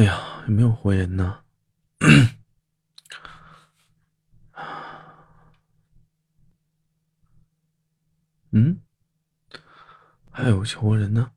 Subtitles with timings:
[0.00, 1.40] 哎呀，有没有活人呢？
[8.52, 8.80] 嗯，
[10.30, 11.32] 还有活人呢？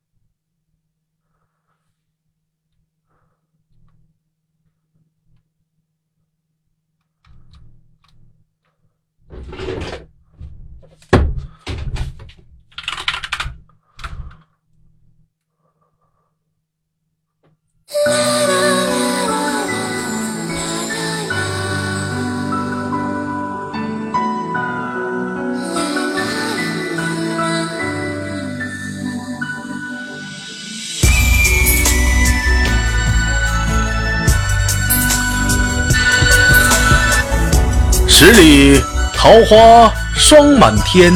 [38.24, 38.80] 十里
[39.12, 41.12] 桃花霜满天，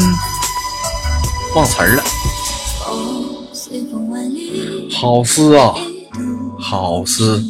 [1.54, 2.04] 忘词儿了。
[4.94, 5.74] 好诗啊，
[6.60, 7.42] 好诗。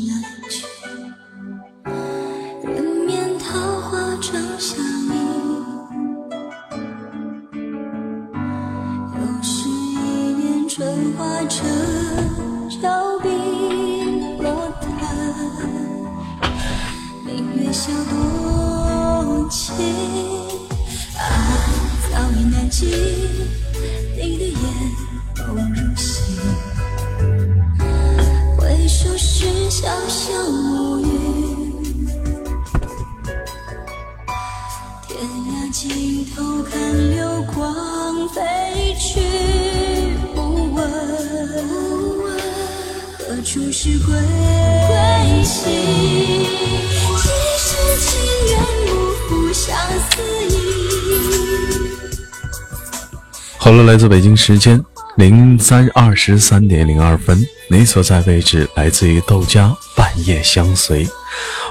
[54.09, 54.83] 北京时间
[55.17, 61.07] 零三二十三点零二分，你所在位置来自于豆家半夜相随，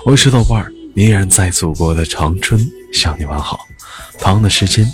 [0.05, 3.59] 我是豆瓣儿，依然在祖国的长春向你问好。
[4.19, 4.85] 同样的时间，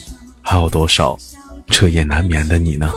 [0.42, 1.18] 还有多少
[1.68, 2.90] 彻夜难眠的你呢？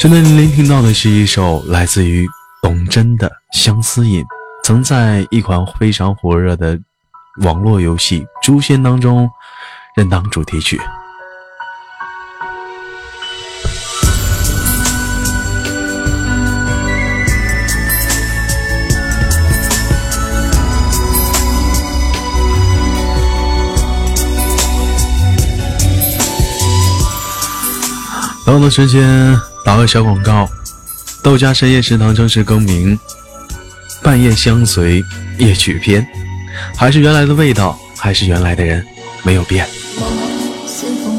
[0.00, 2.26] 现在您聆听到的是一首来自于
[2.60, 4.20] 董贞的《相思引》，
[4.64, 6.76] 曾在一款非常火热的
[7.42, 9.30] 网络游戏《诛仙》当中
[9.96, 10.80] 任当主题曲。
[28.44, 30.48] 到了时间，打个小广告。
[31.22, 32.98] 豆家深夜食堂正式更名，
[34.02, 35.02] 半夜相随
[35.38, 36.06] 夜曲篇，
[36.76, 38.84] 还是原来的味道，还是原来的人，
[39.22, 39.66] 没有变。
[39.96, 40.04] 我
[40.66, 41.16] 随风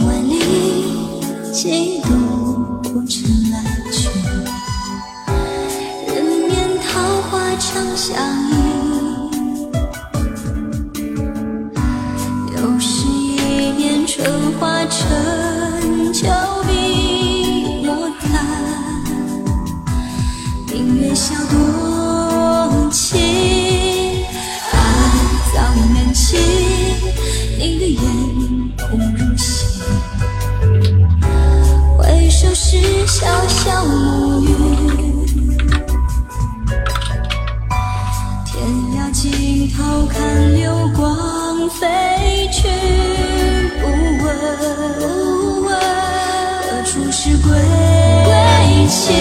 [49.06, 49.14] 情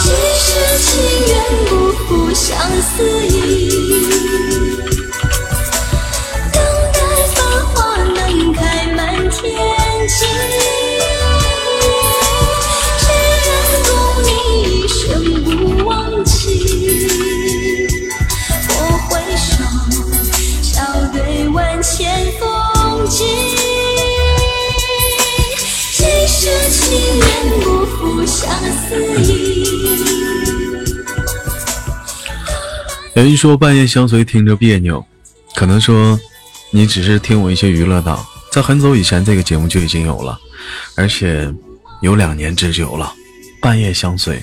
[0.00, 1.32] 今世情缘
[1.66, 3.51] 不负相思意
[33.24, 35.04] 人说半夜相随听着别扭，
[35.54, 36.18] 可能说
[36.72, 38.18] 你只是听我一些娱乐档，
[38.50, 40.36] 在很早以前这个节目就已经有了，
[40.96, 41.48] 而且
[42.00, 43.12] 有两年之久了。
[43.60, 44.42] 半夜相随，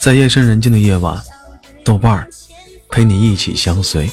[0.00, 1.22] 在夜深人静的夜晚，
[1.84, 2.28] 豆瓣儿
[2.90, 4.10] 陪你一起相随。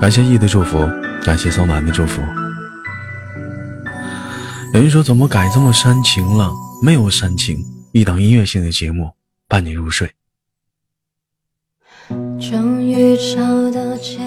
[0.00, 0.88] 感谢 E 的祝福，
[1.22, 2.22] 感谢松南的祝福。
[4.72, 6.52] 有人说怎么改这么煽情了？
[6.80, 7.58] 没有煽情，
[7.92, 9.10] 一档音乐性的节目
[9.48, 10.08] 伴你入睡。
[12.08, 13.40] 终于找
[13.72, 14.18] 到借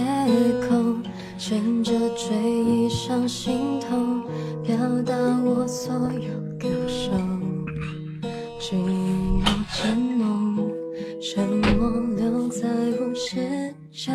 [0.68, 0.98] 口，
[1.38, 1.94] 牵着。
[2.16, 3.98] 追忆上心头，
[4.64, 5.14] 表达
[5.44, 6.30] 我所有
[6.60, 7.12] 感受。
[8.60, 9.44] 寂寞
[9.74, 10.72] 渐浓，
[11.22, 12.68] 沉默留在
[13.00, 14.14] 无视角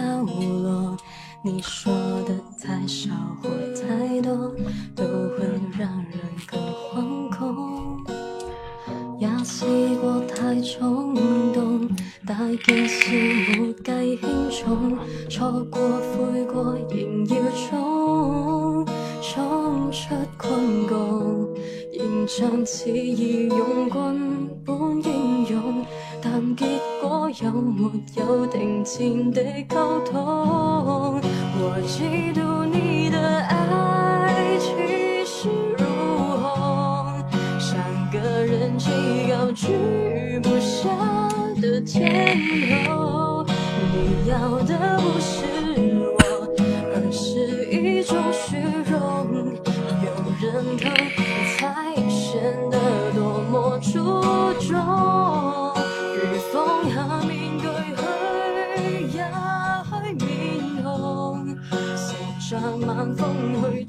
[0.63, 0.97] 落。
[1.43, 1.93] 你说
[2.27, 3.11] 的太少
[3.41, 4.53] 或太多，
[4.97, 5.45] 都会
[5.79, 8.05] 让人更惶恐。
[9.21, 9.65] 也试
[10.01, 11.15] 过太冲
[11.53, 11.89] 动，
[12.27, 12.35] 大
[12.65, 13.13] 件事
[13.49, 14.99] 没计轻重，
[15.31, 18.85] 错过悔过仍要冲，
[19.23, 25.87] 冲出困局，仍像似义勇军般英勇。
[26.21, 26.67] 但结
[27.01, 31.21] 果有没有停前的沟通？
[31.61, 35.49] 我嫉妒你的爱其实
[35.79, 35.85] 如
[36.37, 37.25] 虹，
[37.59, 37.79] 像
[38.11, 38.91] 个人气
[39.31, 40.89] 高居不下
[41.61, 43.45] 的天后。
[43.93, 45.45] 你要的不是
[46.19, 46.19] 我，
[46.95, 48.57] 而是一种虚
[48.91, 48.97] 荣。
[50.05, 50.11] 有
[50.41, 50.91] 人疼
[51.57, 52.77] 才显得
[53.15, 53.19] 多
[53.51, 53.93] 么出
[54.67, 55.38] 众。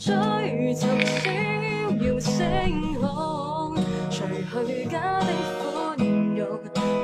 [0.10, 1.22] 追寻逍
[2.04, 3.76] 遥星空，
[4.10, 4.26] 除
[4.66, 5.28] 去假的
[5.62, 5.96] 宽
[6.36, 6.42] 容，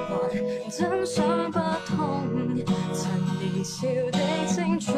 [0.09, 0.11] 还
[0.71, 2.25] 真相不同，
[2.93, 3.05] 曾
[3.37, 4.17] 年少的
[4.47, 4.91] 青葱，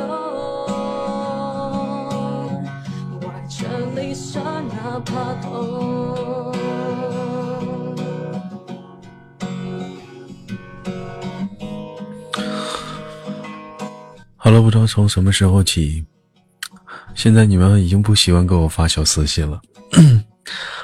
[3.20, 6.56] 怀着理想哪怕痛。
[14.38, 16.06] 好了，不知道从什么时候起，
[17.18, 19.60] 现在你们已经不喜欢给我发小私信了。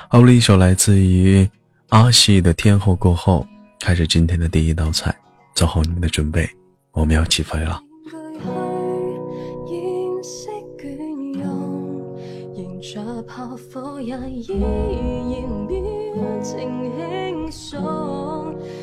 [0.10, 1.48] 好了，一首来自于
[1.90, 3.46] 阿西的《天后》过后，
[3.80, 5.16] 开始今天的第一道菜，
[5.54, 6.50] 做好你们的准备，
[6.92, 7.80] 我们要起飞了。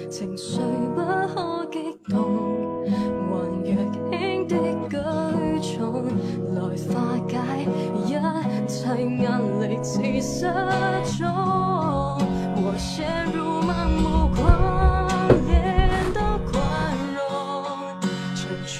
[0.09, 0.59] 情绪
[0.95, 1.01] 不
[1.35, 2.50] 可激动，
[9.83, 10.47] 压力似
[11.05, 11.27] 失踪。
[12.63, 14.39] 我陷入盲目狂
[15.47, 15.51] 恋
[16.13, 16.55] 的宽
[17.17, 17.19] 容，
[18.37, 18.77] 成全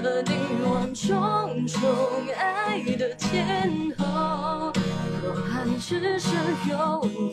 [0.00, 0.30] 了你
[0.64, 1.82] 万种宠
[2.38, 4.72] 爱的天后。
[5.22, 6.32] 若爱只剩
[6.68, 6.72] 诱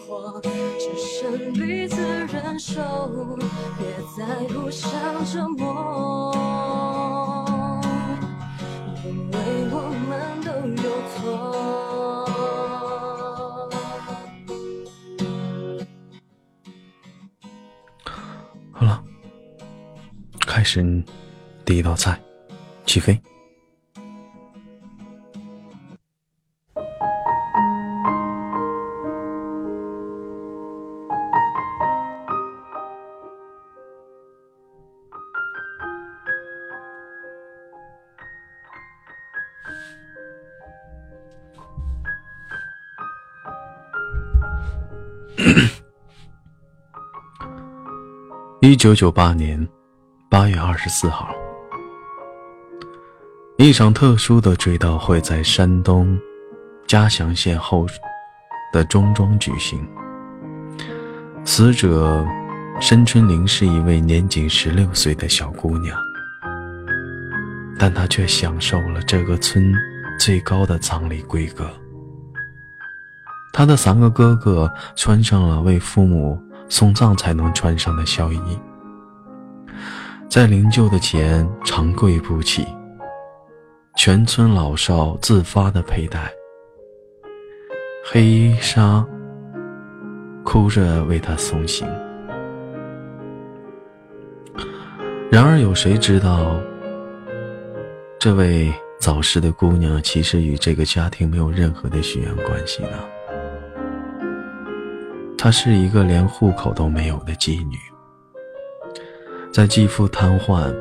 [0.07, 0.41] 惑，
[0.79, 2.81] 只剩彼此忍受，
[3.77, 3.85] 别
[4.18, 4.19] 再
[4.51, 4.89] 互相
[5.25, 6.33] 折磨，
[9.06, 9.38] 因为
[9.71, 9.75] 我
[10.09, 10.09] 们
[10.44, 10.50] 都
[10.81, 11.91] 有错。
[20.62, 21.04] 开始
[21.66, 22.22] 第一道菜，
[22.86, 23.19] 起飞。
[48.62, 49.68] 一九九八年
[50.31, 51.36] 八月二十四号，
[53.57, 56.18] 一场特殊的追悼会在山东
[56.88, 57.85] 嘉祥县后
[58.71, 59.85] 的中庄举行。
[61.44, 62.26] 死者
[62.80, 66.00] 申春玲是一位年仅十六岁的小姑娘，
[67.78, 69.73] 但她却享受了这个村
[70.18, 71.69] 最高的葬礼规格。
[73.52, 76.42] 她的三个哥哥穿上了为父母。
[76.69, 78.40] 送葬才能穿上的孝衣，
[80.31, 82.66] 在灵柩的前长跪不起，
[83.97, 86.31] 全村老少自发的佩戴
[88.06, 89.06] 黑纱，
[90.45, 91.85] 哭着为他送行。
[95.30, 96.56] 然而，有谁知道，
[98.18, 102.97] 这位早逝的姑娘其实与这个家庭没有任何的血缘关系呢？
[105.38, 107.76] 她是一个连户口都没有的妓女，
[109.52, 110.74] 在继父瘫痪、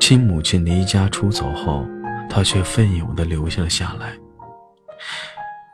[0.00, 1.86] 亲母亲离家出走后，
[2.30, 4.14] 她却奋勇地留下了下来，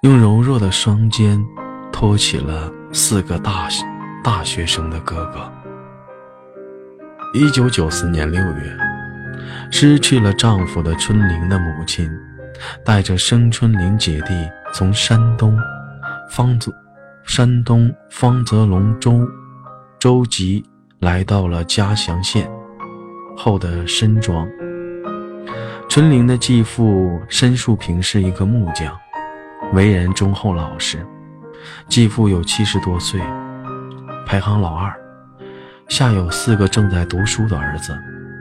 [0.03, 1.41] 用柔弱的双肩
[1.93, 3.69] 托起了四个大
[4.25, 5.51] 大学生的哥哥。
[7.33, 8.77] 一九九四年六月，
[9.71, 12.11] 失去了丈夫的春玲的母亲，
[12.85, 14.35] 带着生春玲姐弟
[14.75, 15.57] 从山东
[16.29, 16.73] 方泽。
[17.23, 19.21] 山东方泽龙州
[20.01, 20.65] 州集
[21.01, 22.47] 来到了嘉祥县
[23.35, 24.47] 后的申庄，
[25.89, 28.95] 春玲的继父申树平是一个木匠，
[29.73, 30.99] 为人忠厚老实。
[31.89, 33.19] 继父有七十多岁，
[34.27, 34.95] 排行老二，
[35.89, 37.99] 下有四个正在读书的儿子，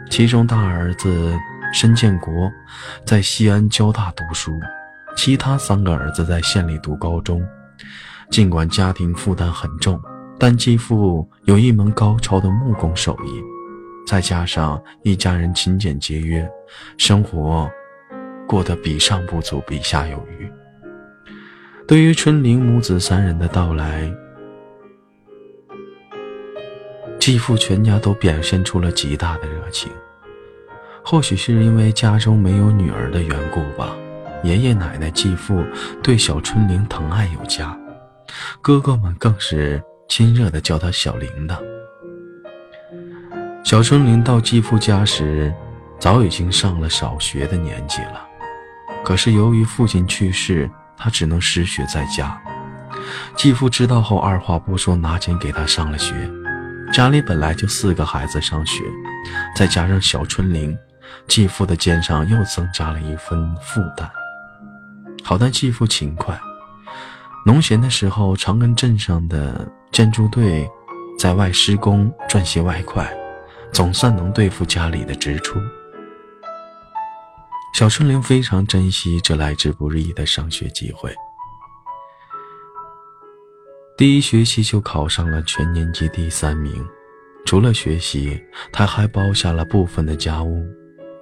[0.10, 1.34] 其中大儿子
[1.74, 2.52] 申建国
[3.06, 4.52] 在西安交大读书，
[5.16, 7.42] 其他三个儿子在县里读高中。
[8.30, 10.00] 尽管家庭负担很重，
[10.40, 13.44] 但继父有一门高超的木工手艺，
[14.08, 16.50] 再加上一家人勤俭节约，
[16.98, 17.70] 生活
[18.48, 20.50] 过得比上不足，比下有余。
[21.86, 24.10] 对于春玲母子三人的到来，
[27.20, 29.92] 继父全家都表现出了极大的热情。
[31.04, 33.94] 或许是因为家中没有女儿的缘故吧，
[34.44, 35.64] 爷爷奶奶、继父
[36.02, 37.78] 对小春玲疼爱有加，
[38.62, 41.58] 哥哥们更是亲热的叫她小铃铛。
[43.64, 45.54] 小春玲到继父家时，
[45.98, 48.28] 早已经上了小学的年纪了，
[49.06, 50.70] 可是由于父亲去世。
[51.02, 52.38] 他只能失学在家，
[53.38, 56.14] 继父知道后二话不说拿钱给他上了学。
[56.92, 58.84] 家里本来就四个孩子上学，
[59.56, 60.78] 再加上小春玲，
[61.26, 64.12] 继父的肩上又增加了一份负担。
[65.24, 66.38] 好在继父勤快，
[67.46, 70.70] 农闲的时候常跟镇上的建筑队
[71.18, 73.12] 在外施工赚些外快，
[73.72, 75.60] 总算能对付家里的支出。
[77.74, 81.14] 小春玲非常珍惜这来之不易的上学机会，
[83.98, 86.86] 第一学期就考上了全年级第三名。
[87.46, 88.40] 除了学习，
[88.72, 90.64] 他还包下了部分的家务，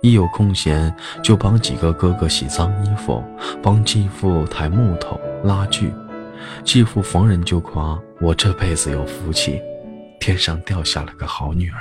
[0.02, 0.94] 一有空闲
[1.24, 3.24] 就帮几个哥哥洗脏衣服，
[3.62, 5.94] 帮继父抬木头、拉锯。
[6.64, 9.62] 继父逢人就夸我这辈子有福气，
[10.20, 11.80] 天上掉下了个好女儿。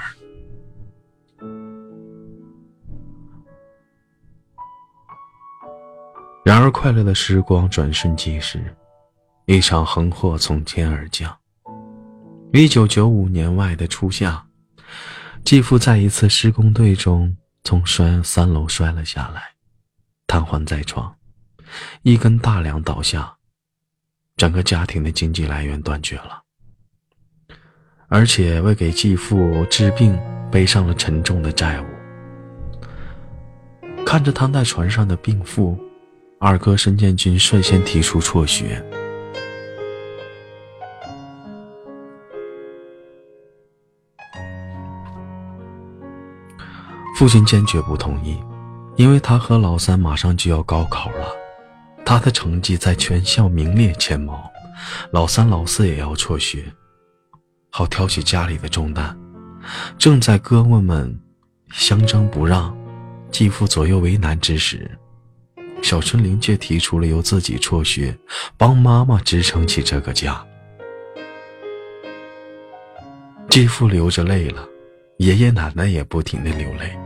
[6.44, 8.62] 然而，快乐的时光转瞬即逝，
[9.46, 11.36] 一场横祸从天而降。
[12.52, 14.46] 一九九五年外的初夏，
[15.42, 19.42] 继父在一次施工队中从摔三楼摔了下来，
[20.26, 21.12] 瘫痪在床，
[22.02, 23.35] 一根大梁倒下，
[24.36, 26.42] 整个家庭的经济来源断绝了，
[28.08, 30.18] 而且为给继父治病
[30.50, 31.86] 背上了沉重的债务。
[34.04, 35.78] 看着躺在船上的病妇。
[36.38, 38.84] 二哥申建军率先提出辍学，
[47.16, 48.38] 父亲坚决不同意，
[48.96, 51.26] 因为他和老三马上就要高考了，
[52.06, 54.48] 他的成绩在全校名列前茅，
[55.10, 56.72] 老三老四也要辍学，
[57.68, 59.18] 好挑起家里的重担。
[59.98, 61.20] 正在哥们们
[61.72, 62.74] 相争不让，
[63.32, 64.88] 继父左右为难之时。
[65.82, 68.16] 小春玲却提出了由自己辍学，
[68.56, 70.40] 帮妈妈支撑起这个家。
[73.50, 74.64] 继父流着泪了，
[75.18, 76.96] 爷爷奶奶也不停的流泪。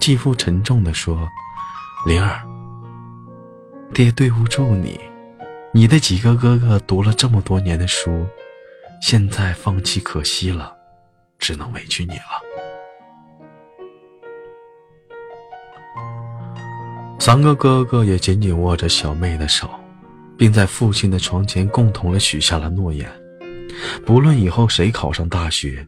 [0.00, 1.28] 继父沉重的说
[2.04, 2.42] ：“灵儿，
[3.94, 5.00] 爹对不住你，
[5.72, 8.26] 你的几个哥哥读了这么多年的书，
[9.02, 10.72] 现在放弃可惜了，
[11.38, 12.22] 只能委屈你了。”
[17.18, 19.68] 三个哥哥也紧紧握着小妹的手，
[20.38, 23.10] 并在父亲的床前共同的许下了诺言：
[24.06, 25.84] 不论以后谁考上大学，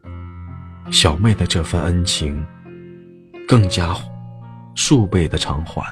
[0.90, 2.44] 小妹的这份恩情
[3.46, 3.96] 更加
[4.74, 5.82] 数倍的偿还。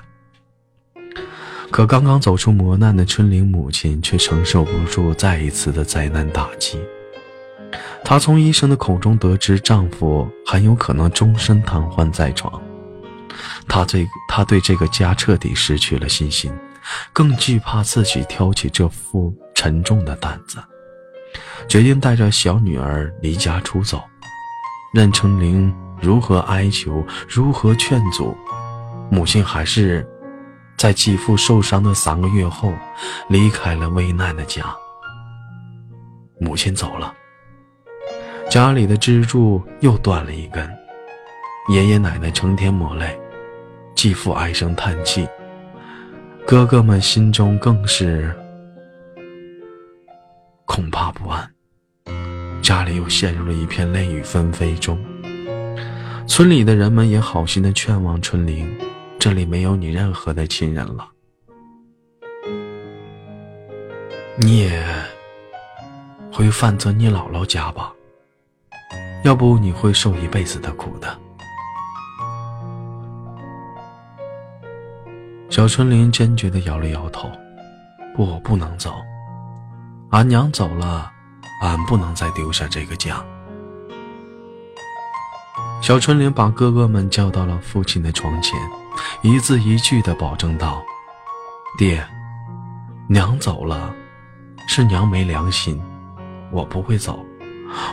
[1.70, 6.80] 可刚刚走出磨难的春玲母亲却承受不住再一次的灾难打击，
[8.02, 12.60] 她从医生的口中得知丈夫很有可能终身瘫痪在床。
[13.68, 16.50] 她这，她对这个家彻底失去了信心，
[17.12, 20.58] 更惧怕自己挑起这副沉重的担子，
[21.68, 24.02] 决定带着小女儿离家出走。
[24.92, 28.34] 任春玲如何哀求，如何劝阻，
[29.10, 30.04] 母亲还是
[30.78, 32.72] 在继父受伤的三个月后
[33.28, 34.62] 离开了危难的家。
[36.40, 37.12] 母亲走了，
[38.48, 40.70] 家里的支柱又断了一根，
[41.68, 43.18] 爷爷奶奶成天抹泪。
[43.96, 45.28] 继父唉声叹气，
[46.46, 48.32] 哥哥们心中更是
[50.64, 51.50] 恐怕不安，
[52.62, 54.96] 家里又陷入了一片泪雨纷飞中。
[56.28, 58.72] 村里的人们也好心的劝望春玲
[59.18, 61.08] ：“这里没有你任何的亲人了，
[64.36, 64.80] 你也
[66.32, 67.92] 会反择你姥姥家吧？
[69.24, 71.18] 要不你会受一辈子的苦的。”
[75.50, 77.28] 小春林坚决地摇了摇头
[78.14, 78.94] ：“不，不能走。
[80.10, 81.10] 俺娘走了，
[81.60, 83.20] 俺不能再丢下这个家。”
[85.82, 88.56] 小春林把哥哥们叫到了父亲的床前，
[89.22, 90.82] 一字一句地保证道
[91.78, 92.06] ：“爹，
[93.08, 93.94] 娘走了，
[94.66, 95.80] 是娘没良心，
[96.50, 97.24] 我不会走，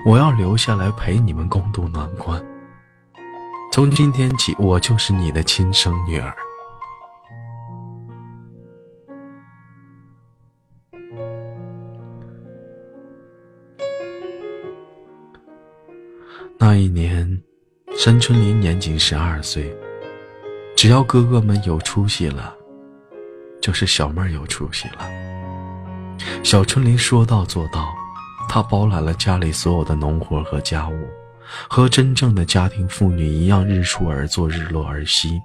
[0.05, 2.43] 我要留下来陪你们共度难关。
[3.71, 6.35] 从今天起，我就是你的亲生女儿。”
[16.57, 17.41] 那一年。
[17.97, 19.73] 山春林年仅十二岁，
[20.85, 22.55] 只要哥哥们有出息了，
[23.59, 25.09] 就是小妹儿有出息了。
[26.43, 27.91] 小春林说到做到，
[28.47, 31.07] 她包揽了家里所有的农活和家务，
[31.67, 35.41] 和真正的家庭妇女一样，日出而作，日落而息，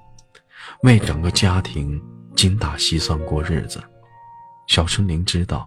[0.83, 1.99] 为整个家庭
[2.37, 3.83] 精打细算过日子。
[4.67, 5.67] 小春林知道，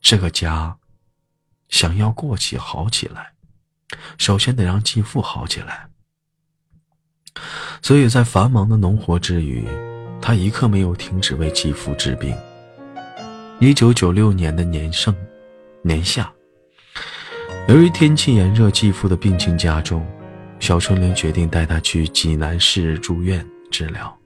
[0.00, 0.72] 这个家
[1.68, 3.32] 想要过起好起来，
[4.18, 5.88] 首先得让继父好起来。
[7.82, 9.66] 所以在繁忙的农活之余，
[10.20, 12.34] 他一刻没有停止为继父治病。
[13.60, 15.14] 一九九六年的年盛
[15.82, 16.30] 年夏，
[17.68, 20.06] 由于天气炎热，继父的病情加重，
[20.58, 24.16] 小春玲决定带他去济南市住院治疗。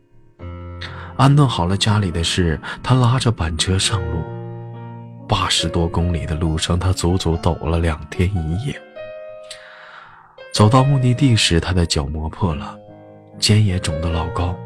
[1.17, 4.23] 安顿好了家里的事，他拉着板车上路。
[5.29, 8.81] 八十多公里的路程，他足足走了两天一夜。
[10.55, 12.79] 走到目的地时，他的脚磨破了。
[13.39, 14.57] 肩也肿得老高，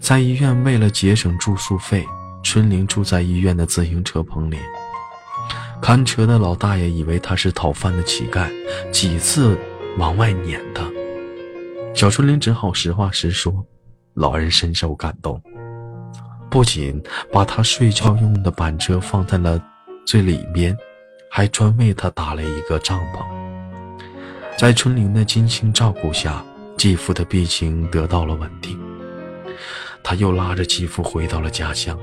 [0.00, 2.06] 在医院为了节省住宿费，
[2.42, 4.58] 春玲住在医院的自行车棚里。
[5.80, 8.50] 看车的老大爷以为他是讨饭的乞丐，
[8.90, 9.56] 几次
[9.96, 10.84] 往外撵他。
[11.94, 13.64] 小春玲只好实话实说，
[14.14, 15.42] 老人深受感动，
[16.50, 17.02] 不仅
[17.32, 19.62] 把他睡觉用的板车放在了
[20.06, 20.76] 最里面，
[21.30, 23.24] 还专为他搭了一个帐篷。
[24.58, 26.44] 在春玲的精心照顾下。
[26.80, 28.80] 继父的病情得到了稳定，
[30.02, 31.98] 他又拉着继父回到了家乡。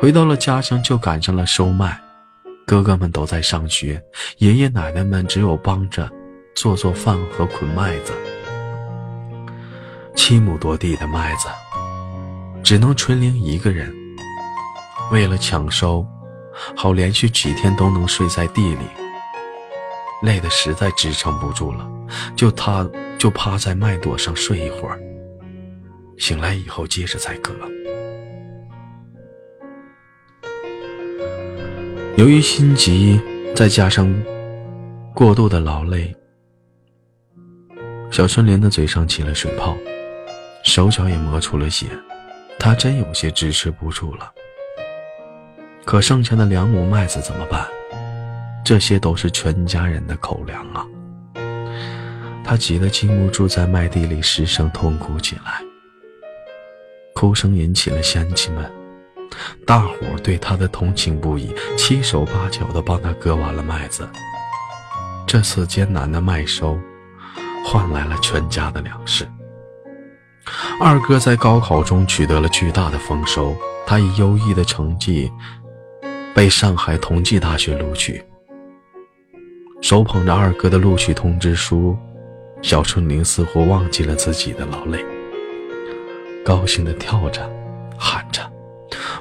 [0.00, 2.00] 回到了家乡，就赶上了收麦，
[2.64, 4.00] 哥哥们都在上学，
[4.38, 6.08] 爷爷奶奶们只有帮着
[6.54, 8.12] 做做饭和捆麦子。
[10.14, 11.48] 七亩多地的麦子，
[12.62, 13.92] 只能春玲一个人。
[15.10, 16.06] 为了抢收，
[16.76, 18.84] 好连续几天都能睡在地里。
[20.22, 21.88] 累得实在支撑不住了，
[22.36, 25.00] 就他就趴在麦垛上睡一会儿。
[26.18, 27.54] 醒来以后接着再割。
[32.16, 33.18] 由于心急，
[33.56, 34.12] 再加上
[35.14, 36.14] 过度的劳累，
[38.10, 39.74] 小春莲的嘴上起了水泡，
[40.62, 41.86] 手脚也磨出了血，
[42.58, 44.30] 他真有些支持不住了。
[45.86, 47.66] 可剩下的两亩麦子怎么办？
[48.64, 50.86] 这些都是全家人的口粮啊！
[52.44, 55.62] 他急得禁不住在麦地里失声痛哭起来，
[57.14, 58.70] 哭声引起了乡亲们，
[59.66, 64.08] 大伙对他的同情不已，七手八脚的帮他割完了麦子。
[65.26, 66.78] 这次艰难的麦收，
[67.64, 69.28] 换来了全家的粮食。
[70.80, 75.30] 二哥在高考中取得了巨大的丰收，他以优异的成绩
[76.34, 78.24] 被上海同济大学录取。
[79.80, 81.96] 手捧着二哥的录取通知书，
[82.60, 85.02] 小春玲似乎忘记了自己的劳累，
[86.44, 87.50] 高兴地跳着，
[87.98, 88.42] 喊着，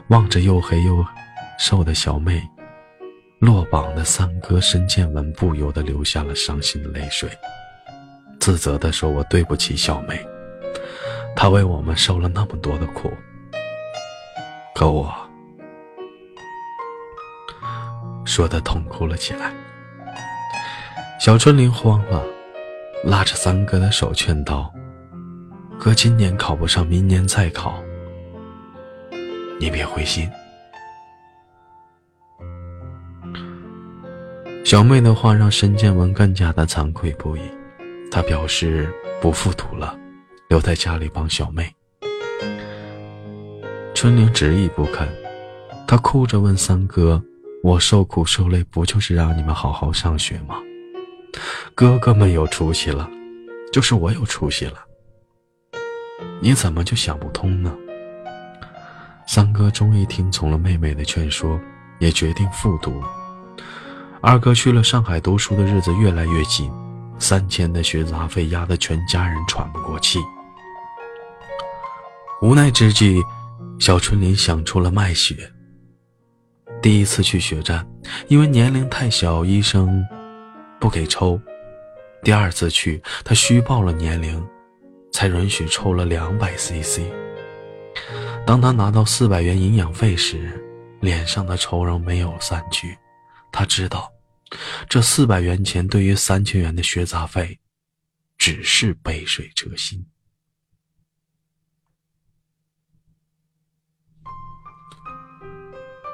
[0.09, 1.03] 望着又黑又
[1.57, 2.45] 瘦的小妹，
[3.39, 7.29] 落榜的三哥申建文不由得流下了伤心的泪水，
[8.39, 10.23] 自责地说：“我对不起小妹，
[11.37, 13.09] 她为我们受了那么多的苦，
[14.75, 15.09] 可我……”
[18.25, 19.53] 说的痛哭了起来。
[21.19, 22.23] 小春玲慌了，
[23.03, 24.73] 拉着三哥的手劝道
[25.77, 27.83] ：“哥今年考不上，明年再考。
[29.59, 30.31] 你别灰心。”
[34.63, 37.41] 小妹的话让申建文更加的惭愧不已，
[38.09, 38.89] 他表示
[39.21, 39.99] 不复读了，
[40.47, 41.69] 留在家里帮小妹。
[43.93, 45.05] 春玲执意不肯，
[45.85, 47.21] 他哭着问三哥
[47.61, 50.55] ：“我受苦受累，不就是让你们好好上学吗？”
[51.75, 53.09] 哥哥们有出息了，
[53.71, 54.79] 就是我有出息了。
[56.41, 57.73] 你怎么就想不通呢？
[59.27, 61.59] 三哥终于听从了妹妹的劝说，
[61.99, 63.01] 也决定复读。
[64.21, 66.71] 二哥去了上海读书的日子越来越紧，
[67.17, 70.19] 三千的学杂费压得全家人喘不过气。
[72.41, 73.21] 无奈之际，
[73.79, 75.49] 小春林想出了卖血。
[76.81, 77.85] 第一次去血站，
[78.29, 80.03] 因为年龄太小，医生
[80.79, 81.39] 不给抽。
[82.23, 84.45] 第二次去，他虚报了年龄，
[85.11, 87.03] 才允许抽了两百 cc。
[88.45, 90.59] 当他拿到四百元营养费时，
[91.01, 92.97] 脸上的愁容没有散去。
[93.51, 94.11] 他知道，
[94.89, 97.59] 这四百元钱对于三千元的学杂费，
[98.37, 100.05] 只是杯水车薪。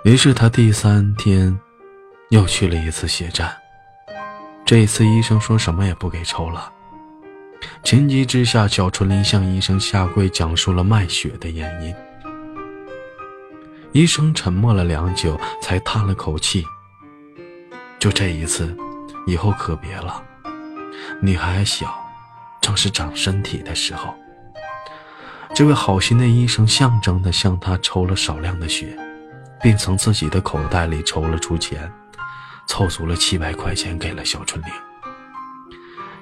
[0.04, 1.60] 于是他第三天
[2.30, 3.65] 又去了一次血站。
[4.66, 6.72] 这次医生说什么也不给抽了。
[7.84, 11.96] 情急之下，小春林向医生下跪，讲述了卖血的原因。
[13.92, 16.66] 医生沉默了良久，才叹了口气
[18.00, 18.76] ：“就这一次，
[19.28, 20.24] 以后可别了。
[21.22, 21.96] 你还小，
[22.60, 24.16] 正是长身体的时候。”
[25.54, 28.98] 这位好心的医生象征地向他抽了少量的血。
[29.62, 31.92] 并从自己的口袋里抽了出钱，
[32.68, 34.70] 凑足了七百块钱给了小春玲。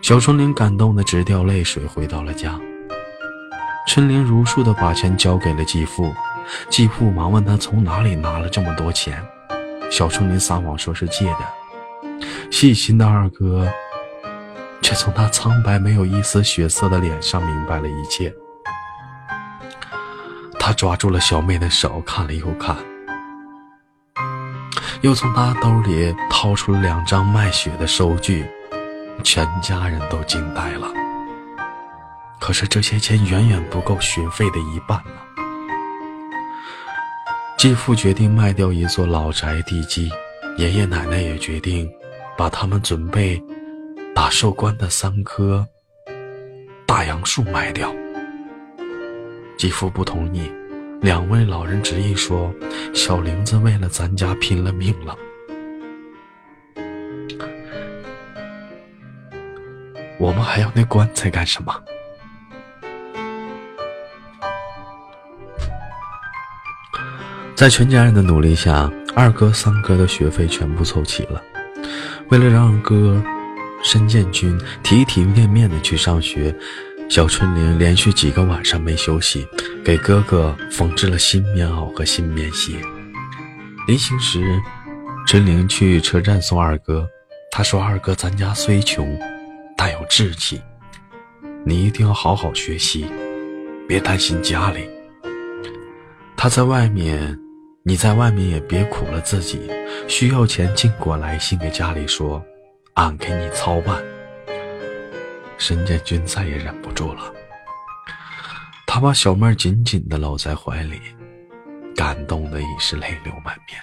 [0.01, 2.59] 小春玲感动的直掉泪水，回到了家。
[3.87, 6.13] 春玲如数的把钱交给了继父，
[6.69, 9.25] 继父忙问他从哪里拿了这么多钱。
[9.89, 11.39] 小春玲撒谎说是借的。
[12.51, 13.67] 细心的二哥
[14.81, 18.33] 却从他苍白没有一丝血色的脸上明白了一切。
[20.59, 22.75] 他抓住了小妹的手，看了又看。
[25.01, 28.45] 又从他兜里掏出了两张卖血的收据，
[29.23, 30.87] 全家人都惊呆了。
[32.39, 35.13] 可是这些钱远远不够学费的一半呢。
[37.57, 40.09] 继父决定卖掉一座老宅地基，
[40.57, 41.89] 爷爷奶奶也决定
[42.37, 43.41] 把他们准备
[44.13, 45.65] 打寿关的三棵
[46.85, 47.93] 大杨树卖掉。
[49.57, 50.51] 继父不同意。
[51.03, 52.49] 两位老人执意说
[52.95, 55.13] ：“小玲子为了咱家拼了命了，
[60.17, 61.75] 我们还要那棺材干什么？”
[67.53, 71.43] 在全家人的努力下，二哥、三哥的学费全部凑齐了。
[72.29, 73.21] 为了让哥
[73.83, 76.55] 申建军体体面面的去上学。
[77.13, 79.47] 小春玲连续几个晚上没休息，
[79.85, 82.73] 给哥哥缝制了新棉袄和新棉鞋。
[83.87, 84.59] 临行时，
[85.27, 87.07] 春玲去车站送二哥。
[87.51, 89.15] 他说：“二哥，咱家虽穷，
[89.77, 90.59] 但有志气，
[91.63, 93.05] 你一定要好好学习，
[93.87, 94.89] 别担心家里。
[96.35, 97.37] 他在外面，
[97.83, 99.61] 你在外面也别苦了自己。
[100.07, 102.43] 需要钱尽管来信给家里说，
[102.95, 104.03] 俺给你操办。”
[105.63, 107.33] 申建军再也忍不住了，
[108.85, 110.99] 他把小妹紧紧的搂在怀里，
[111.95, 113.81] 感动的已是泪流满面。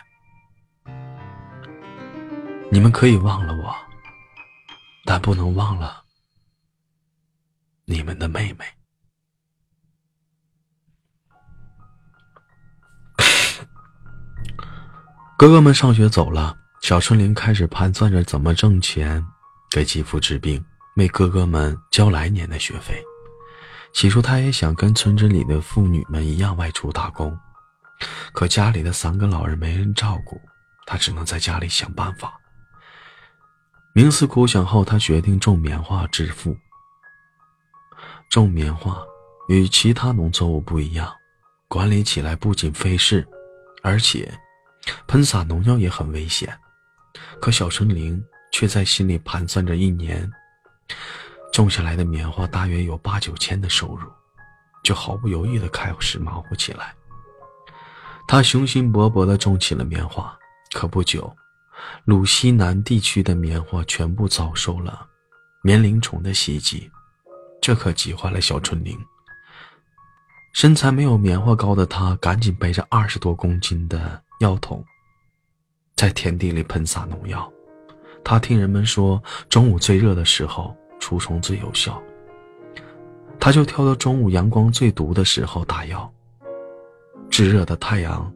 [2.71, 3.75] 你们可以忘了我，
[5.07, 6.05] 但不能忘了
[7.87, 8.67] 你们的妹妹。
[15.39, 19.27] 哥哥们上学走了，小春玲开始盘算着怎么挣钱
[19.71, 20.63] 给继父治病。
[21.01, 23.03] 为哥哥们交来年的学费。
[23.95, 27.37] 起初，他也想跟村子里的妇女们一样外出打工，
[28.35, 30.39] 可家里的三个老人没人照顾，
[30.87, 32.39] 他只能在家里想办法。
[33.95, 36.55] 冥思苦想后，他决定种棉花致富。
[38.29, 39.03] 种棉花
[39.49, 41.11] 与其他农作物不一样，
[41.67, 43.27] 管理起来不仅费事，
[43.83, 44.31] 而且
[45.09, 46.55] 喷洒农药也很危险。
[47.41, 50.31] 可小春玲却在心里盘算着一年。
[51.53, 54.09] 种下来的棉花大约有八九千的收入，
[54.85, 56.95] 就毫不犹豫地开始忙活起来。
[58.29, 60.33] 他雄心勃勃地种起了棉花，
[60.73, 61.35] 可不久，
[62.05, 65.05] 鲁西南地区的棉花全部遭受了
[65.63, 66.89] 棉铃虫的袭击，
[67.61, 68.97] 这可急坏了小春玲。
[70.53, 74.85] 身材没有棉花高的他，赶紧背着二十多公斤的药桶，
[75.97, 77.53] 在田地里喷洒农药。
[78.25, 80.77] 他听人们说，中午最热的时候。
[81.01, 82.01] 除虫最有效，
[83.41, 86.09] 他就挑到中午阳光最毒的时候打药。
[87.31, 88.33] 炙热的太阳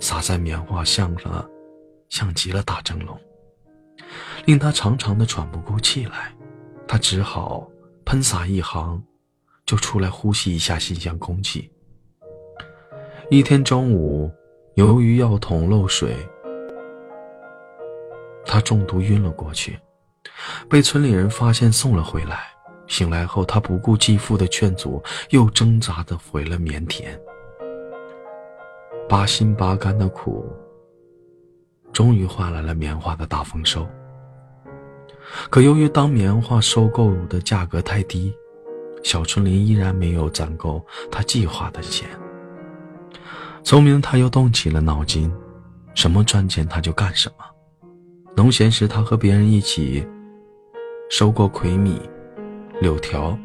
[0.00, 1.48] 洒在棉花，像了，
[2.08, 3.18] 像极了大蒸笼，
[4.46, 6.34] 令他长长的喘不过气来。
[6.86, 7.70] 他只好
[8.04, 9.02] 喷洒一行，
[9.64, 11.70] 就出来呼吸一下新鲜空气。
[13.30, 14.30] 一天中午，
[14.74, 16.16] 由于药桶漏水，
[18.46, 19.78] 他中毒晕了过去。
[20.68, 22.40] 被村里人发现，送了回来。
[22.86, 27.18] 醒来后，他不顾继父的劝阻，又挣扎地回了棉田。
[29.08, 30.50] 八辛八干的苦，
[31.92, 33.86] 终于换来了棉花的大丰收。
[35.50, 38.34] 可由于当棉花收购的价格太低，
[39.02, 42.08] 小春林依然没有攒够他计划的钱。
[43.62, 45.30] 聪明，他又动起了脑筋，
[45.94, 47.44] 什么赚钱他就干什么。
[48.34, 50.06] 农闲时，他和别人一起
[51.08, 52.00] 收过葵米、
[52.80, 53.36] 柳条，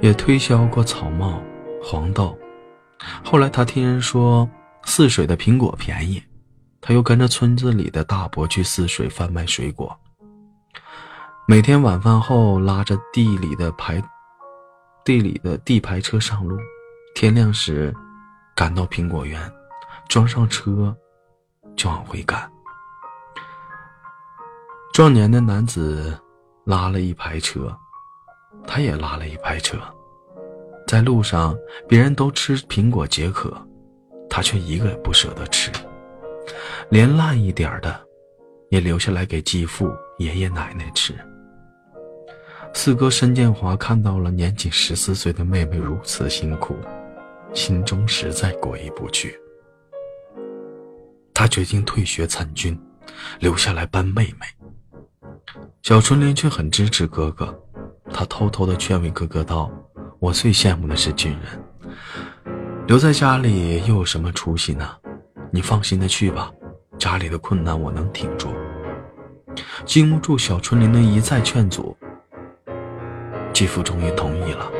[0.00, 1.42] 也推销过草帽、
[1.82, 2.36] 黄豆。
[3.22, 4.48] 后来，他听人说
[4.82, 6.22] 泗水的苹果便宜，
[6.80, 9.94] 他又跟着村子里的大伯去泗水贩卖水果。
[11.46, 14.02] 每天晚饭后，拉着地里的排
[15.04, 16.58] 地里的地排车上路，
[17.14, 17.94] 天亮时
[18.56, 19.40] 赶到苹果园，
[20.08, 20.94] 装上车
[21.76, 22.50] 就往回赶。
[24.92, 26.18] 壮年的男子
[26.68, 27.74] 拉了一排车，
[28.66, 29.78] 他也拉了一排车。
[30.86, 31.56] 在路上，
[31.88, 33.56] 别人都吃苹果解渴，
[34.28, 35.72] 他却一个也不舍得吃，
[36.90, 37.98] 连烂一点的
[38.68, 41.14] 也留下来给继父、爷爷奶奶吃。
[42.74, 46.76] 四哥申建华看到了年仅十四岁的妹妹如此辛苦，
[47.54, 49.40] 心中实在过意不去。
[51.32, 52.78] 他决定退学参军，
[53.40, 54.46] 留下来帮妹妹。
[55.82, 57.56] 小春林却很支持哥哥，
[58.12, 59.70] 他偷偷的劝慰哥哥道
[60.20, 62.54] ：“我最羡慕的是军人，
[62.86, 64.88] 留在家里又有什么出息呢？
[65.50, 66.50] 你放心的去吧，
[66.98, 68.48] 家里的困难我能挺住。”
[69.84, 71.96] 经不住小春林的一再劝阻，
[73.52, 74.70] 继父终于同意了。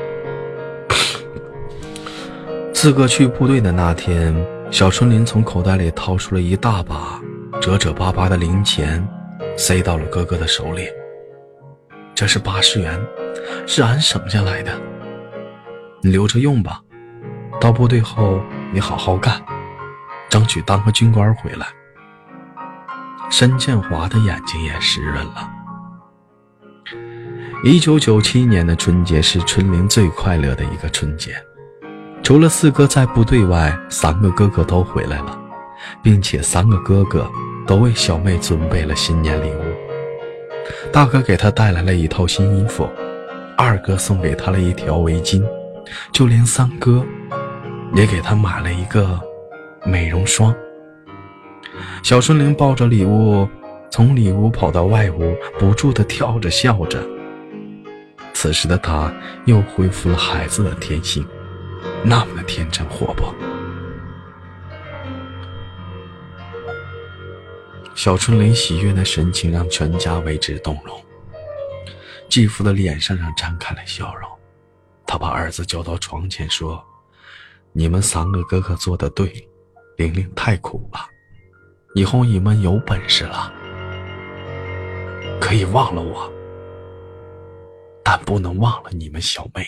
[2.73, 4.33] 四哥去部队的那天，
[4.71, 7.21] 小春林从口袋里掏出了一大把
[7.61, 9.05] 折折巴巴的零钱。
[9.59, 10.89] 塞到了哥哥的手里。
[12.15, 12.97] 这是八十元，
[13.67, 14.71] 是俺省下来的，
[16.01, 16.81] 你留着用吧。
[17.61, 18.41] 到部队后，
[18.73, 19.45] 你好好干，
[20.29, 21.67] 争取当个军官回来。
[23.29, 25.51] 申建华的眼睛也湿润了。
[27.65, 31.35] 一九九七年的春节是春玲最快乐的一个春节，
[32.23, 35.37] 除了四哥在部队外，三个哥哥都回来了，
[36.01, 37.29] 并且三个哥哥。
[37.69, 39.63] 都为小妹准备了新年礼物。
[40.91, 42.89] 大哥给她带来了一套新衣服，
[43.59, 45.45] 二哥送给她了一条围巾，
[46.11, 47.05] 就连三哥
[47.95, 49.21] 也给她买了一个
[49.85, 50.55] 美容霜。
[52.03, 53.47] 小春玲抱着礼物
[53.91, 56.99] 从里屋跑到外屋，不住地跳着笑着。
[58.33, 59.13] 此时的她
[59.45, 61.23] 又恢复了孩子的天性，
[62.03, 63.35] 那么的天真活泼。
[67.99, 71.05] 小春林喜悦的神情让全家为之动容，
[72.29, 74.31] 继父的脸上让绽开了笑容。
[75.05, 76.81] 他把儿子叫到床前说
[77.75, 79.45] ：“你们三个哥哥做的对，
[79.97, 81.01] 玲玲太苦了，
[81.97, 83.53] 以后你们有本事了，
[85.41, 86.33] 可以忘了我，
[88.05, 89.67] 但不能忘了你们小妹。”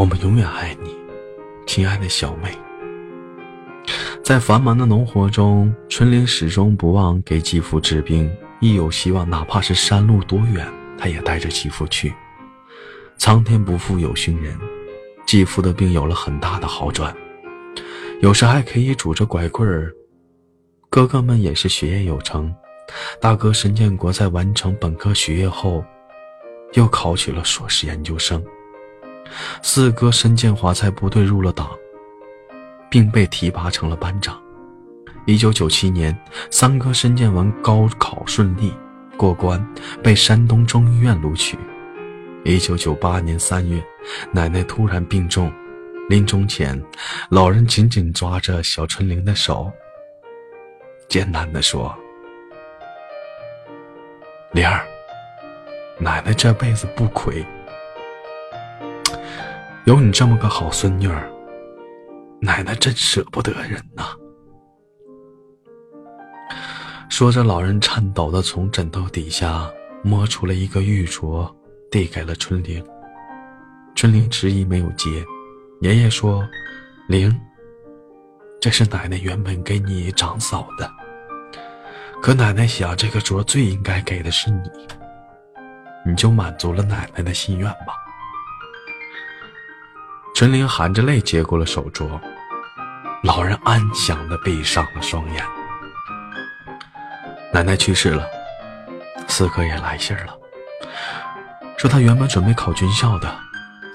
[0.00, 0.96] 我们永远爱你，
[1.66, 2.56] 亲爱的小妹。
[4.24, 8.34] 在繁忙的农活中，春玲始终不忘给继父治病。
[8.60, 12.14] 一有希望，哪怕是山路多远，她也带着继父去。
[13.18, 14.58] 苍天不负有心人，
[15.26, 17.14] 继父的病有了很大的好转，
[18.22, 19.92] 有时还可以拄着拐棍儿。
[20.88, 22.50] 哥哥们也是学业有成，
[23.20, 25.84] 大哥申建国在完成本科学业后，
[26.72, 28.42] 又考取了硕士研究生。
[29.62, 31.70] 四哥申建华在部队入了党，
[32.90, 34.40] 并被提拔成了班长。
[35.26, 36.16] 一九九七年，
[36.50, 38.74] 三哥申建文高考顺利
[39.16, 39.64] 过关，
[40.02, 41.58] 被山东中医院录取。
[42.42, 43.82] 一九九八年三月，
[44.32, 45.52] 奶奶突然病重，
[46.08, 46.82] 临终前，
[47.28, 49.70] 老人紧紧抓着小春玲的手，
[51.06, 51.94] 艰难地说
[54.52, 54.84] ：“玲儿，
[55.98, 57.44] 奶奶这辈子不亏。”
[59.86, 61.28] 有你这么个好孙女儿，
[62.40, 64.04] 奶奶真舍不得人呐。
[67.08, 69.68] 说着，老人颤抖的从枕头底下
[70.04, 71.50] 摸出了一个玉镯，
[71.90, 72.84] 递给了春玲。
[73.94, 75.08] 春玲迟疑没有接。
[75.80, 76.46] 爷爷说
[77.08, 77.34] ：“玲，
[78.60, 80.90] 这是奶奶原本给你长嫂的，
[82.20, 84.70] 可奶奶想，这个镯最应该给的是你，
[86.06, 87.94] 你就满足了奶奶的心愿吧。”
[90.40, 92.18] 春玲含着泪接过了手镯，
[93.22, 95.44] 老人安详的闭上了双眼。
[97.52, 98.26] 奶奶去世了，
[99.28, 100.32] 四哥也来信了，
[101.76, 103.30] 说他原本准备考军校的，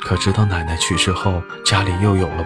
[0.04, 2.46] 可知道奶奶去世后，家里又有了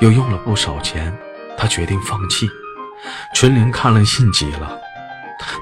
[0.00, 1.14] 又用了不少钱，
[1.58, 2.48] 他决定放弃。
[3.34, 4.80] 春玲看了信急了，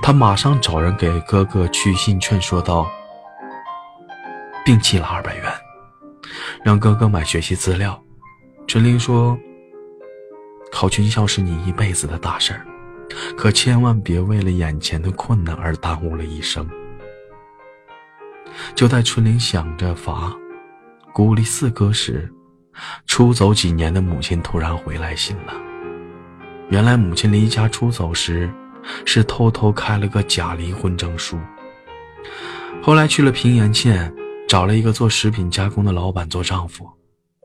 [0.01, 2.89] 他马上找人给哥哥去信劝说道，
[4.65, 5.53] 并寄了二百元，
[6.65, 8.03] 让哥哥买学习资料。
[8.67, 9.39] 春玲说
[10.73, 12.67] ：“考军校是你一辈子的大事儿。”
[13.37, 16.67] 可千万别为了眼前的困难而耽误了一生。
[18.75, 20.33] 就在春玲想着法
[21.13, 22.33] 鼓励四哥时，
[23.07, 25.53] 出走几年的母亲突然回来信了。
[26.71, 28.51] 原来母亲离家出走时，
[29.05, 31.39] 是偷偷开了个假离婚证书。
[32.83, 34.13] 后来去了平原县，
[34.49, 36.89] 找了一个做食品加工的老板做丈夫，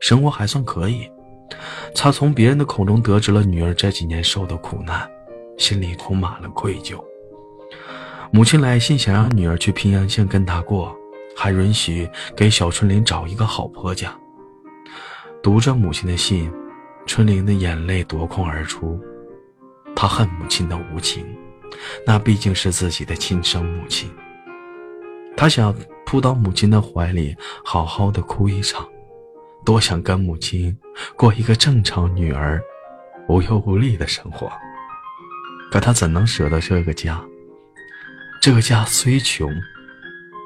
[0.00, 1.10] 生活还算可以。
[1.94, 5.10] 她从别人的口中得知了女儿这几年受的苦难。
[5.58, 6.98] 心里充满了愧疚。
[8.32, 10.96] 母亲来信想让女儿去平阳县跟她过，
[11.36, 14.18] 还允许给小春玲找一个好婆家。
[15.42, 16.50] 读着母亲的信，
[17.04, 18.98] 春玲的眼泪夺眶而出。
[19.94, 21.26] 她恨母亲的无情，
[22.06, 24.10] 那毕竟是自己的亲生母亲。
[25.36, 25.74] 她想
[26.10, 28.84] 扑到母亲的怀里，好好的哭一场，
[29.64, 30.76] 多想跟母亲
[31.16, 32.60] 过一个正常女儿
[33.28, 34.50] 无忧无虑的生活。
[35.70, 37.24] 可他怎能舍得这个家？
[38.42, 39.48] 这个家虽穷，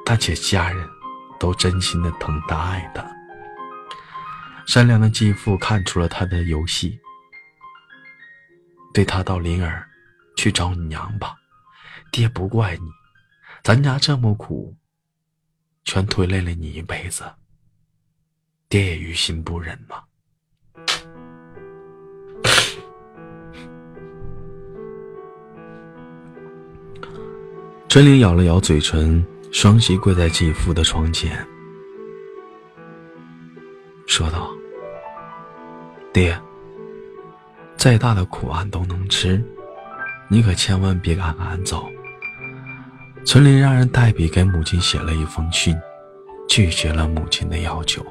[0.05, 0.87] 但且家人
[1.39, 3.03] 都真心的疼他爱他。
[4.67, 6.99] 善良的继父看出了他的游戏，
[8.93, 9.83] 对他道：“灵儿，
[10.37, 11.33] 去找你娘吧，
[12.11, 12.87] 爹不怪你，
[13.63, 14.75] 咱家这么苦，
[15.85, 17.23] 全拖累了你一辈子，
[18.67, 20.01] 爹也于心不忍嘛。”
[27.87, 31.47] 春玲咬了咬嘴唇，双膝跪在继父的床前，
[34.05, 34.51] 说道
[36.11, 36.37] ：“爹，
[37.77, 39.41] 再大的苦俺都能吃，
[40.27, 41.89] 你可千万别赶俺走。”
[43.25, 45.75] 春玲让人代笔给母亲写了一封信，
[46.47, 48.05] 拒绝了母亲的要求。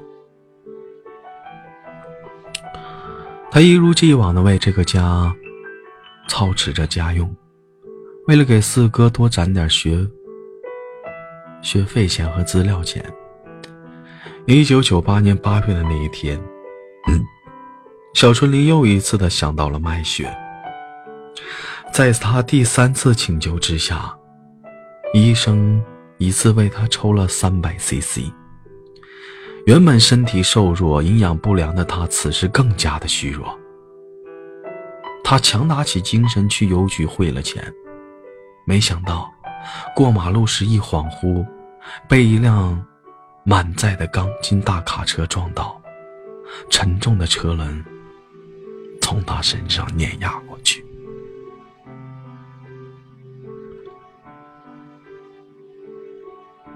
[3.51, 5.33] 他一如既往的为这个家
[6.29, 7.33] 操持着家用。
[8.27, 10.05] 为了给四哥多攒点学
[11.63, 13.05] 学费钱和资料钱，
[14.47, 16.41] 一九九八年八月的那一天，
[18.15, 20.35] 小春玲又一次的想到了卖血。
[21.93, 24.13] 在他第三次请求之下，
[25.17, 25.81] 医生
[26.19, 28.33] 一次为他抽了三百 cc。
[29.65, 33.57] 原本身体瘦弱、营养不良的他，此时更加的虚弱。
[35.23, 37.73] 他强打起精神去邮局汇了钱。
[38.67, 39.33] 没想到，
[39.95, 41.47] 过马路时一恍惚，
[42.09, 42.85] 被一辆
[43.45, 45.81] 满载的钢筋大卡车撞倒，
[46.69, 47.85] 沉重的车轮
[49.01, 50.85] 从他身上碾压过去。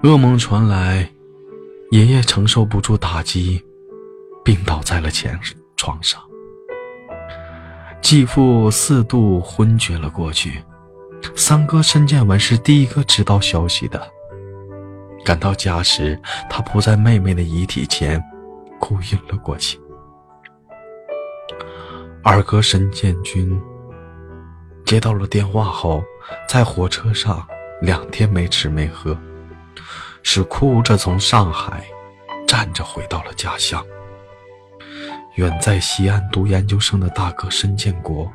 [0.01, 1.09] 噩梦传来，
[1.91, 3.61] 爷爷承受不住打击，
[4.45, 5.37] 病倒在了前
[5.75, 6.21] 床上。
[8.01, 10.63] 继父四度昏厥了过去。
[11.35, 14.01] 三哥申建文是第一个知道消息的。
[15.25, 16.17] 赶到家时，
[16.49, 18.23] 他扑在妹妹的遗体前，
[18.79, 19.77] 哭晕了过去。
[22.23, 23.61] 二哥申建军
[24.85, 26.01] 接到了电话后，
[26.47, 27.45] 在火车上
[27.81, 29.17] 两天没吃没喝，
[30.23, 31.83] 是哭着从上海
[32.47, 33.85] 站着回到了家乡。
[35.35, 38.29] 远在西安读研究生的大哥申建国，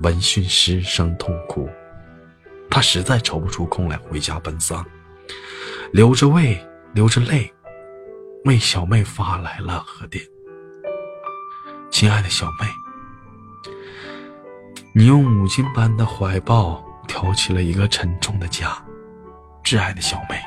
[0.00, 1.68] 闻讯失声痛哭。
[2.70, 4.84] 他实在抽不出空来回家奔丧，
[5.92, 6.60] 流着泪，
[6.92, 7.52] 流着泪，
[8.46, 10.24] 为小妹发来了贺电。
[11.88, 13.72] 亲爱的小妹，
[14.92, 18.76] 你用母亲般的怀抱挑起了一个沉重的家，
[19.62, 20.42] 挚爱的小妹，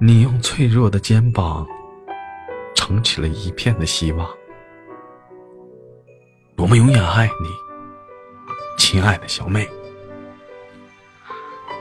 [0.00, 1.66] 你用脆弱的肩膀
[2.72, 4.28] 撑起了一片的希望。
[6.56, 7.48] 我们永远爱你。
[8.78, 9.68] 亲爱的小妹，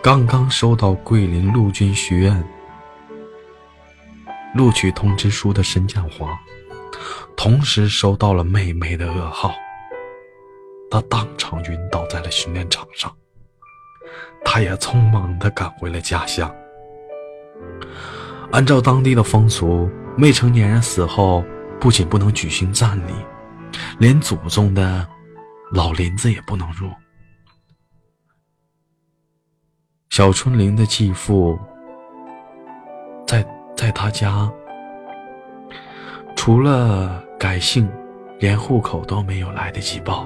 [0.01, 2.43] 刚刚收到桂林陆军学院
[4.55, 6.36] 录取通知书的申建华，
[7.36, 9.53] 同时收到了妹妹的噩耗，
[10.89, 13.15] 他当场晕倒在了训练场上。
[14.43, 16.51] 他也匆忙的赶回了家乡。
[18.51, 21.43] 按照当地的风俗，未成年人死后
[21.79, 23.13] 不仅不能举行葬礼，
[23.99, 25.07] 连祖宗的。
[25.73, 26.89] 老林子也不能入。
[30.09, 31.59] 小春玲的继父
[33.27, 33.45] 在
[33.75, 34.49] 在他家，
[36.37, 37.85] 除了改姓，
[38.39, 40.25] 连户口都没有来得及报，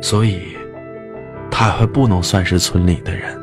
[0.00, 0.56] 所以
[1.50, 3.36] 他还不能算是村里的人。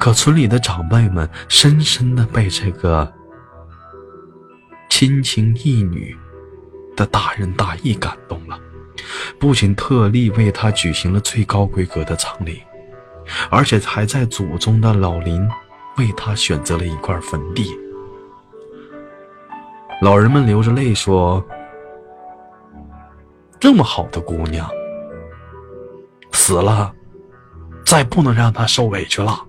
[0.00, 3.12] 可村里的长辈们深深的被这个
[4.88, 6.16] 亲情义女
[6.96, 8.58] 的大仁大义感动了，
[9.38, 12.62] 不仅特地为她举行了最高规格的葬礼。
[13.48, 15.48] 而且还在祖宗的老林
[15.98, 17.70] 为他选择了一块坟地。
[20.02, 21.44] 老人们流着泪说
[23.60, 24.68] ：“这么好的姑娘，
[26.32, 26.92] 死了，
[27.86, 29.44] 再不能让她受委屈了。”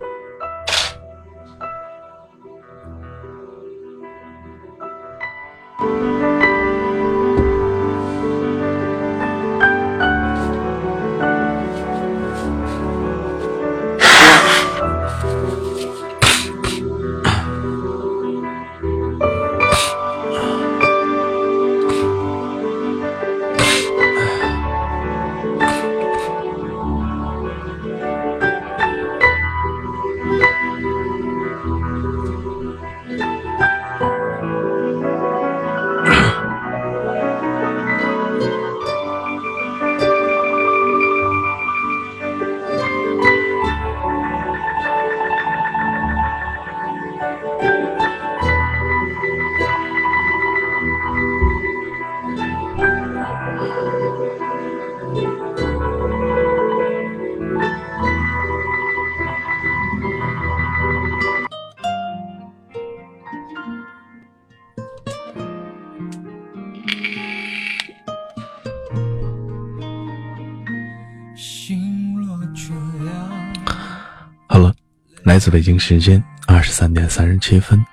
[75.42, 77.84] 自北京时间二十三点三十七分，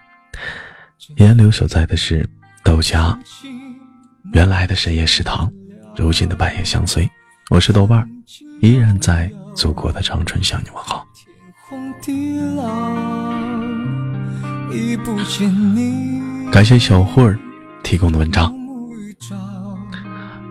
[1.16, 2.28] 烟留守在的是
[2.62, 3.18] 豆家，
[4.34, 5.50] 原来的深夜食堂，
[5.96, 7.08] 如今的半夜相随，
[7.48, 8.06] 我是豆瓣，
[8.60, 11.06] 依然在祖国的长春向你问好。
[16.52, 17.38] 感谢小慧儿
[17.82, 18.54] 提供的文章。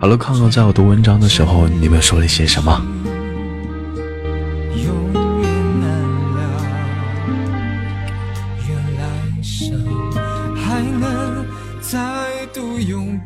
[0.00, 2.84] 好了，看看在我读文章的时候，你们说了些什么？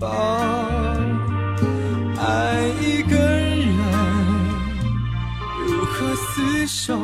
[0.02, 0.08] 抱。
[2.18, 3.68] 爱一个人，
[5.68, 6.98] 如何厮守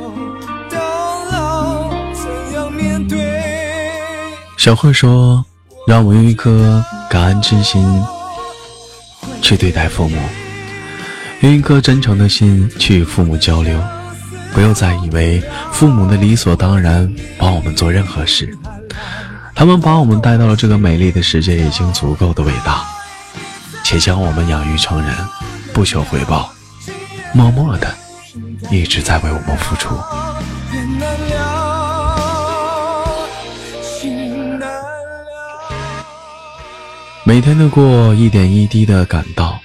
[0.68, 1.90] 到老？
[2.12, 3.16] 怎样面对
[4.56, 5.44] 小慧说
[5.86, 7.80] ：“让我用一颗感恩之心
[9.40, 10.16] 去对待父母，
[11.42, 13.80] 用一颗真诚的心去与父母交流，
[14.52, 15.40] 不要再以为
[15.70, 18.58] 父母的理所当然帮我们做任何事。
[19.58, 22.86] 他们把我们带到了这个美丽的世界，已经足够的伟大，
[23.82, 25.12] 且将我们养育成人，
[25.74, 26.48] 不求回报，
[27.34, 27.92] 默默的
[28.70, 29.88] 一直在为我们付出。”
[37.26, 39.58] 每天都过一点一滴的赶到，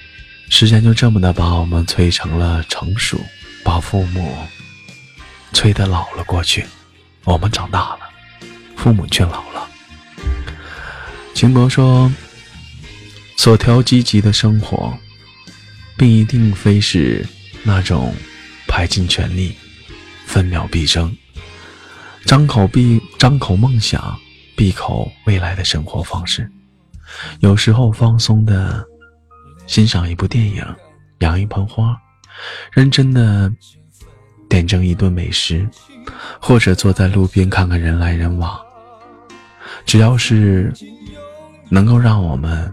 [0.50, 3.16] 时间就这么的把我们催成了成熟，
[3.62, 4.36] 把父母
[5.52, 6.66] 催得老了过去。
[7.22, 8.00] 我们长大了，
[8.74, 9.53] 父母却老了。
[11.34, 12.10] 秦博说
[13.36, 14.96] ：“所调积极的生活，
[15.98, 17.26] 并一定非是
[17.64, 18.14] 那种
[18.68, 19.52] 排尽全力、
[20.24, 21.14] 分秒必争、
[22.24, 24.16] 张口闭张口梦想、
[24.56, 26.48] 闭口未来的生活方式。”
[27.40, 28.84] 有时候放松的
[29.66, 30.64] 欣赏一部电影，
[31.18, 31.96] 养一盆花，
[32.72, 33.52] 认真的
[34.48, 35.68] 点蒸一顿美食，
[36.40, 38.58] 或者坐在路边看看人来人往。
[39.84, 40.72] 只要是
[41.74, 42.72] 能够让我们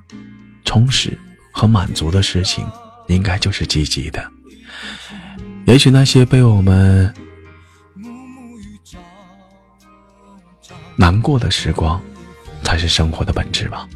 [0.63, 1.17] 充实
[1.51, 2.63] 和满足的事情，
[3.07, 4.23] 应该就是积极的。
[5.65, 7.11] 也许那些被我们
[10.95, 11.99] 难过的时光，
[12.61, 13.89] 才是生活的本质吧。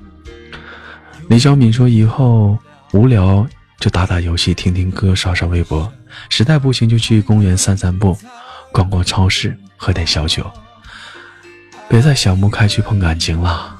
[1.29, 2.57] 李小敏说：“以后
[2.91, 3.47] 无聊
[3.79, 5.91] 就打打游戏、听听歌、刷刷微博，
[6.29, 8.17] 实在不行就去公园散散步、
[8.71, 10.51] 逛逛超市、喝点小酒。
[11.87, 13.79] 别再想不开去碰感情了，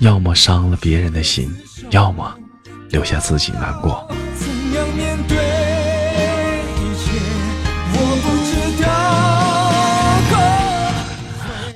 [0.00, 1.54] 要么伤了别人的心，
[1.90, 2.34] 要么
[2.90, 4.08] 留下自己难过。”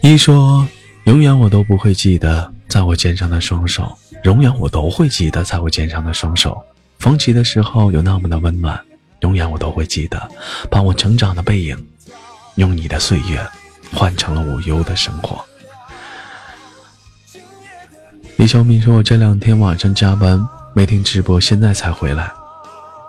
[0.02, 0.66] 一说
[1.04, 6.62] ：“永远我都不会记得在我肩上的双手。”永远我都会记得在我肩上的双手，
[7.00, 8.80] 风起的时候有那么的温暖。
[9.22, 10.30] 永远我都会记得，
[10.70, 11.76] 伴我成长的背影，
[12.54, 13.44] 用你的岁月
[13.92, 15.44] 换成了无忧的生活。
[18.36, 22.32] 李小敏说：“我这两天晚上加班没听直播，现在才回来，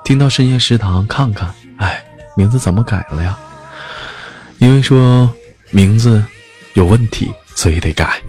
[0.04, 1.52] 听到深夜食堂看看。
[1.78, 2.04] 哎，
[2.36, 3.38] 名字怎么改了呀？
[4.60, 5.28] 因为说
[5.72, 6.24] 名字
[6.74, 8.22] 有问题，所以得改。”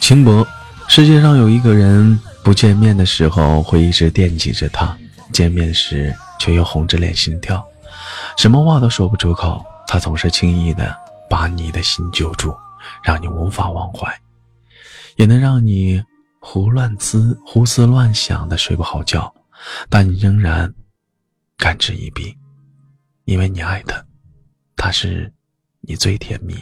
[0.00, 0.46] 秦博，
[0.88, 4.96] 世界上有一个人，不见面的时候会一直惦记着他。
[5.36, 7.62] 见面时却又红着脸心跳，
[8.38, 9.62] 什么话都说不出口。
[9.86, 10.96] 他总是轻易的
[11.28, 12.56] 把你的心揪住，
[13.04, 14.18] 让你无法忘怀，
[15.16, 16.02] 也能让你
[16.40, 19.30] 胡乱思胡思乱想的睡不好觉。
[19.90, 20.72] 但你仍然
[21.58, 22.34] 甘之以鼻，
[23.26, 24.02] 因为你爱他，
[24.74, 25.30] 他是
[25.82, 26.56] 你最甜蜜、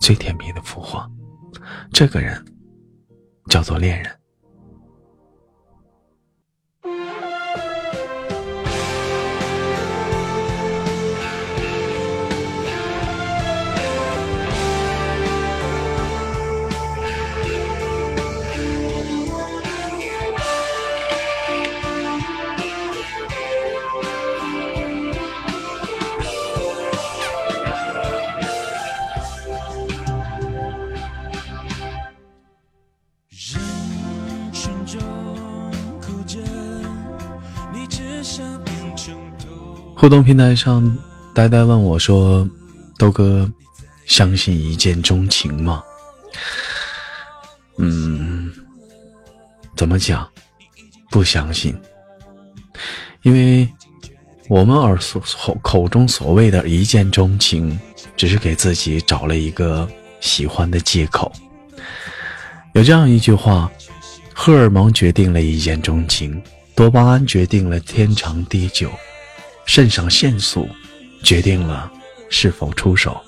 [0.00, 1.06] 最甜蜜的俘获。
[1.92, 2.42] 这个人
[3.50, 4.15] 叫做恋人。
[39.94, 40.96] 互动平台上，
[41.34, 42.48] 呆呆问我说
[42.98, 43.50] ：“豆哥，
[44.04, 45.82] 相信一见钟情吗？”
[47.78, 48.52] 嗯，
[49.76, 50.28] 怎么讲？
[51.10, 51.74] 不相信，
[53.22, 53.66] 因为
[54.48, 55.22] 我们耳所
[55.62, 57.78] 口中所谓的一见钟情，
[58.16, 59.88] 只是给自己找了一个
[60.20, 61.32] 喜欢的借口。
[62.74, 63.70] 有这样一句话
[64.34, 66.42] ：“荷尔蒙决定了一见钟情，
[66.76, 68.88] 多巴胺决定了天长地久。”
[69.66, 70.68] 肾上腺素
[71.24, 71.90] 决定了
[72.30, 73.20] 是否出手。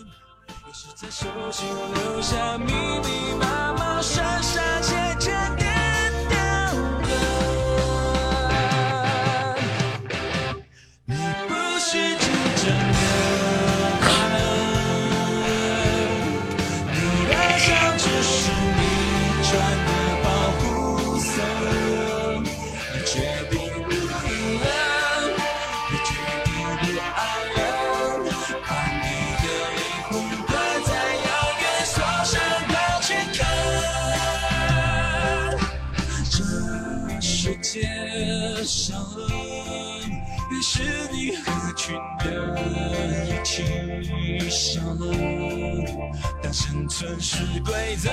[46.98, 48.10] 城市规则，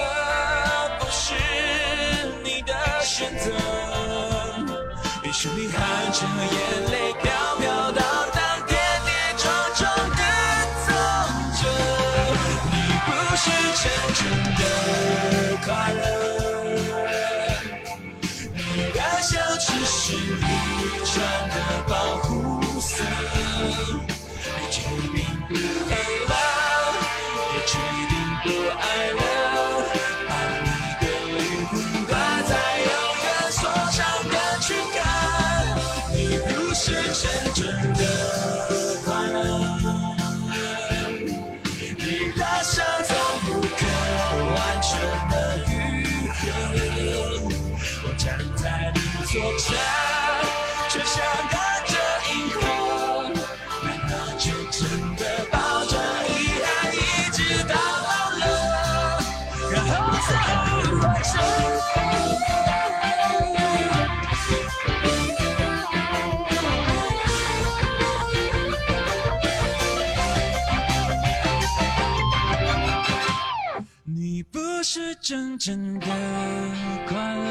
[1.00, 1.34] 不是
[2.44, 3.50] 你的选择。
[5.24, 6.22] 于是你含着
[6.52, 7.12] 眼泪
[74.88, 76.06] 是真正的
[77.08, 77.46] 快乐。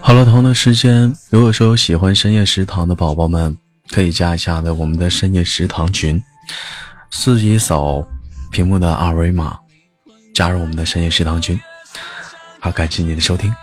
[0.00, 3.56] 好了，同的时间，如果说有喜欢深夜食堂的宝宝们，
[3.88, 6.20] 可以加一下的我们的深夜食堂群，
[7.08, 8.04] 自己扫
[8.50, 9.56] 屏幕的二维码，
[10.34, 11.58] 加入我们的深夜食堂群。
[12.58, 13.54] 好，感谢你的收听。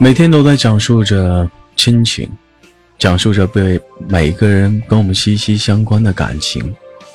[0.00, 2.30] 每天都在讲述着亲情，
[2.98, 6.72] 讲述着被每一个人跟我们息息相关的感情，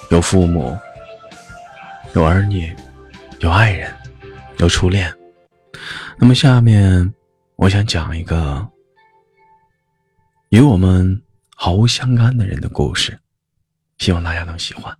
[0.09, 0.77] 有父母，
[2.13, 2.75] 有儿女，
[3.39, 3.89] 有爱人，
[4.57, 5.11] 有初恋。
[6.17, 7.13] 那么下面，
[7.55, 8.67] 我想讲一个
[10.49, 11.21] 与我们
[11.55, 13.17] 毫无相干的人的故事，
[13.97, 14.93] 希望大家能喜欢。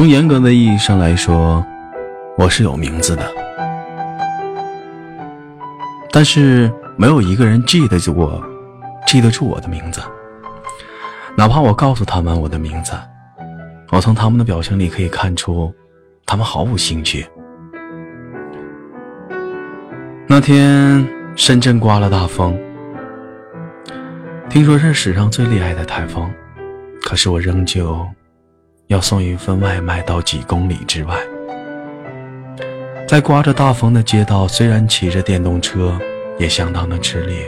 [0.00, 1.62] 从严格的意义上来说，
[2.38, 3.30] 我是有名字的，
[6.10, 8.42] 但是没有一个人记得住我，
[9.06, 10.00] 记得住我的名字。
[11.36, 12.92] 哪怕我告诉他们我的名字，
[13.90, 15.70] 我从他们的表情里可以看出，
[16.24, 17.26] 他们毫无兴趣。
[20.26, 22.58] 那天深圳刮了大风，
[24.48, 26.26] 听说是史上最厉害的台风，
[27.02, 28.08] 可是我仍旧。
[28.90, 31.16] 要送一份外卖到几公里之外，
[33.06, 35.96] 在刮着大风的街道，虽然骑着电动车
[36.40, 37.46] 也相当的吃力。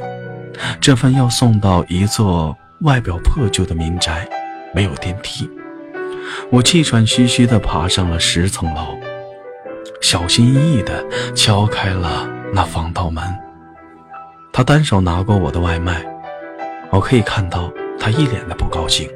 [0.80, 4.24] 这份要送到一座外表破旧的民宅，
[4.72, 5.50] 没有电梯，
[6.48, 8.96] 我气喘吁吁地爬上了十层楼，
[10.00, 12.24] 小心翼翼地敲开了
[12.54, 13.24] 那防盗门。
[14.52, 16.06] 他单手拿过我的外卖，
[16.90, 17.68] 我可以看到
[17.98, 19.10] 他一脸的不高兴。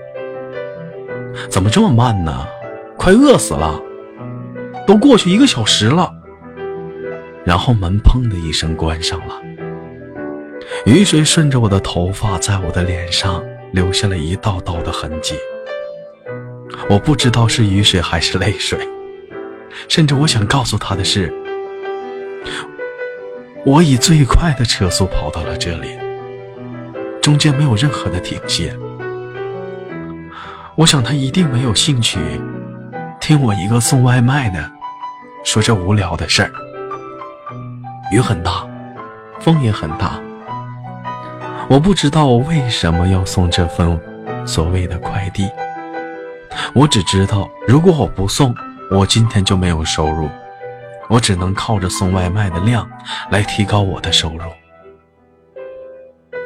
[1.49, 2.47] 怎么这么慢呢？
[2.97, 3.81] 快饿死了！
[4.87, 6.13] 都过去一个小时了。
[7.45, 9.41] 然后门砰的一声关上了，
[10.85, 15.37] 雨水顺着我的头发，在我的脸上留下了一道道的痕迹。
[16.91, 18.79] 我不知道是雨水还是泪水，
[19.89, 21.33] 甚至我想告诉他的是，
[23.65, 25.97] 我以最快的车速跑到了这里，
[27.23, 28.77] 中间没有任何的停歇。
[30.77, 32.19] 我想他一定没有兴趣
[33.19, 34.71] 听我一个送外卖的
[35.43, 36.53] 说这无聊的事儿。
[38.13, 38.69] 雨很大，
[39.41, 40.21] 风也很大。
[41.69, 43.99] 我不知道我为什么要送这份
[44.47, 45.49] 所谓的快递。
[46.75, 48.55] 我只知道，如果我不送，
[48.91, 50.29] 我今天就没有收入。
[51.09, 52.87] 我只能靠着送外卖的量
[53.31, 54.45] 来提高我的收入。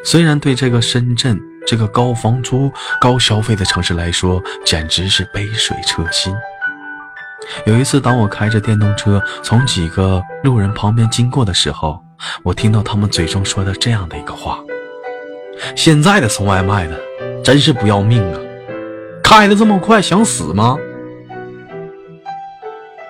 [0.05, 1.50] 虽然对这个深圳。
[1.67, 6.35] 这个高房租、高消费的城市来说，简直是杯水车薪。
[7.65, 12.05] 有一次，当我开着电动车从几个路人旁边经过的时候，
[12.43, 14.59] 我听到他们嘴中说的这样的一个话
[15.77, 16.99] ：“现在的送外卖的
[17.43, 18.41] 真是不要命啊，
[19.23, 20.77] 开的这么快，想死吗？”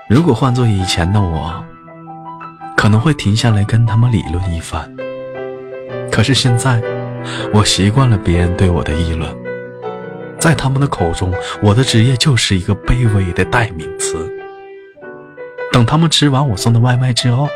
[0.09, 1.65] 如果换做以前的我，
[2.77, 4.95] 可能会停下来跟他们理论一番。
[6.11, 7.00] 可是现在。
[7.53, 9.31] 我习惯了别人对我的议论，
[10.39, 14.17] 在他们的口中，我的职业就是一个卑微的代名词。
[15.73, 17.49] 等他们吃完我送的外卖之后，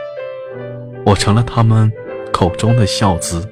[1.05, 1.91] 我成了他们
[2.33, 3.49] 口中的孝子。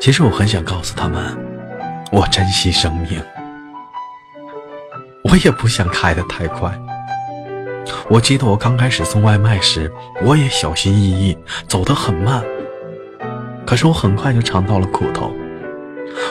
[0.00, 1.36] 其实我很想告诉他们，
[2.10, 3.22] 我珍惜生命，
[5.24, 6.72] 我也不想开得太快。
[8.08, 9.92] 我记得我刚开始送外卖时，
[10.24, 11.36] 我也小心翼翼，
[11.68, 12.42] 走得很慢。
[13.72, 15.34] 可是我很快就尝到了苦头，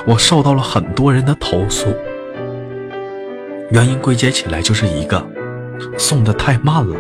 [0.06, 1.88] 我受到了很多人的投诉，
[3.72, 5.28] 原因归结起来就是一个，
[5.98, 6.96] 送的太慢了。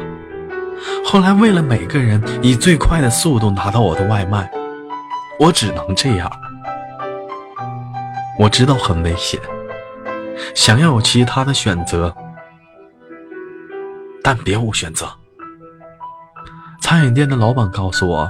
[1.05, 4.51] 后来为了每个人以最快的速度拿到我的外卖，
[5.39, 6.27] 我只能这样。
[8.39, 9.39] 我知道很危险，
[10.55, 12.11] 想要有其他的选择，
[14.23, 15.07] 但别无选择。
[16.81, 18.27] 餐饮店的老板告诉我。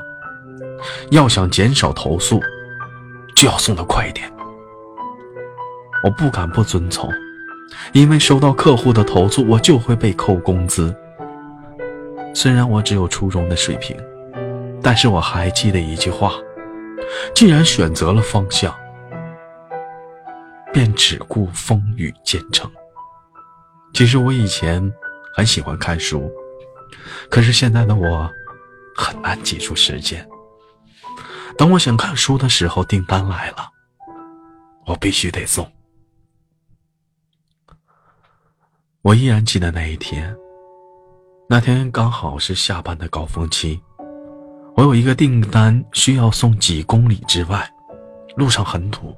[1.10, 2.42] 要想减少投诉，
[3.36, 4.32] 就要送的快一点。
[6.04, 7.10] 我不敢不遵从，
[7.94, 10.96] 因为收到客户的投诉，我就会被扣工资。
[12.34, 13.96] 虽然我只有初中的水平，
[14.82, 16.34] 但是我还记得一句话：
[17.36, 18.74] 既然选择了方向，
[20.74, 22.72] 便只顾风雨兼程。
[23.94, 24.82] 其实我以前
[25.36, 26.32] 很喜欢看书，
[27.30, 28.32] 可是现在的我
[28.96, 30.26] 很难挤出时间。
[31.62, 33.70] 等我想看书的时候，订单来了，
[34.88, 35.72] 我必须得送。
[39.04, 40.36] 我依然记得那一天，
[41.48, 43.80] 那天刚好是下班的高峰期，
[44.76, 47.72] 我有一个订单需要送几公里之外，
[48.36, 49.16] 路上很堵。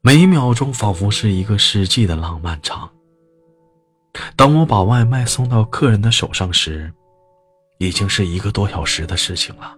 [0.00, 2.88] 每一秒钟仿佛是一个世纪的浪漫长。
[4.36, 6.94] 当我把外卖送到客人的手上时，
[7.78, 9.76] 已经是一个多小时的事情了。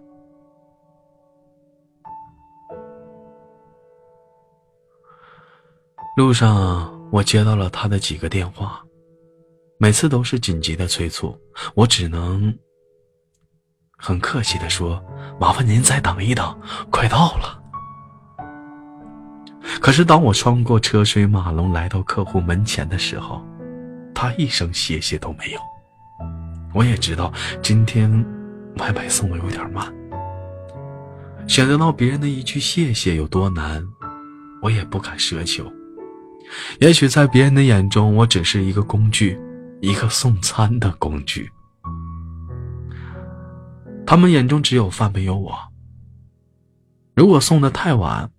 [6.16, 8.80] 路上，我接到了他的几个电话，
[9.78, 11.36] 每次都是紧急的催促，
[11.74, 12.56] 我只能
[13.98, 15.02] 很客气的说
[15.40, 16.56] ：“麻烦您再等一等，
[16.88, 17.60] 快到了。”
[19.82, 23.44] 可是，当我穿过车水马龙来到客户门前的时候，
[24.14, 25.60] 他一声谢谢都没有。
[26.72, 28.08] 我也知道今天
[28.78, 29.92] 外卖送的有点慢，
[31.48, 33.84] 想得到别人的一句谢谢有多难，
[34.62, 35.68] 我也不敢奢求。
[36.80, 39.40] 也许在别人的眼中，我只是一个工具，
[39.80, 41.50] 一个送餐的工具。
[44.06, 45.54] 他们眼中只有饭，没有我。
[47.14, 48.30] 如果送的太晚，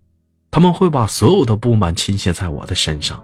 [0.50, 3.22] 他们会把所有的不满倾泻在我的身上。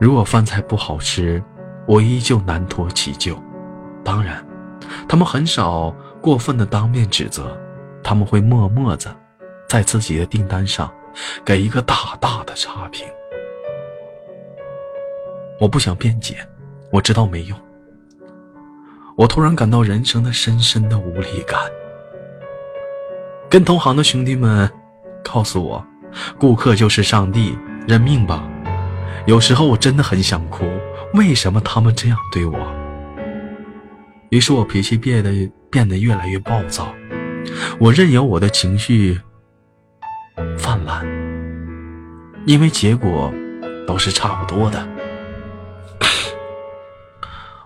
[0.00, 1.42] 如果饭菜不好吃，
[1.86, 3.36] 我依旧难脱其咎。
[4.04, 4.44] 当然，
[5.08, 7.58] 他们很少过分的当面指责，
[8.02, 9.14] 他们会默默的
[9.68, 10.90] 在自己的订单上
[11.44, 13.06] 给一个大大的差评。
[15.60, 16.36] 我不想辩解，
[16.92, 17.58] 我知道没用。
[19.16, 21.58] 我突然感到人生的深深的无力感，
[23.50, 24.70] 跟同行的兄弟们。
[25.30, 25.84] 告诉我，
[26.38, 28.48] 顾客就是上帝，认命吧。
[29.26, 30.64] 有时候我真的很想哭，
[31.12, 32.58] 为什么他们这样对我？
[34.30, 36.94] 于是我脾气变得变得越来越暴躁，
[37.78, 39.20] 我任由我的情绪
[40.56, 41.04] 泛滥，
[42.46, 43.30] 因为结果
[43.86, 44.88] 都是差不多的。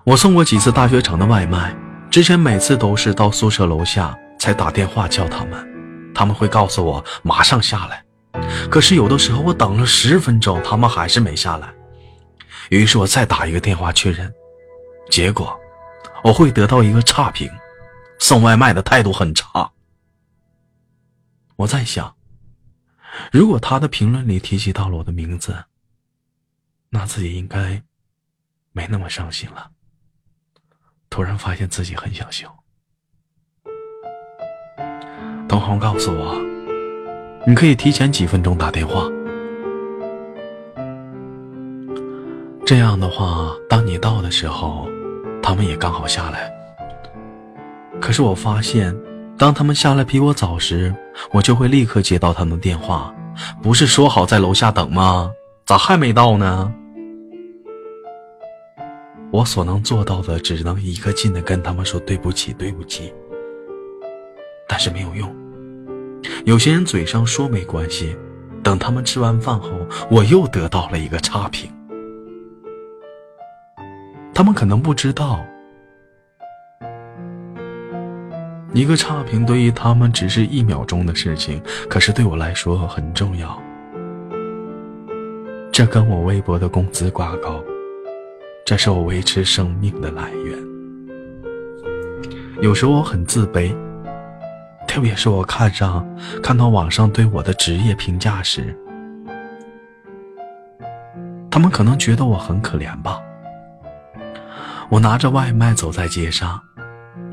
[0.05, 1.73] 我送过几次大学城的外卖，
[2.11, 6.13] 之前每次都是到宿舍楼下才打电话叫他们。
[6.13, 8.05] 他们会告诉我马上下来，
[8.69, 11.73] 可是有的时候我等了十分钟，他们还是没下来。
[12.71, 14.33] 于是我再打一个电话确认，
[15.09, 15.57] 结果
[16.25, 17.49] 我会得到一个差评，
[18.19, 19.71] 送外卖的态度很差。
[21.55, 22.13] 我在想，
[23.31, 25.65] 如果他的评论里提及到了我的名字，
[26.91, 27.81] 那自己应该
[28.73, 29.71] 没那么伤心了。
[31.13, 32.49] 突然发现自己很想笑。
[35.47, 36.35] 同行告诉我，
[37.47, 39.05] 你可以提前几分钟打电话。
[42.65, 44.89] 这样的话，当你到的时候，
[45.43, 46.51] 他们也刚好下来。
[48.01, 48.97] 可是我发现，
[49.37, 50.95] 当他们下来比我早时，
[51.31, 53.15] 我就会立刻接到他们电话。
[53.63, 55.31] 不是说好在楼下等吗？
[55.67, 56.73] 咋还没到呢？
[59.33, 63.13] 我所能做到的，只能一个劲的跟他们说对不起，对不起。
[64.69, 65.35] 但是没有用。
[66.45, 68.15] 有些人嘴上说没关系，
[68.63, 69.71] 等他们吃完饭后，
[70.11, 71.71] 我又得到了一个差评。
[74.35, 75.43] 他们可能不知道，
[78.75, 83.59] 一个差评对于他们只是一秒钟的事情，可是对我来说很重要。
[85.73, 87.65] 这跟我微薄的工资挂钩，
[88.73, 90.59] 这是我维持生命的来源。
[92.63, 93.71] 有时候我很自卑。
[94.89, 96.03] 特别是我看上
[96.43, 98.75] 看到网上对我的职业评价时，
[101.51, 103.21] 他们可能觉得我很可怜吧。
[104.89, 106.59] 我拿着外卖走在街上，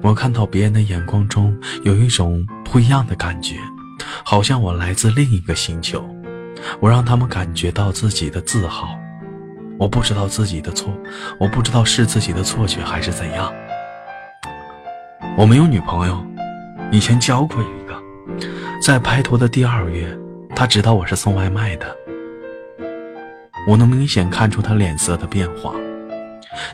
[0.02, 3.56] 我看到别人的眼光中有一种不一样的感觉，
[4.26, 6.04] 好像我来自另一个星球。
[6.82, 8.90] 我让他们感觉到自己的自豪。
[9.80, 10.94] 我不知道自己的错，
[11.40, 13.50] 我不知道是自己的错觉还是怎样。
[15.38, 16.22] 我没有女朋友。
[16.92, 17.94] 以前交过一个，
[18.82, 20.06] 在拍拖的第二月，
[20.56, 21.96] 他知道我是送外卖的。
[23.68, 25.74] 我能明显看出他脸色的变化。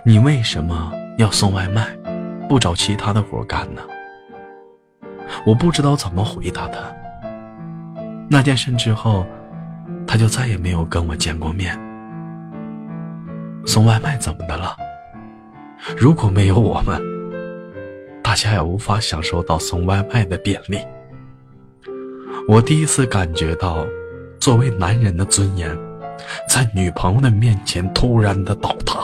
[0.03, 1.85] 你为什么要送外卖，
[2.47, 3.81] 不找其他的活干呢？
[5.45, 6.79] 我不知道怎么回答他。
[8.29, 9.27] 那件事之后，
[10.07, 11.77] 他就再也没有跟我见过面。
[13.65, 14.75] 送外卖怎么的了？
[15.97, 17.01] 如果没有我们，
[18.23, 20.79] 大家也无法享受到送外卖的便利。
[22.47, 23.85] 我第一次感觉到，
[24.39, 25.75] 作为男人的尊严，
[26.47, 28.99] 在女朋友的面前突然的倒塌，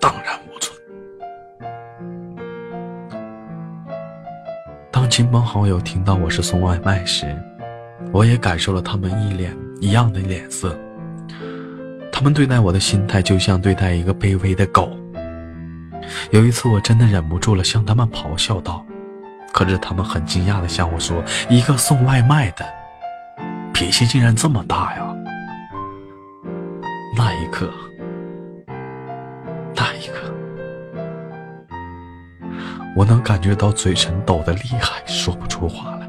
[0.00, 0.78] 荡然无存。
[4.92, 7.36] 当亲朋好友听到我是送外卖时，
[8.12, 10.78] 我也感受了他们一脸一样的脸色。
[12.14, 14.88] 他们对待我的心态就像对待一个卑微的狗。
[16.30, 18.86] 有一次，我真的忍不住了，向他们咆哮道
[19.52, 22.64] ：“可是他们很惊讶的向我说，一个送外卖的，
[23.72, 25.12] 脾气竟然这么大呀！”
[27.18, 27.68] 那一刻，
[29.74, 30.32] 那一刻，
[32.94, 36.08] 我能感觉到嘴唇抖得厉害，说不出话来。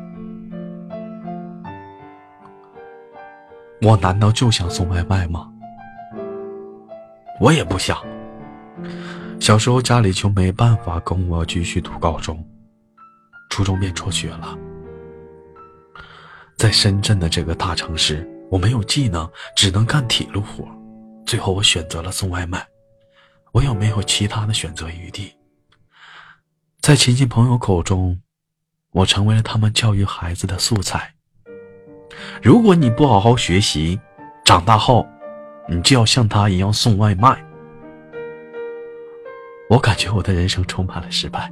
[3.82, 5.50] 我难道就想送外卖吗？
[7.40, 7.98] 我也不想。
[9.40, 12.44] 小时候家里就没办法供我继续读高中，
[13.50, 14.58] 初中便辍学了。
[16.58, 20.66] 在深圳的这个大城市，我没有技能，只能干体力活。
[21.26, 22.66] 最后我选择了送外卖。
[23.52, 25.34] 我也没有其他的选择余地？
[26.82, 28.22] 在亲戚朋友口中，
[28.92, 31.14] 我成为了他们教育孩子的素材。
[32.42, 34.00] 如果你不好好学习，
[34.46, 35.06] 长大后。
[35.68, 37.44] 你就要像他一样送外卖。
[39.70, 41.52] 我感觉我的人生充满了失败，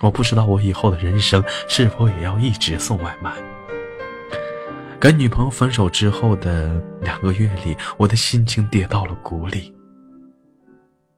[0.00, 3.32] 我不知道我以后的人生是否也要一直送外卖。
[4.98, 9.74] 跟女朋友分手之后的两个月里，我的心情跌到了谷底。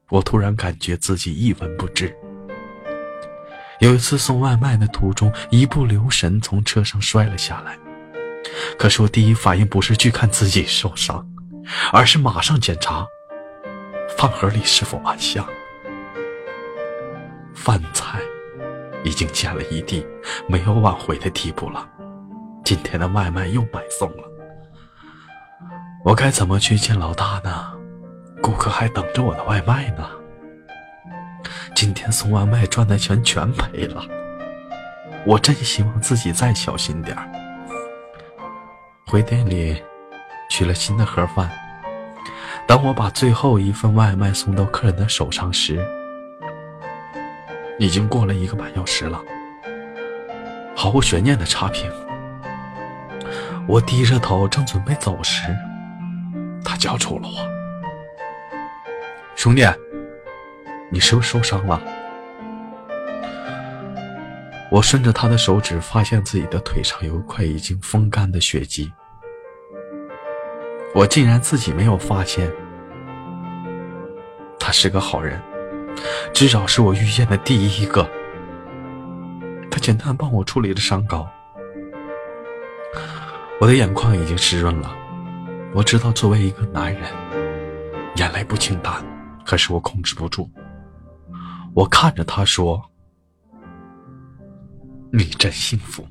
[0.09, 2.15] 我突然感觉自己一文不值。
[3.81, 7.77] 有一次送外卖的途中，一不留神从车上摔了下来，
[8.79, 11.27] 可是我第一反应不是去看自己受伤。
[11.93, 13.07] 而是马上检查
[14.17, 15.47] 饭盒里是否安详，
[17.55, 18.21] 饭菜
[19.05, 20.07] 已经溅了一地，
[20.49, 21.89] 没有挽回的地步了。
[22.65, 24.25] 今天的外卖又白送了，
[26.05, 27.73] 我该怎么去见老大呢？
[28.41, 30.09] 顾客还等着我的外卖呢。
[31.75, 34.03] 今天送外卖赚的钱全赔了，
[35.27, 37.31] 我真希望自己再小心点儿
[39.07, 39.83] 回店里
[40.53, 41.51] 取了新的盒饭。
[42.67, 45.83] 当我把最后一份外卖送到客人的手上时，
[47.79, 49.19] 已经过了一个半小时了。
[50.77, 51.91] 毫无悬念的差评。
[53.67, 55.45] 我低着头正准备走时，
[56.63, 57.51] 他叫住了我
[59.35, 59.67] ：“兄弟，
[60.91, 61.81] 你是不是受伤了？”
[64.71, 68.93] 我顺着他的手指，发现自己的腿上有一块已经风干的血迹。
[70.95, 72.53] 我竟然自己没有发现，
[74.59, 75.40] 他是个好人，
[76.34, 78.07] 至少是我遇见的第一个。
[79.70, 81.26] 他简单帮我处理了伤口，
[83.59, 84.95] 我的眼眶已经湿润了。
[85.74, 87.03] 我知道作为一个男人，
[88.16, 89.03] 眼泪不轻弹，
[89.47, 90.51] 可是我控制不住。
[91.74, 92.82] 我看着他说
[95.11, 96.07] ：“你真幸福。”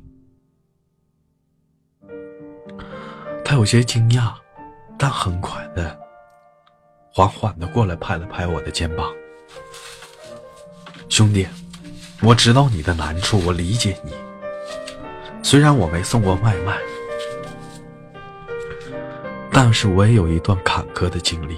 [3.45, 4.33] 他有些惊讶。
[5.01, 5.99] 但很快的，
[7.11, 9.11] 缓缓的过来拍了拍我的肩膀。
[11.09, 11.47] 兄弟，
[12.21, 14.13] 我知道你的难处，我理解你。
[15.41, 16.77] 虽然我没送过外卖，
[19.51, 21.57] 但是我也有一段坎坷的经历，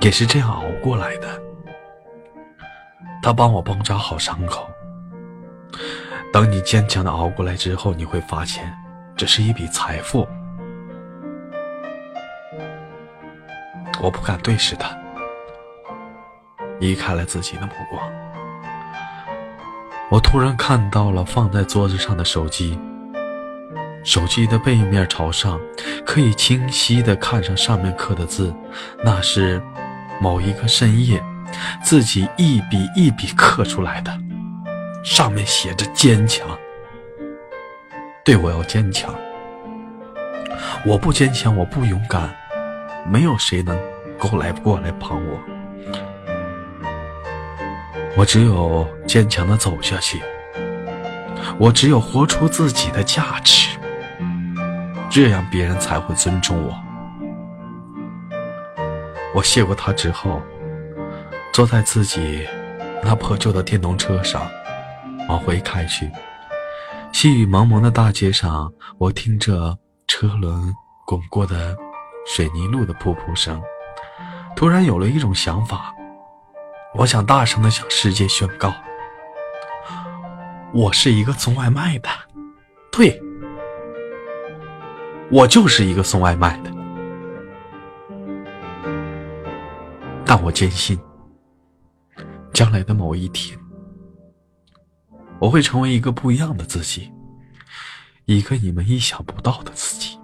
[0.00, 1.40] 也是这样熬过来的。
[3.22, 4.68] 他帮我包扎好伤口。
[6.32, 8.76] 等你坚强的熬过来之后，你会发现，
[9.16, 10.26] 这是一笔财富。
[14.04, 14.94] 我不敢对视他，
[16.78, 18.12] 移开了自己的目光。
[20.10, 22.78] 我突然看到了放在桌子上的手机，
[24.04, 25.58] 手机的背面朝上，
[26.04, 28.54] 可以清晰的看上上面刻的字，
[29.02, 29.58] 那是
[30.20, 31.18] 某一个深夜
[31.82, 34.14] 自己一笔一笔刻出来的，
[35.02, 36.46] 上面写着“坚强”，
[38.22, 39.14] 对我要坚强。
[40.84, 42.28] 我不坚强，我不勇敢，
[43.06, 43.93] 没有谁能。
[44.28, 45.38] 过来，过来帮我！
[48.16, 50.22] 我只有坚强的走下去，
[51.58, 53.76] 我只有活出自己的价值，
[55.10, 56.74] 这样别人才会尊重我。
[59.34, 60.40] 我谢过他之后，
[61.52, 62.46] 坐在自己
[63.02, 64.42] 那破旧的电动车上，
[65.28, 66.10] 往回开去。
[67.12, 70.72] 细雨蒙蒙的大街上，我听着车轮
[71.04, 71.76] 滚过的
[72.26, 73.60] 水泥路的噗噗声，
[74.56, 75.94] 突然有了一种想法，
[76.94, 78.72] 我想大声的向世界宣告：
[80.72, 82.08] 我是一个送外卖的，
[82.90, 83.20] 对，
[85.30, 86.70] 我就是一个送外卖的。
[90.24, 90.98] 但我坚信，
[92.52, 93.58] 将来的某一天，
[95.40, 97.12] 我会成为一个不一样的自己，
[98.24, 100.18] 一个你们意想不到的自己。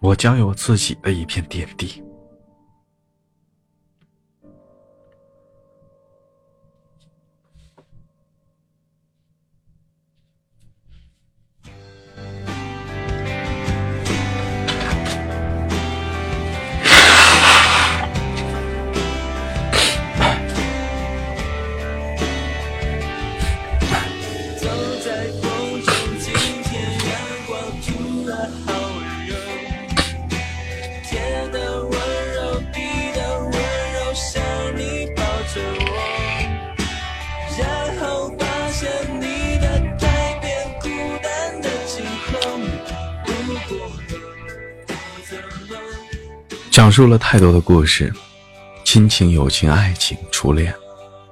[0.00, 2.02] 我将有自己的一片天地。
[46.94, 48.14] 述了太多的故事，
[48.84, 50.72] 亲情、友情、爱情、初恋。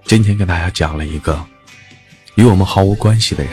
[0.04, 1.40] 今天给大家讲了一个
[2.34, 3.52] 与我们毫无关系的人。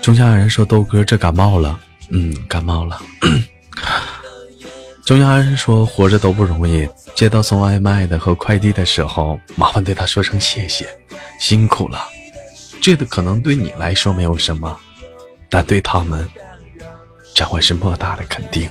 [0.00, 1.80] 中间有人说豆哥这感冒了，
[2.10, 3.02] 嗯，感冒了。
[5.04, 10.86] 中间有人说活着都不容易，接到送外卖的和快递的时候，麻烦对他说声谢谢，
[11.40, 11.98] 辛苦了。
[12.80, 14.78] 这个可能对你来说没有什么，
[15.50, 16.24] 但对他们
[17.34, 18.70] 将会是莫大的肯定。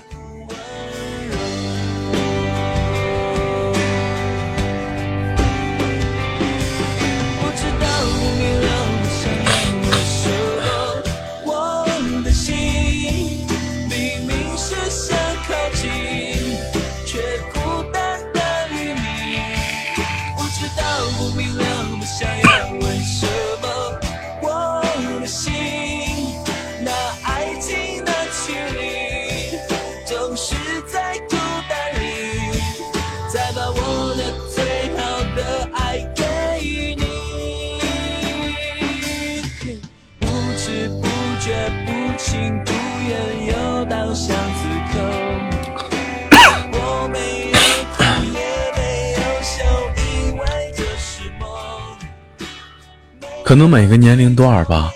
[53.75, 54.89] 每个年龄段吧，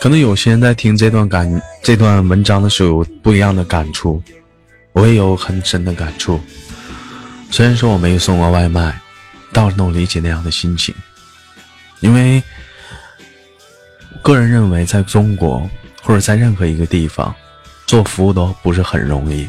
[0.00, 4.22] 可能有些人在听这段感这段文章的时候有不一样的感触，
[4.94, 6.40] 我也有很深的感触。
[7.50, 8.98] 虽然说我没有送过外卖，
[9.52, 10.94] 但我能理解那样的心情，
[12.00, 12.42] 因为
[14.22, 15.68] 个人认为，在中国
[16.00, 17.34] 或者在任何一个地方，
[17.86, 19.46] 做服务都不是很容易，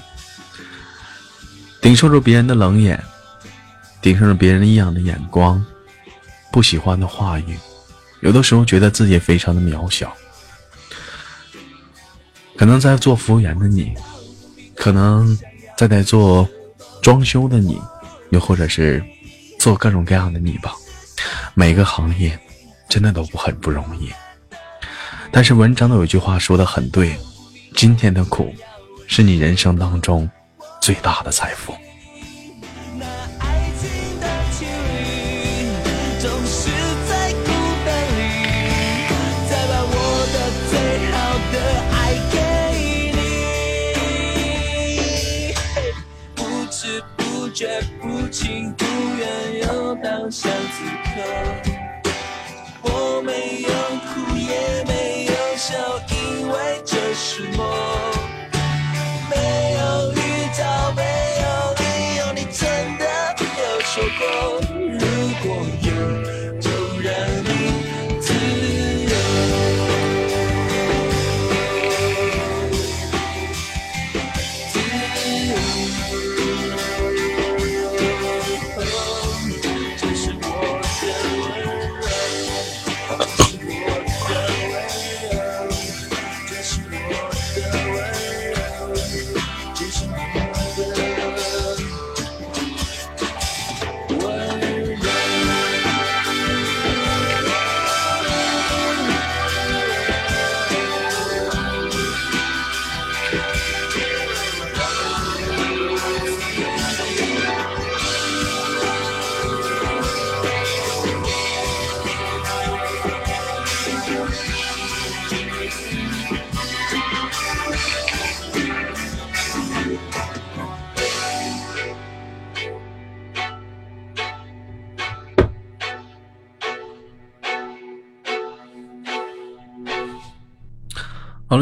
[1.79, 3.01] 顶受着别人的冷眼，
[4.01, 5.65] 顶受着别人异样的眼光，
[6.51, 7.57] 不喜欢的话语。
[8.23, 10.15] 有的时候觉得自己非常的渺小，
[12.55, 13.93] 可能在做服务员的你，
[14.77, 15.37] 可能
[15.77, 16.47] 在在做
[17.01, 17.81] 装修的你，
[18.29, 19.03] 又或者是
[19.59, 20.73] 做各种各样的你吧，
[21.53, 22.39] 每个行业
[22.87, 24.09] 真的都不很不容易。
[25.29, 27.19] 但是文章的有一句话说的很对，
[27.75, 28.53] 今天的苦，
[29.05, 30.29] 是你人生当中
[30.81, 31.75] 最大的财富。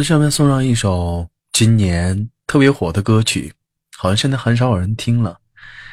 [0.04, 3.54] 下面送上一首今年特别火的歌曲，
[3.98, 5.40] 好像现在很少有人听了。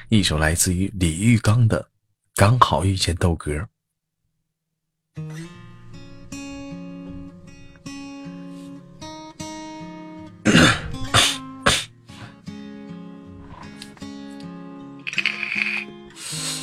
[0.08, 1.82] 一首来自于李玉刚的
[2.34, 3.52] 《刚好遇见豆哥》。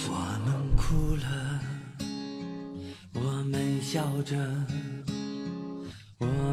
[0.07, 0.15] 我
[0.45, 1.59] 们哭了，
[3.13, 4.35] 我们笑着，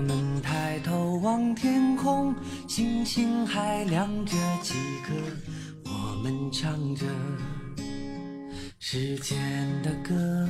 [0.03, 2.35] 们抬头望天空，
[2.69, 4.75] 星星还亮着几
[5.07, 5.13] 颗。
[5.85, 7.07] 我们唱着
[8.79, 9.39] 时间
[9.83, 10.49] 的歌，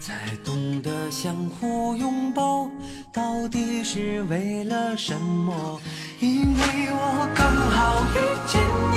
[0.00, 2.68] 才懂得相互拥抱，
[3.12, 5.80] 到底是为了什么？
[6.20, 8.60] 因为我刚好遇见
[8.92, 8.96] 你，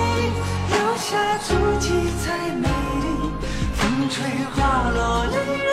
[0.73, 1.87] 留下足迹
[2.23, 2.67] 才美
[3.01, 3.05] 丽。
[3.75, 5.72] 风吹花落泪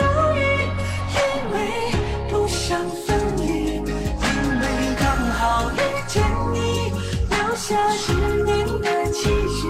[7.61, 8.11] 下十
[8.43, 9.67] 年的期许。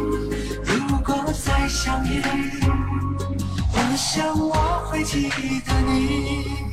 [0.63, 2.21] 如果再相遇，
[3.73, 4.53] 我想我
[4.89, 5.29] 会记
[5.65, 6.70] 得你。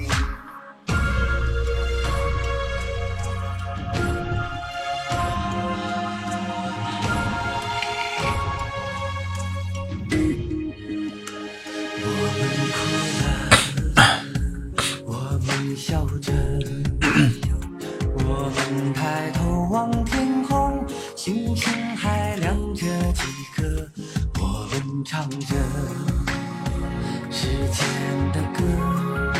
[25.10, 25.56] 唱着
[27.30, 27.78] 时间
[28.30, 29.32] 的歌，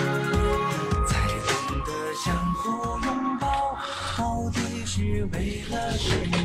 [1.07, 1.13] 才
[1.47, 1.53] 懂
[1.85, 3.77] 得相互拥抱，
[4.17, 6.37] 到底是为了什么？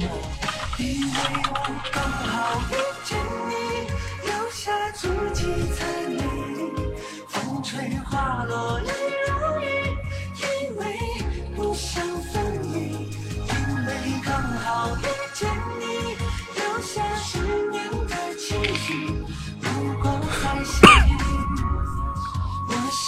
[0.78, 1.16] 因为
[1.48, 1.56] 我
[1.94, 2.72] 刚好遇
[3.06, 3.18] 见
[3.48, 3.88] 你，
[4.28, 5.73] 留下足迹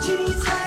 [0.00, 0.59] 精彩。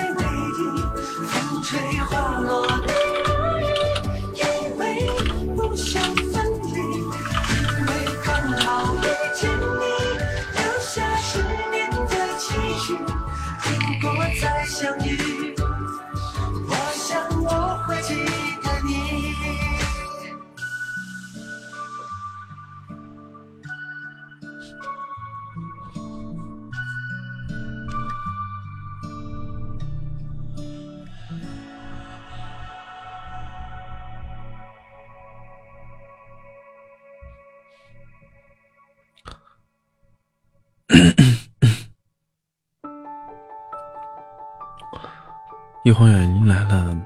[45.84, 46.96] 一晃眼迎来了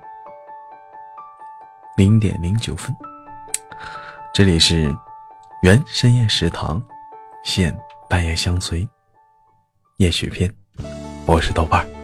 [1.97, 2.95] 零点零九分，
[4.33, 4.97] 这里是
[5.63, 6.81] 原深夜食堂，
[7.43, 7.77] 现
[8.09, 8.89] 半夜相随，
[9.97, 10.49] 夜许篇，
[11.27, 11.98] 我是豆瓣。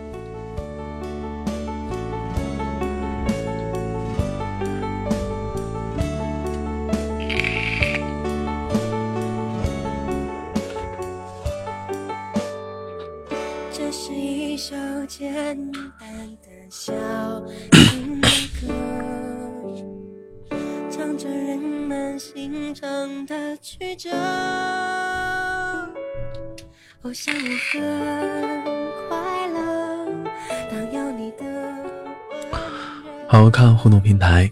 [33.44, 34.50] 好看互动平台，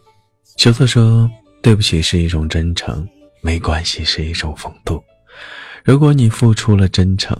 [0.58, 1.26] 秋色说
[1.64, 3.08] ：“对不起是一种真诚，
[3.40, 5.02] 没关系是一种风度。
[5.82, 7.34] 如果你付出了真诚，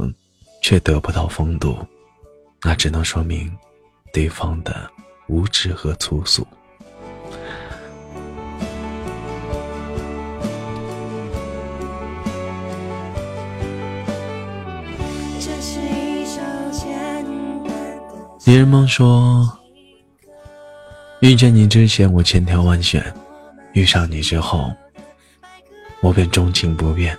[0.63, 1.77] 却得不到风度，
[2.63, 3.55] 那只能说明
[4.15, 4.91] 对方的
[5.29, 6.47] 无知和粗俗。”
[15.39, 15.79] 这是
[18.51, 19.47] 一人梦说
[21.23, 23.01] ：“遇见你之前，我千挑万选；
[23.75, 24.73] 遇上你之后，
[26.01, 27.17] 我便钟情不变。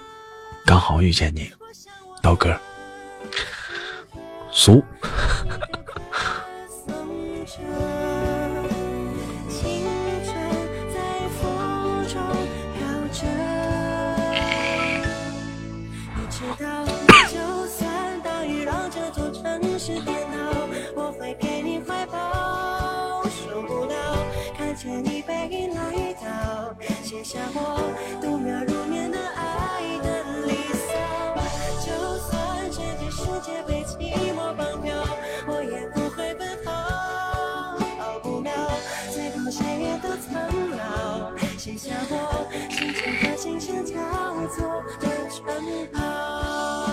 [0.66, 1.50] 刚好遇见你，
[2.22, 2.54] 刀哥，
[4.52, 4.84] 俗。
[27.56, 30.90] 我度秒如年难捱的离骚
[31.86, 34.96] 就算整个世界被寂寞绑票
[35.48, 36.72] 我也不会奔跑
[38.00, 38.52] 逃不了
[39.12, 43.94] 最后谁也都苍老写下我心间和琴声交
[44.48, 46.93] 错的城堡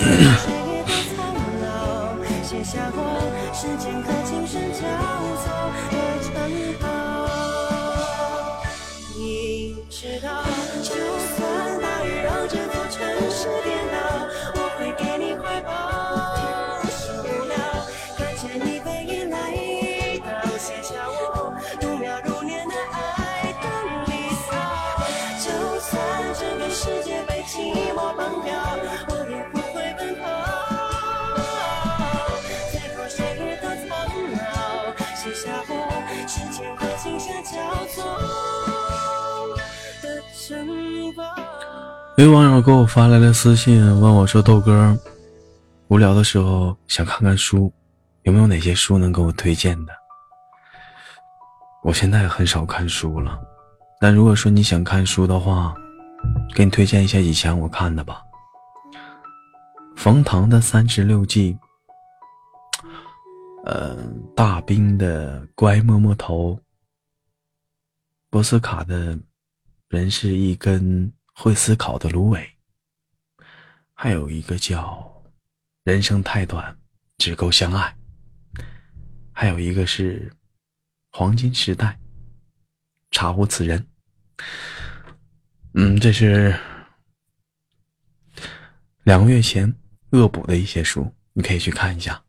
[0.00, 0.53] 嗯
[42.16, 44.96] 有网友给我发来了私信，问我说：“豆哥，
[45.88, 47.72] 无聊的时候想看看书，
[48.22, 49.92] 有没有哪些书能给我推荐的？”
[51.82, 53.36] 我现在很少看书了，
[54.00, 55.74] 但如果说你想看书的话，
[56.54, 58.22] 给你推荐一些以前我看的吧。
[59.96, 61.52] 冯唐的《三十六计》，
[63.64, 63.96] 呃，
[64.36, 66.52] 大兵的《乖摸摸头》，
[68.30, 69.16] 波斯卡的
[69.88, 72.40] 《人是一根会思考的芦苇》，
[73.92, 75.22] 还有一个叫
[75.82, 76.76] 《人生太短，
[77.18, 77.96] 只够相爱》，
[79.32, 80.30] 还有一个是
[81.10, 81.86] 《黄金时代》，
[83.10, 83.86] 查无此人。
[85.74, 86.58] 嗯，这是
[89.02, 89.72] 两个月前
[90.10, 92.24] 恶补的一些书，你可以去看一下。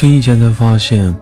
[0.00, 1.14] 不经意间才发现，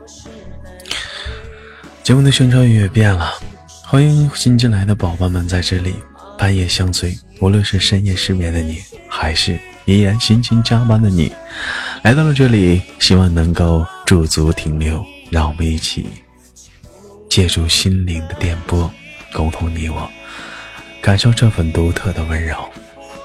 [2.04, 3.34] 节目的宣传语也变了。
[3.82, 5.96] 欢迎新进来的宝宝们在这里
[6.38, 11.32] 半夜相随，无论是深夜失眠的你，还是依然辛勤加班的你，
[12.04, 16.06] 来到了这里，希望能够驻足停留，让我们一起
[17.28, 18.88] 借助心灵的电波，
[19.32, 20.08] 沟通你我，
[21.02, 22.54] 感受这份独特的温柔，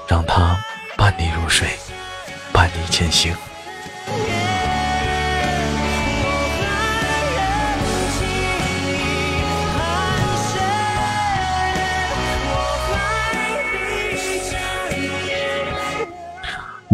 [0.08, 0.58] 让它
[0.96, 1.68] 伴你入睡，
[2.52, 3.32] 伴你前行。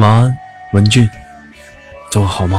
[0.01, 0.39] 晚安，
[0.73, 1.09] 文俊，
[2.11, 2.59] 做个好梦。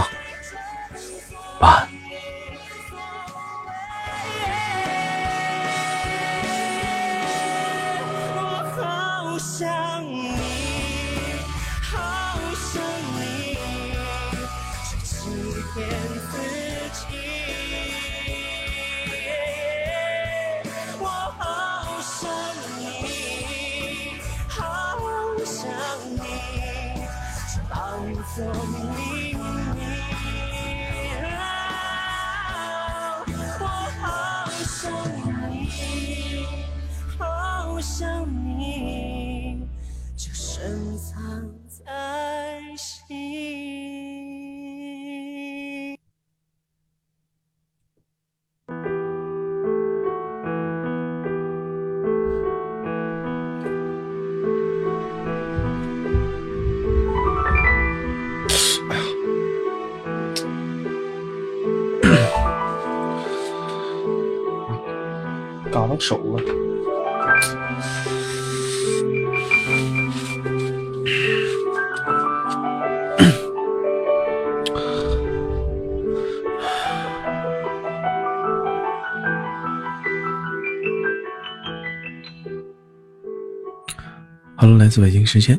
[84.91, 85.57] 自北京时间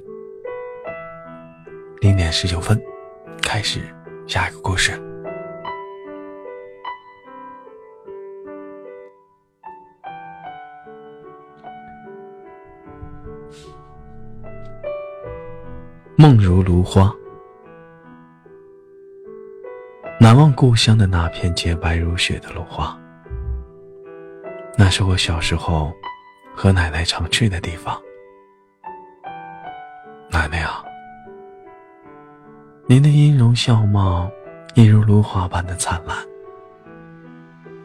[2.02, 2.78] 零点十九分，
[3.40, 3.80] 开始
[4.26, 4.92] 下一个故事。
[16.14, 17.10] 梦如芦花，
[20.20, 22.94] 难忘故乡的那片洁白如雪的芦花。
[24.76, 25.90] 那是我小时候
[26.54, 27.98] 和奶奶常去的地方。
[32.92, 34.30] 您的音容笑貌
[34.74, 36.14] 一如芦花般的灿烂。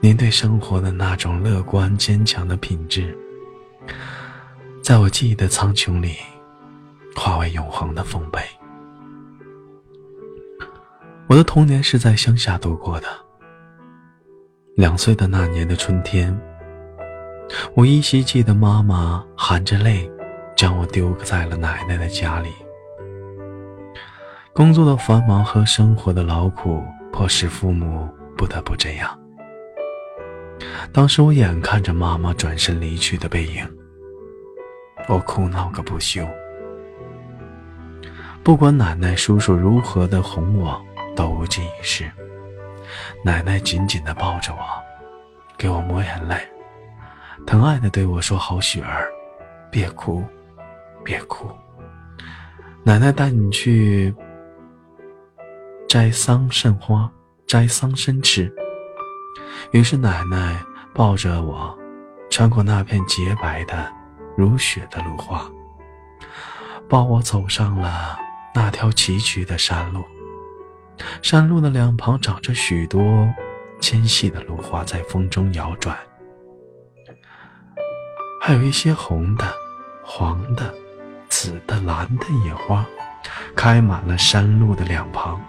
[0.02, 3.18] 您对生活的那种乐观坚强的品质，
[4.84, 6.18] 在我记忆的苍穹里。
[7.16, 8.38] 化为永恒的丰碑。
[11.28, 13.08] 我的童年是在乡下度过的。
[14.76, 16.38] 两岁的那年的春天，
[17.76, 20.12] 我依稀记得妈妈含着泪
[20.54, 22.50] 将我丢在了奶奶的家里。
[24.58, 29.16] 工作的繁忙和生活的劳苦，迫使父母不得不这样。
[30.92, 33.64] 当时我眼看着妈妈转身离去的背影，
[35.08, 36.28] 我哭闹个不休。
[38.42, 40.84] 不管奶奶叔叔如何的哄我，
[41.16, 42.12] 都无济于事。
[43.24, 44.60] 奶奶紧紧地抱着我，
[45.56, 46.36] 给我抹眼泪，
[47.46, 49.08] 疼爱地对我说：“好雪儿，
[49.70, 50.24] 别哭，
[51.04, 51.48] 别哭。
[52.84, 54.12] 奶奶带你去
[55.88, 57.10] 摘桑葚花，
[57.48, 58.54] 摘桑葚吃。”
[59.72, 60.62] 于是奶奶
[60.94, 61.78] 抱着我，
[62.30, 63.92] 穿过那片洁白的
[64.36, 65.50] 如雪的芦花，
[66.90, 68.20] 抱我走上了。
[68.54, 70.04] 那条崎岖的山路，
[71.22, 73.32] 山路的两旁长着许多
[73.80, 75.96] 纤细的芦花，在风中摇转，
[78.42, 79.46] 还有一些红的、
[80.04, 80.74] 黄的、
[81.30, 82.84] 紫的、蓝的野花，
[83.56, 85.40] 开满了山路的两旁。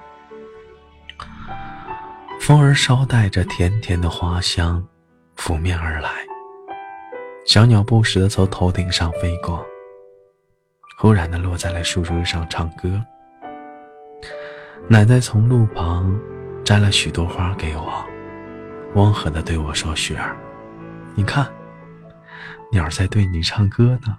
[2.41, 4.85] 风儿捎带着甜甜的花香
[5.37, 6.11] 拂面而来，
[7.47, 9.65] 小鸟不时地从头顶上飞过。
[10.99, 13.05] 忽然的落在了树枝上唱歌。
[14.89, 16.19] 奶奶从路旁
[16.65, 18.05] 摘了许多花给我，
[18.95, 20.35] 温和的对我说：“雪儿，
[21.15, 21.47] 你看，
[22.73, 24.17] 鸟在对你唱歌呢。”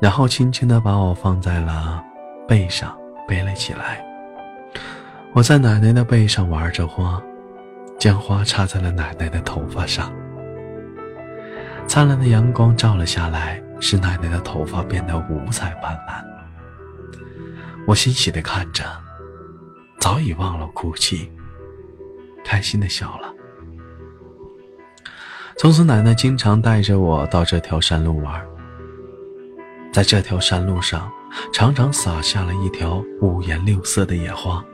[0.00, 2.02] 然后轻轻的把我放在了
[2.48, 2.96] 背上，
[3.28, 4.05] 背了起来。
[5.36, 7.22] 我在奶奶的背上玩着花，
[7.98, 10.10] 将花插在了奶奶的头发上。
[11.86, 16.24] 灿烂的阳光照了下来，使奶奶的头发变得五彩斑斓。
[17.86, 18.82] 我欣喜地看着，
[20.00, 21.30] 早已忘了哭泣，
[22.42, 23.30] 开心地笑了。
[25.58, 28.42] 从此，奶奶经常带着我到这条山路玩。
[29.92, 31.12] 在这条山路上，
[31.52, 34.64] 常常洒下了一条五颜六色的野花，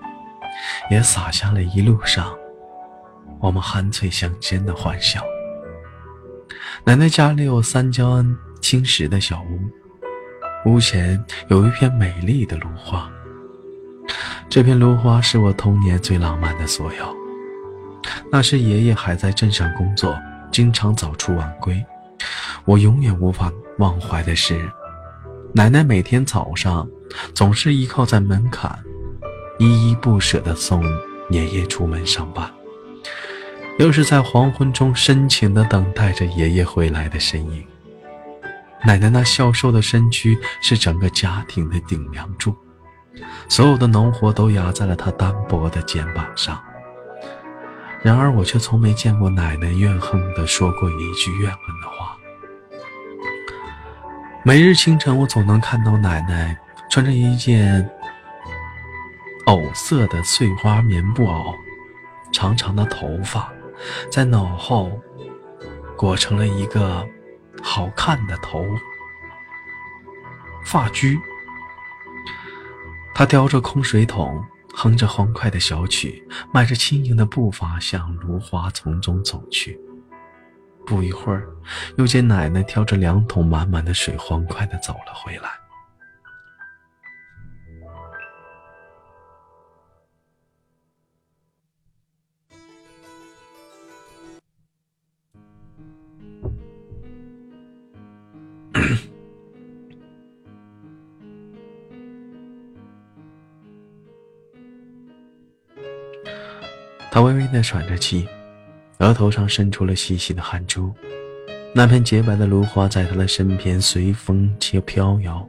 [0.90, 2.32] 也洒下了一路上
[3.40, 5.22] 我们酣醉相间的欢笑。
[6.84, 8.04] 奶奶家里有三间
[8.60, 13.10] 青石的小屋，屋前有一片美丽的芦花。
[14.48, 17.16] 这片芦花是我童年最浪漫的所有。
[18.30, 20.18] 那时爷爷还在镇上工作，
[20.50, 21.84] 经常早出晚归。
[22.64, 24.70] 我永远无法忘怀的是，
[25.52, 26.88] 奶奶每天早上
[27.34, 28.78] 总是依靠在门槛，
[29.62, 30.82] 依依不舍地送
[31.30, 32.50] 爷爷出门上班。
[33.78, 37.64] 又是在黄昏中深情地等待着爷爷回来的身影。
[38.84, 42.52] 奶奶那消瘦的身躯是整个家庭的顶梁柱，
[43.48, 46.60] 所有的农活都压在了她单薄的肩膀上。
[48.02, 52.16] 然而，我却从没见过奶奶怨恨地说过一句怨恨的话。
[54.44, 56.58] 每日清晨，我总能看到奶奶
[56.90, 57.88] 穿着一件
[59.46, 61.54] 藕色的碎花棉布袄，
[62.32, 63.52] 长长的头发。
[64.10, 65.00] 在脑后
[65.96, 67.04] 裹成了一个
[67.60, 68.64] 好看的头
[70.64, 71.18] 发疽。
[73.14, 79.78] 他叼着空水桶，哼着欢快的小曲，迈着轻盈的步伐向芦花丛中走去。
[80.86, 81.48] 不一会儿，
[81.96, 85.61] 又见奶奶挑着两桶满满的水，欢快地走了回来。
[107.14, 108.26] 他微微的喘着气，
[109.00, 110.90] 额头上渗出了细细的汗珠。
[111.74, 115.46] 那片洁白的芦花在他的身边随风且飘摇，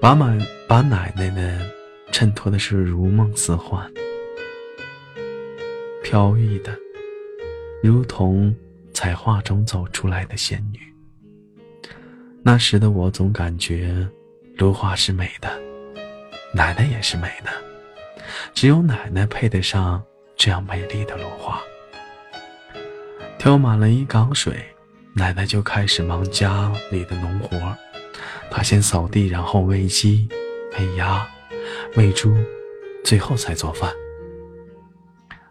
[0.00, 1.70] 把满把奶奶呢
[2.10, 3.86] 衬托的是如梦似幻，
[6.02, 6.74] 飘逸的，
[7.82, 8.54] 如同
[8.94, 10.80] 彩画中走出来的仙女。
[12.42, 13.94] 那时的我总感觉，
[14.56, 15.60] 芦花是美的，
[16.54, 17.50] 奶奶也是美的，
[18.54, 20.02] 只有奶奶配得上
[20.38, 21.60] 这样美丽的芦花。
[23.38, 24.64] 挑满了一缸水，
[25.12, 27.76] 奶奶就开始忙家里的农活。
[28.50, 30.28] 她先扫地，然后喂鸡、
[30.78, 31.28] 喂鸭、
[31.96, 32.34] 喂猪，
[33.04, 33.92] 最后才做饭。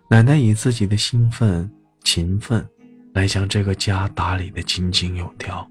[0.09, 1.69] 奶奶以自己的兴奋、
[2.03, 2.65] 勤奋，
[3.13, 5.69] 来将这个家打理得井井有条。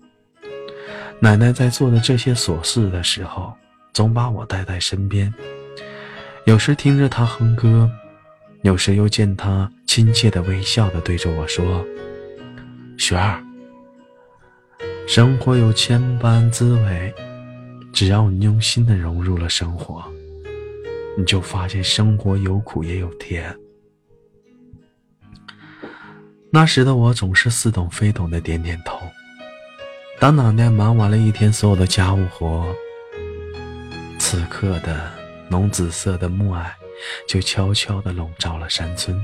[1.18, 3.54] 奶奶在做的这些琐事的时候，
[3.94, 5.32] 总把我带在身边。
[6.44, 7.90] 有时听着她哼歌，
[8.66, 11.86] 有时又见他亲切的微笑的对着我说
[12.98, 13.40] ：“雪儿，
[15.06, 17.14] 生活有千般滋味，
[17.92, 20.02] 只要你用心的融入了生活，
[21.16, 23.56] 你就发现生活有苦也有甜。
[26.50, 28.98] 那时的我总是似懂非懂的点点头。
[30.18, 32.66] 当奶奶忙完了一天所有的家务活，
[34.18, 35.08] 此刻的
[35.48, 36.64] 浓紫色的暮霭
[37.28, 39.20] 就悄悄地笼罩了山村。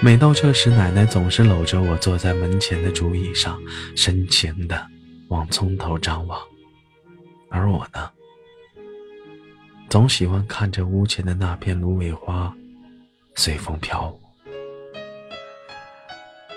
[0.00, 3.60] 每到这时，奶奶总是搂着我坐在门前的竹椅上，
[3.94, 4.86] 深情地
[5.28, 6.40] 往村头张望，
[7.50, 8.10] 而我呢，
[9.88, 12.54] 总喜欢看着屋前的那片芦苇花
[13.34, 14.20] 随风飘舞。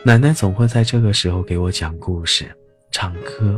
[0.05, 2.49] 奶奶总会在这个时候给我讲故事。
[2.91, 3.57] 唱歌，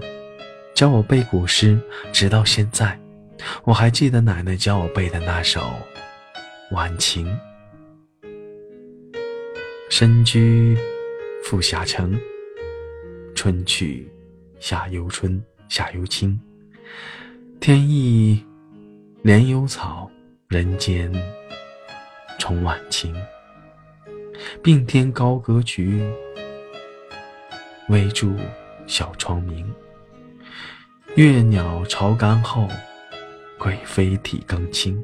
[0.73, 1.77] 教我背古诗，
[2.13, 2.97] 直到现在，
[3.65, 5.59] 我还记得奶奶教我背的那首
[6.71, 7.27] 《晚晴》。
[9.89, 10.77] 深居
[11.43, 12.19] 复下城，
[13.35, 14.11] 春去
[14.59, 16.39] 夏又春，夏又青。
[17.59, 18.43] 天意
[19.21, 20.09] 莲幽草，
[20.47, 21.11] 人间
[22.39, 23.15] 重晚晴。
[24.61, 26.01] 并天高阁曲，
[27.89, 28.35] 微柱。
[28.87, 29.67] 小窗明，
[31.15, 32.67] 月鸟巢干后，
[33.57, 35.03] 贵妃体更轻。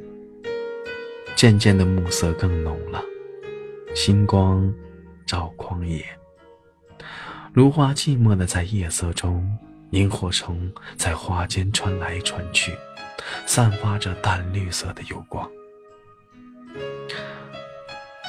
[1.36, 3.04] 渐渐的暮色更浓了，
[3.96, 4.72] 星光
[5.26, 6.06] 照旷野。
[7.54, 9.58] 芦花寂寞的在夜色中，
[9.90, 12.74] 萤火虫在花间穿来穿去，
[13.46, 15.50] 散发着淡绿色的幽光。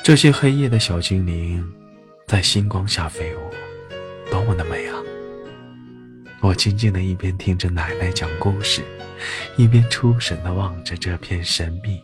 [0.03, 1.65] 这些黑夜的小精灵，
[2.27, 3.41] 在星光下飞舞，
[4.31, 4.99] 多么的美啊！
[6.41, 8.83] 我静静的一边听着奶奶讲故事，
[9.57, 12.03] 一边出神的望着这片神秘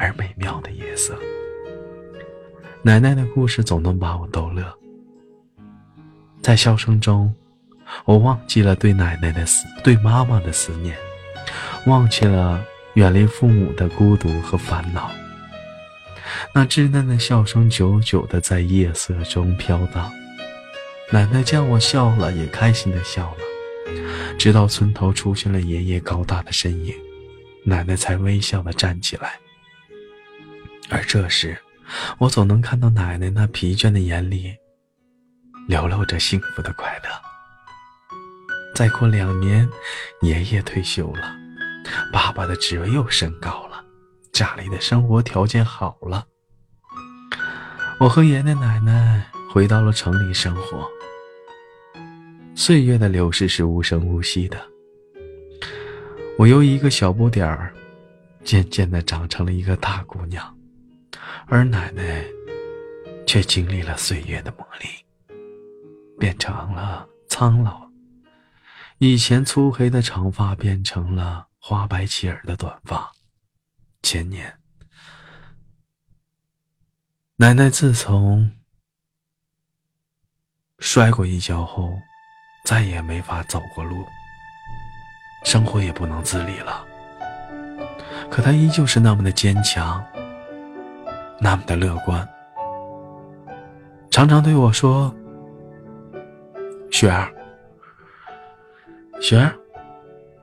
[0.00, 1.14] 而美妙的夜色。
[2.82, 4.64] 奶奶的故事总能把我逗乐，
[6.40, 7.32] 在笑声中，
[8.06, 10.96] 我忘记了对奶奶的思，对妈妈的思念，
[11.84, 12.64] 忘记了
[12.94, 15.10] 远离父母的孤独和烦恼。
[16.54, 20.10] 那稚嫩的笑声久久的在夜色中飘荡，
[21.12, 23.36] 奶奶见我笑了，也开心的笑了。
[24.38, 26.94] 直到村头出现了爷爷高大的身影，
[27.64, 29.38] 奶奶才微笑的站起来。
[30.90, 31.56] 而这时，
[32.18, 34.54] 我总能看到奶奶那疲倦的眼里，
[35.68, 37.08] 流露着幸福的快乐。
[38.74, 39.68] 再过两年，
[40.22, 41.34] 爷爷退休了，
[42.12, 43.84] 爸爸的职位又升高了，
[44.32, 46.26] 家里的生活条件好了。
[47.98, 50.88] 我和爷爷奶奶回到了城里生活。
[52.54, 54.60] 岁月的流逝是无声无息的，
[56.36, 57.72] 我由一个小不点儿，
[58.44, 60.56] 渐渐的长成了一个大姑娘，
[61.46, 62.24] 而奶奶，
[63.26, 65.04] 却经历了岁月的磨砺，
[66.18, 67.88] 变成了苍老。
[68.98, 73.10] 以前粗黑的长发变成了花白齐耳的短发。
[74.02, 74.58] 前年，
[77.36, 78.50] 奶奶自从
[80.78, 81.92] 摔过一跤后。
[82.62, 84.06] 再也没法走过路，
[85.44, 86.86] 生活也不能自理了。
[88.30, 90.04] 可她依旧是那么的坚强，
[91.40, 92.28] 那么的乐观，
[94.10, 95.14] 常常对我说
[96.92, 97.32] ：“雪儿，
[99.20, 99.54] 雪儿，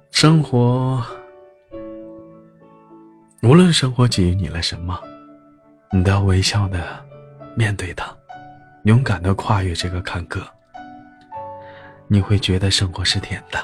[0.10, 1.04] 生活，
[3.44, 5.00] 无论生活给予你了什么，
[5.92, 6.84] 你都要微笑的
[7.56, 8.12] 面对它，
[8.86, 10.42] 勇敢的跨越这个坎坷。”
[12.10, 13.60] 你会觉得生活是甜的。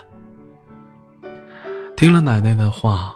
[1.95, 3.15] 听了奶奶的话，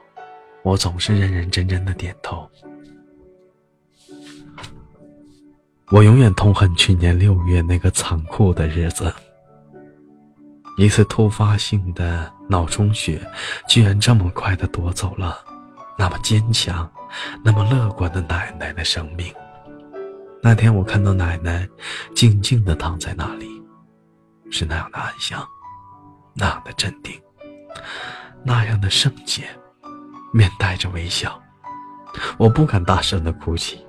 [0.64, 2.50] 我总是认认真真的点头。
[5.90, 9.14] 我永远痛恨去年六月那个残酷的日子，
[10.78, 13.22] 一次突发性的脑充血，
[13.70, 15.38] 居然这么快的夺走了
[15.98, 16.90] 那么坚强、
[17.42, 19.34] 那么乐观的奶奶的生命。
[20.44, 21.68] 那天我看到奶奶
[22.14, 23.48] 静静的躺在那里。
[24.50, 25.46] 是那样的安详，
[26.34, 27.14] 那样的镇定，
[28.46, 29.44] 那样的圣洁，
[30.32, 31.38] 面带着微笑。
[32.38, 33.86] 我不敢大声的哭泣，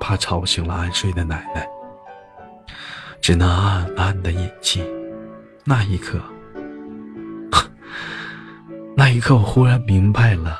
[0.00, 1.66] 怕吵醒了安睡的奶奶，
[3.20, 4.84] 只能暗暗的咽气。
[5.64, 6.20] 那一刻，
[8.96, 10.58] 那一刻，我忽然明白了：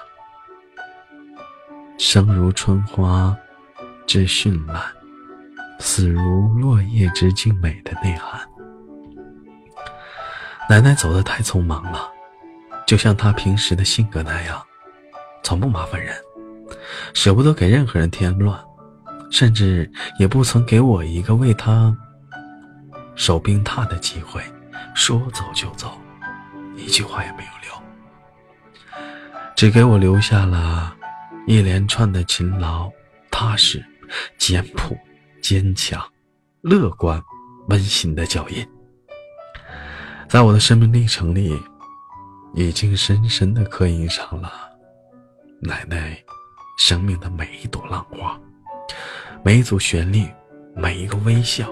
[1.99, 3.37] 生如春花
[4.07, 4.83] 之绚烂，
[5.79, 8.41] 死如落叶之静美的内涵。
[10.71, 12.11] 奶奶走得太匆忙了，
[12.87, 14.65] 就像她平时的性格那样，
[15.43, 16.17] 从不麻烦人，
[17.13, 18.59] 舍不得给任何人添乱，
[19.35, 21.93] 甚至也不曾给我一个为他
[23.17, 24.41] 守病榻的机会。
[24.95, 25.91] 说走就走，
[26.77, 29.03] 一句话也没有留，
[29.57, 30.97] 只给我留下了
[31.49, 32.89] 一连串的勤劳、
[33.29, 33.85] 踏实、
[34.39, 34.97] 简朴、
[35.43, 36.01] 坚强、
[36.61, 37.21] 乐观、
[37.67, 38.65] 温馨的脚印，
[40.29, 41.61] 在我的生命历程里，
[42.55, 44.49] 已经深深的刻印上了
[45.61, 46.17] 奶奶
[46.79, 48.39] 生命的每一朵浪花，
[49.45, 50.27] 每组旋律，
[50.75, 51.69] 每一个微笑，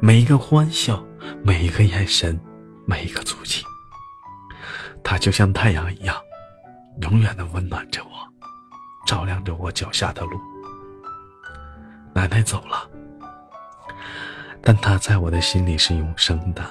[0.00, 1.00] 每一个欢笑，
[1.44, 2.36] 每一个眼神，
[2.84, 3.64] 每一个足迹。
[5.04, 6.16] 它就像太阳一样，
[7.02, 8.10] 永远的温暖着我，
[9.06, 10.40] 照亮着我脚下的路。
[12.12, 12.90] 奶奶走了，
[14.60, 16.64] 但她在我的心里是永生的。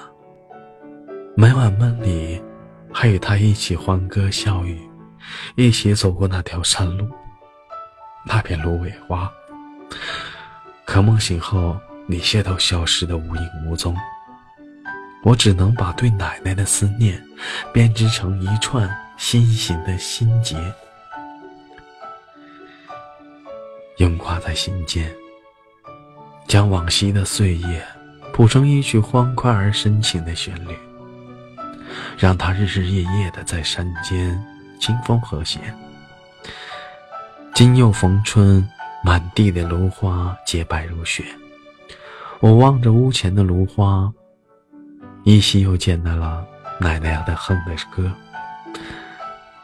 [1.34, 2.38] 每晚梦里，
[2.92, 4.78] 还与她一起欢歌笑语，
[5.54, 7.08] 一起走过那条山路，
[8.26, 9.32] 那片芦苇花。
[10.92, 13.96] 可梦醒后，你却都消失的无影无踪。
[15.22, 17.18] 我只能把对奶奶的思念
[17.72, 20.54] 编织成一串心形的心结，
[23.96, 25.10] 横挂在心间，
[26.46, 27.82] 将往昔的岁月
[28.34, 30.76] 谱成一曲欢快而深情的旋律，
[32.18, 34.38] 让它日日夜夜的在山间
[34.78, 35.58] 清风和谐。
[37.54, 38.68] 今又逢春，
[39.04, 41.24] 满地的芦花洁白如雪，
[42.40, 44.12] 我望着屋前的芦花。
[45.24, 46.44] 依稀又见到了
[46.80, 48.12] 奶奶的哼的歌，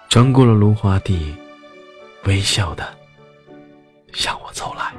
[0.09, 1.35] 穿过了芦花地，
[2.25, 2.87] 微笑的
[4.13, 4.93] 向我走来。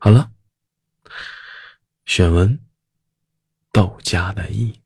[0.00, 0.30] 好了，
[2.08, 2.58] 选文
[3.70, 4.80] 道家的义。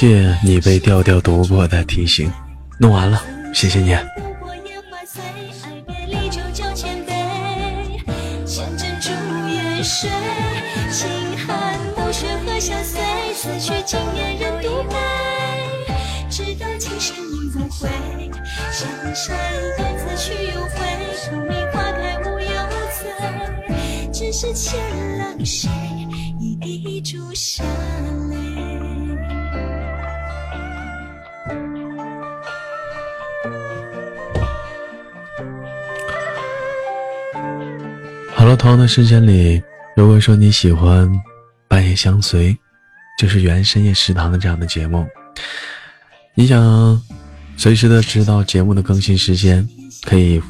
[0.00, 2.32] 谢你被调调读过的提醒，
[2.78, 3.22] 弄完了，
[3.52, 3.94] 谢谢你。
[38.70, 39.60] 好了，同样的时间里，
[39.96, 41.10] 如果说你喜欢。
[41.66, 42.56] 半夜相随，
[43.16, 45.06] 就是原深夜食堂的这样的节目。
[46.34, 47.00] 你想
[47.56, 49.68] 随时的知道节目的更新时间，
[50.02, 50.42] 可以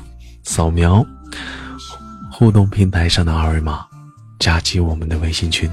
[0.44, 1.06] 扫描
[2.32, 3.84] 互动平台上的二维码，
[4.38, 5.70] 加进我们的微信群。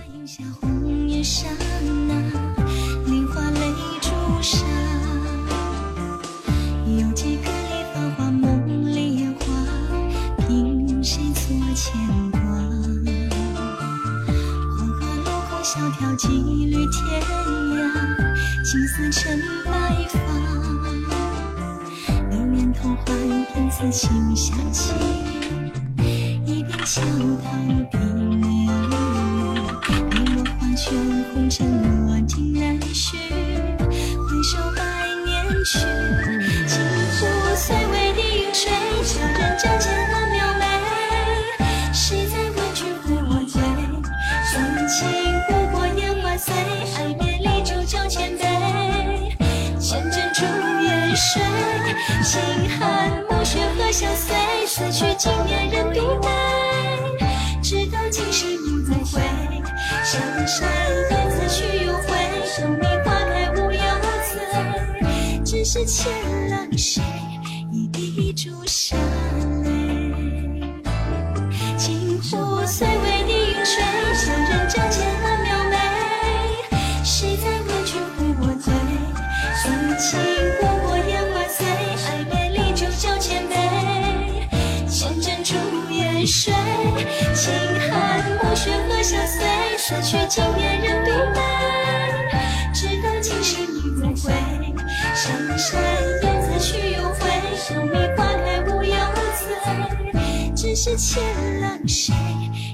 [100.97, 101.07] 醉。
[101.07, 102.13] 只是欠了谁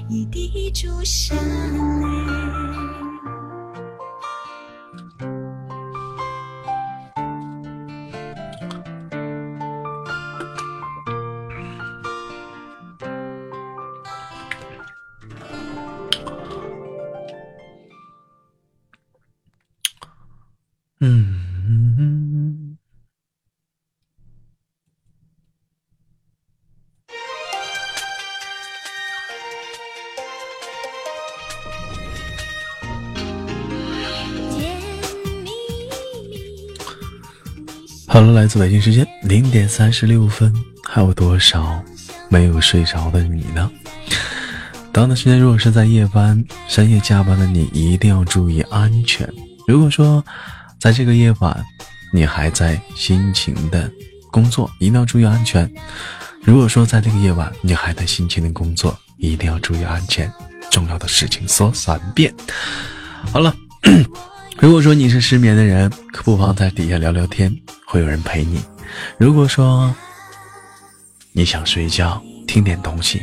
[0.08, 1.74] 一滴朱砂泪。
[21.00, 22.23] 嗯，
[38.14, 40.54] 好了，来自北京时间零点三十六分，
[40.84, 41.82] 还有多少
[42.28, 43.68] 没有睡着的你呢？
[44.92, 49.28] 当的时间，如果是在夜班、深夜加班的你，一定要注意安全。
[49.66, 50.24] 如果说
[50.78, 51.60] 在这个夜晚
[52.12, 53.90] 你还在辛勤的
[54.30, 55.68] 工作，一定要注意安全。
[56.40, 60.32] 如果说在这个夜晚你还在辛勤的工作，一定要注意安全。
[60.70, 62.32] 重要的事情说三遍。
[63.32, 63.52] 好了。
[64.58, 67.54] 如果说你是失眠的人，可不妨在底下聊聊天，
[67.86, 68.62] 会有人陪你。
[69.18, 69.94] 如果说
[71.32, 73.20] 你想睡觉，听点东西，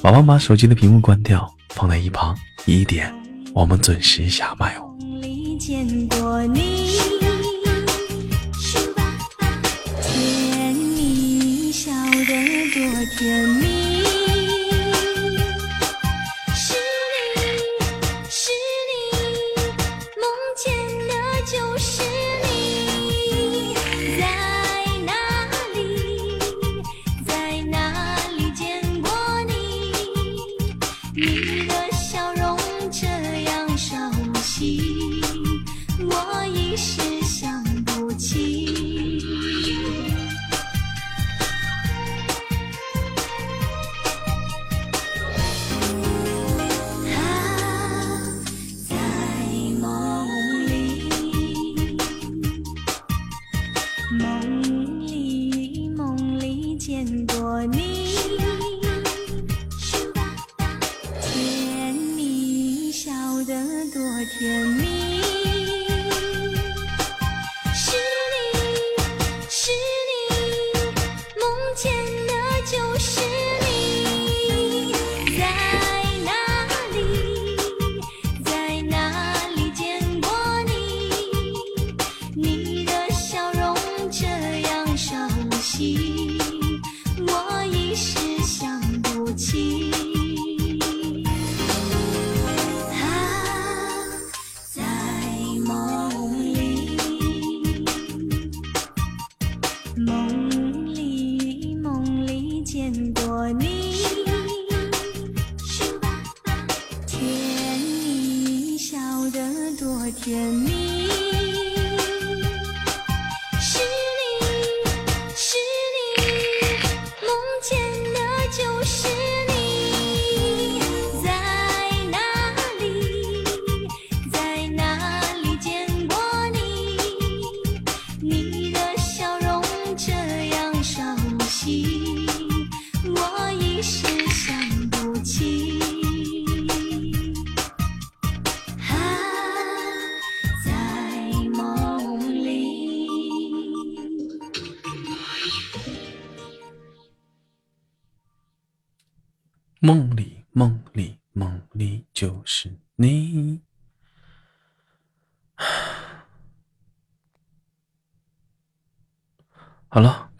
[0.00, 2.36] 宝宝把手机的屏幕关掉，放在一旁。
[2.64, 3.12] 一点，
[3.52, 4.88] 我们准时下麦哦。
[5.20, 5.84] 甜
[10.74, 12.24] 蜜笑得
[12.72, 12.80] 多
[13.18, 13.71] 甜蜜。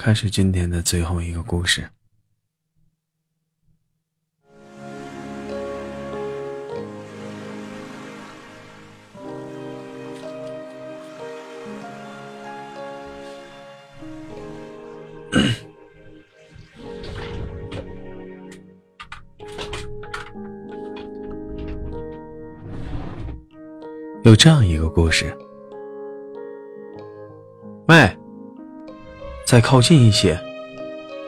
[0.05, 1.89] 开始今天的最后一个故事。
[24.25, 25.33] 有这样一个故事。
[27.87, 28.11] 喂，
[29.53, 30.41] 再靠近一些。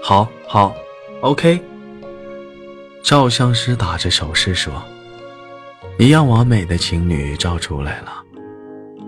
[0.02, 0.74] 好，好
[1.20, 1.62] ，OK。
[3.02, 4.72] 照相师打着手势说
[6.00, 8.24] ：“一样完美的情侣照出来了。”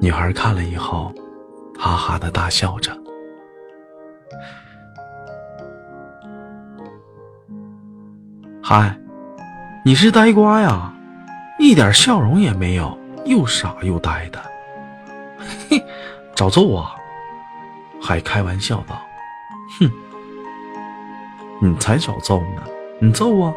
[0.03, 1.11] 女孩看了以后，
[1.79, 2.95] 哈哈的大笑着。
[8.63, 8.95] 嗨，
[9.83, 10.93] 你是呆瓜呀？
[11.59, 12.95] 一点笑容也没有，
[13.25, 14.39] 又傻又呆的。
[15.71, 15.83] 嘿，
[16.35, 16.95] 找揍啊！
[17.99, 19.01] 还开玩笑道：“，
[21.61, 22.63] 你才找揍呢！
[23.01, 23.55] 你揍啊！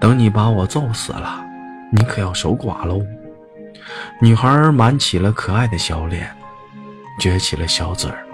[0.00, 1.44] 等你把我揍死了，
[1.92, 3.00] 你可要守寡喽！”
[4.20, 6.34] 女孩儿满起了可爱的小脸，
[7.20, 8.26] 撅起了小嘴儿，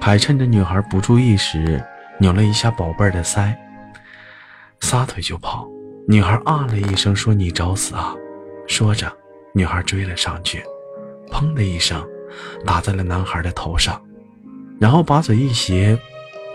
[0.00, 1.82] 还趁着女孩不注意时
[2.18, 3.54] 扭了一下宝贝儿的腮，
[4.80, 5.68] 撒腿就跑。
[6.08, 8.14] 女孩啊了一声，说：“你找死啊！”
[8.66, 9.10] 说着，
[9.54, 10.64] 女孩追了上去，
[11.30, 12.04] 砰的一声，
[12.66, 14.00] 打在了男孩的头上，
[14.80, 15.96] 然后把嘴一斜，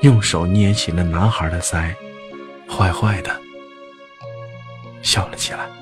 [0.01, 1.93] 用手捏起了男孩的腮，
[2.69, 3.41] 坏坏的
[5.01, 5.76] 笑了起来。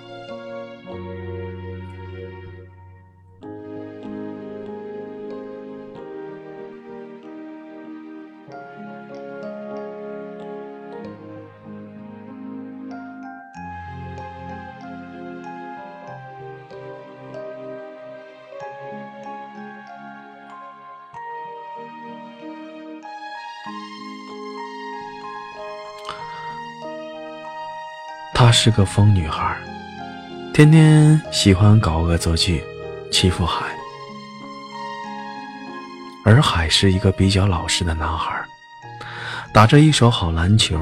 [28.56, 29.54] 是个疯女孩，
[30.54, 32.64] 天天喜欢搞恶作剧，
[33.12, 33.66] 欺负海。
[36.24, 38.34] 而海是一个比较老实的男孩，
[39.54, 40.80] 打着一手好篮球。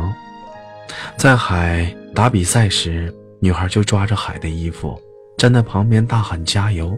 [1.18, 4.98] 在海打比赛时，女孩就抓着海的衣服，
[5.36, 6.96] 站在旁边大喊加油。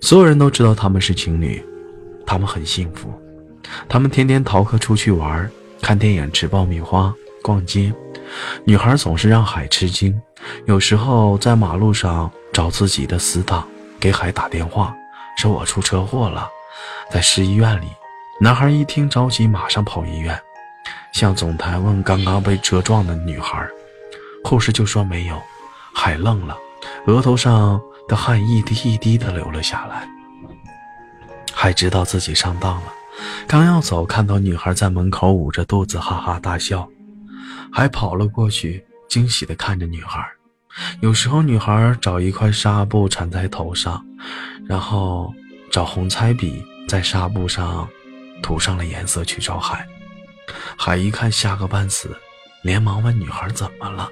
[0.00, 1.62] 所有人都知道他们是情侣，
[2.26, 3.12] 他们很幸福。
[3.90, 5.48] 他们天天逃课出去玩，
[5.82, 7.92] 看电影，吃爆米花，逛街。
[8.64, 10.20] 女孩总是让海吃惊，
[10.66, 13.66] 有时候在马路上找自己的死党，
[13.98, 14.94] 给海打电话，
[15.36, 16.48] 说我出车祸了，
[17.10, 17.86] 在市医院里。
[18.40, 20.38] 男孩一听着急，马上跑医院，
[21.12, 23.64] 向总台问刚刚被车撞的女孩，
[24.44, 25.40] 护士就说没有。
[25.94, 26.56] 海愣了，
[27.06, 30.08] 额头上的汗一滴一滴的流了下来。
[31.52, 32.92] 海知道自己上当了，
[33.46, 36.88] 刚要走，看到女孩在门口捂着肚子哈哈大笑。
[37.72, 40.24] 还跑了过去，惊喜地看着女孩。
[41.00, 44.04] 有时候，女孩找一块纱布缠在头上，
[44.66, 45.32] 然后
[45.70, 47.88] 找红彩笔在纱布上
[48.42, 49.86] 涂上了颜色去找海。
[50.76, 52.16] 海一看吓个半死，
[52.62, 54.08] 连忙问女孩怎么了。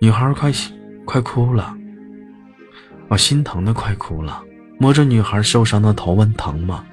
[0.00, 0.52] 女孩快
[1.04, 1.74] 快哭了，
[3.08, 4.42] 我心疼的快哭了，
[4.78, 6.84] 摸着女孩受伤的头问疼吗？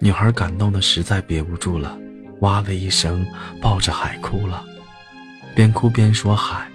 [0.00, 1.96] 女孩感动的实在憋不住了。
[2.44, 3.26] 哇的一声，
[3.58, 4.62] 抱着海哭了，
[5.54, 6.68] 边哭边说：“海，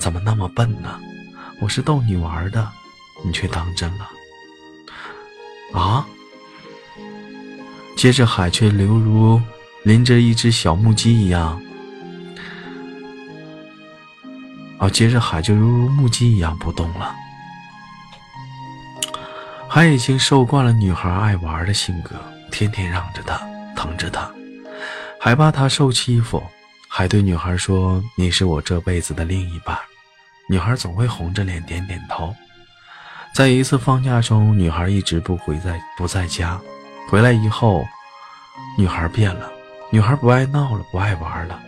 [0.00, 1.00] 怎么那么笨呢？
[1.60, 2.68] 我是逗你玩的，
[3.24, 4.10] 你却当真了。”
[5.72, 6.04] 啊！
[7.96, 9.40] 接着海却犹如
[9.84, 11.62] 淋着一只小木鸡一样，
[14.78, 14.90] 啊！
[14.90, 17.14] 接着海就犹如木鸡一样不动了。
[19.68, 22.16] 海已经受惯了女孩爱玩的性格，
[22.50, 23.38] 天天让着她，
[23.76, 24.28] 疼着她。
[25.24, 26.42] 还怕他受欺负，
[26.86, 29.74] 还对女孩说：“你是我这辈子的另一半。”
[30.50, 32.36] 女孩总会红着脸点点头。
[33.34, 36.60] 在一次放假中，女孩一直不回在不在家，
[37.08, 37.86] 回来以后，
[38.76, 39.50] 女孩变了。
[39.90, 41.58] 女孩不爱闹了，不爱玩了。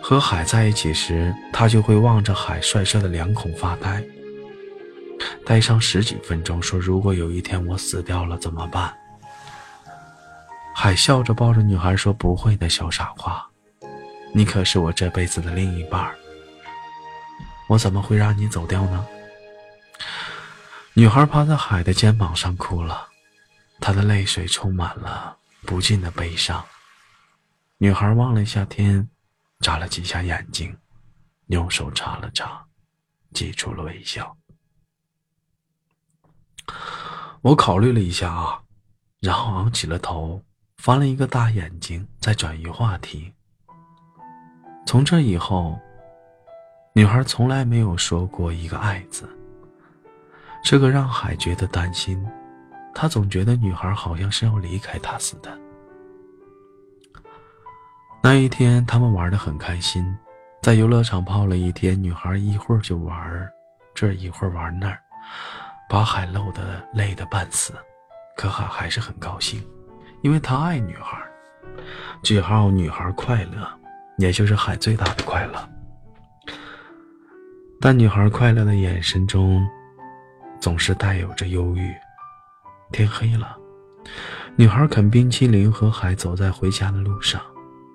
[0.00, 4.02] 和海在一起时，她就会望着海帅帅的脸孔发呆，
[5.44, 8.90] 呆上十几分钟，说：“如果有一天我死掉了怎么办？”
[10.76, 13.48] 海笑着抱着女孩说：“不会的，小傻瓜，
[14.34, 16.14] 你可是我这辈子的另一半
[17.68, 19.06] 我怎么会让你走掉呢？”
[20.92, 23.08] 女孩趴在海的肩膀上哭了，
[23.80, 26.62] 她的泪水充满了不尽的悲伤。
[27.78, 29.08] 女孩望了一下天，
[29.60, 30.76] 眨了几下眼睛，
[31.46, 32.62] 用手擦了擦，
[33.32, 34.36] 挤出了微笑。
[37.42, 38.60] 我考虑了一下啊，
[39.20, 40.42] 然后昂起了头。
[40.84, 43.32] 翻了一个大眼睛，再转移话题。
[44.84, 45.80] 从这以后，
[46.92, 49.26] 女孩从来没有说过一个“爱”字，
[50.62, 52.22] 这个让海觉得担心。
[52.94, 55.58] 他总觉得女孩好像是要离开他似的。
[58.22, 60.04] 那一天，他们玩的很开心，
[60.60, 62.00] 在游乐场泡了一天。
[62.02, 63.50] 女孩一会儿就玩
[63.94, 65.00] 这，一会儿玩那儿，
[65.88, 67.72] 把海漏的累得半死，
[68.36, 69.66] 可海还是很高兴。
[70.24, 71.22] 因为他爱女孩，
[72.22, 73.68] 句号女孩快乐，
[74.16, 75.68] 也就是海最大的快乐。
[77.78, 79.62] 但女孩快乐的眼神中，
[80.58, 81.94] 总是带有着忧郁。
[82.90, 83.54] 天黑了，
[84.56, 87.38] 女孩啃冰淇淋，和海走在回家的路上，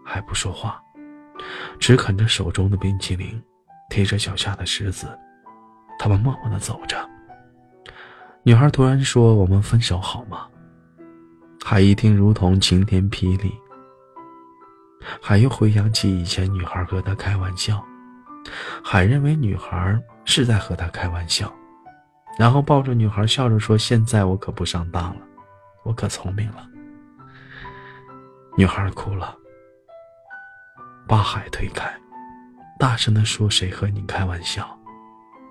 [0.06, 0.80] 还不说话，
[1.80, 3.42] 只啃着手中的冰淇淋，
[3.90, 5.08] 踢着脚下的石子。
[5.98, 6.96] 他们默默地走着。
[8.44, 10.48] 女孩突然说：“我们分手好吗？”
[11.72, 13.54] 海一听，如同晴天霹雳。
[15.22, 17.86] 海又回想起以前女孩和他开玩笑，
[18.84, 21.54] 海认为女孩是在和他开玩笑，
[22.40, 25.22] 然后抱着女孩笑着说：“现在我可不上当了，
[25.84, 26.68] 我可聪明了。”
[28.58, 29.38] 女孩哭了，
[31.08, 31.88] 把海推开，
[32.80, 34.76] 大声地说：“谁和你开玩笑？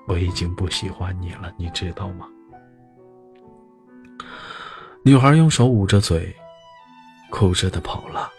[0.08, 2.26] 我已经不喜欢你了，你知道吗？”
[5.08, 6.36] 女孩用手捂着嘴，
[7.30, 8.30] 哭着的跑了。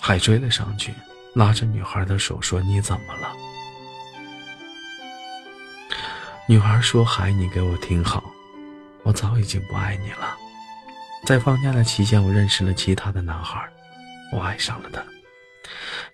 [0.00, 0.94] 海追了上去，
[1.34, 3.30] 拉着女孩的手说：“你怎么了？”
[6.48, 8.24] 女孩说：“海，你给我听好，
[9.02, 10.34] 我早已经不爱你了。
[11.26, 13.62] 在放假的期间，我认识了其他的男孩，
[14.32, 15.02] 我爱上了他。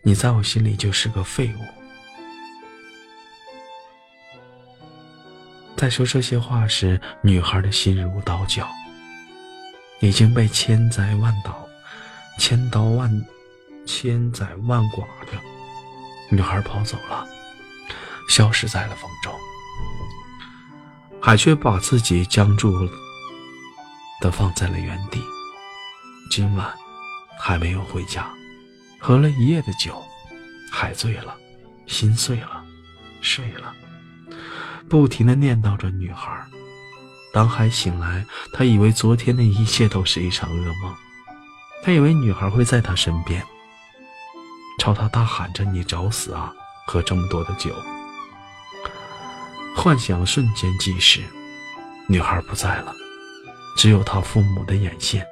[0.02, 1.60] 你在我心里就是个废物。”
[5.76, 8.66] 在说这些话时，女孩的心如刀绞，
[10.00, 11.68] 已经被千载万刀、
[12.38, 13.10] 千刀万、
[13.84, 15.32] 千载万剐的
[16.30, 17.26] 女孩跑走了，
[18.28, 19.32] 消失在了风中。
[21.20, 22.72] 海却把自己僵住
[24.20, 25.20] 的放在了原地。
[26.30, 26.72] 今晚
[27.38, 28.32] 还没有回家，
[28.98, 30.02] 喝了一夜的酒，
[30.72, 31.36] 海醉了，
[31.86, 32.64] 心碎了，
[33.20, 33.74] 睡了。
[34.88, 36.30] 不停的念叨着女孩。
[37.32, 40.94] 当海醒来，他以为昨天的一切都是一场噩梦。
[41.82, 43.42] 他以为女孩会在他身边，
[44.78, 46.52] 朝他大喊着：“你找死啊！
[46.86, 47.74] 喝这么多的酒。”
[49.76, 51.22] 幻想瞬间即逝，
[52.08, 52.94] 女孩不在了，
[53.76, 55.26] 只有他父母的眼线。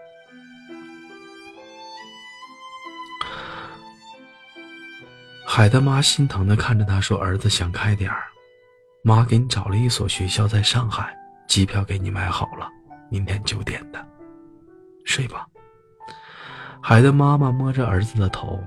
[5.47, 8.25] 海的妈心疼的看着他说：“儿子，想开点儿。”
[9.07, 11.15] 妈给你找了一所学校，在上海，
[11.47, 12.67] 机票给你买好了，
[13.11, 14.03] 明天九点的，
[15.05, 15.47] 睡吧。
[16.81, 18.59] 海的妈妈摸着儿子的头，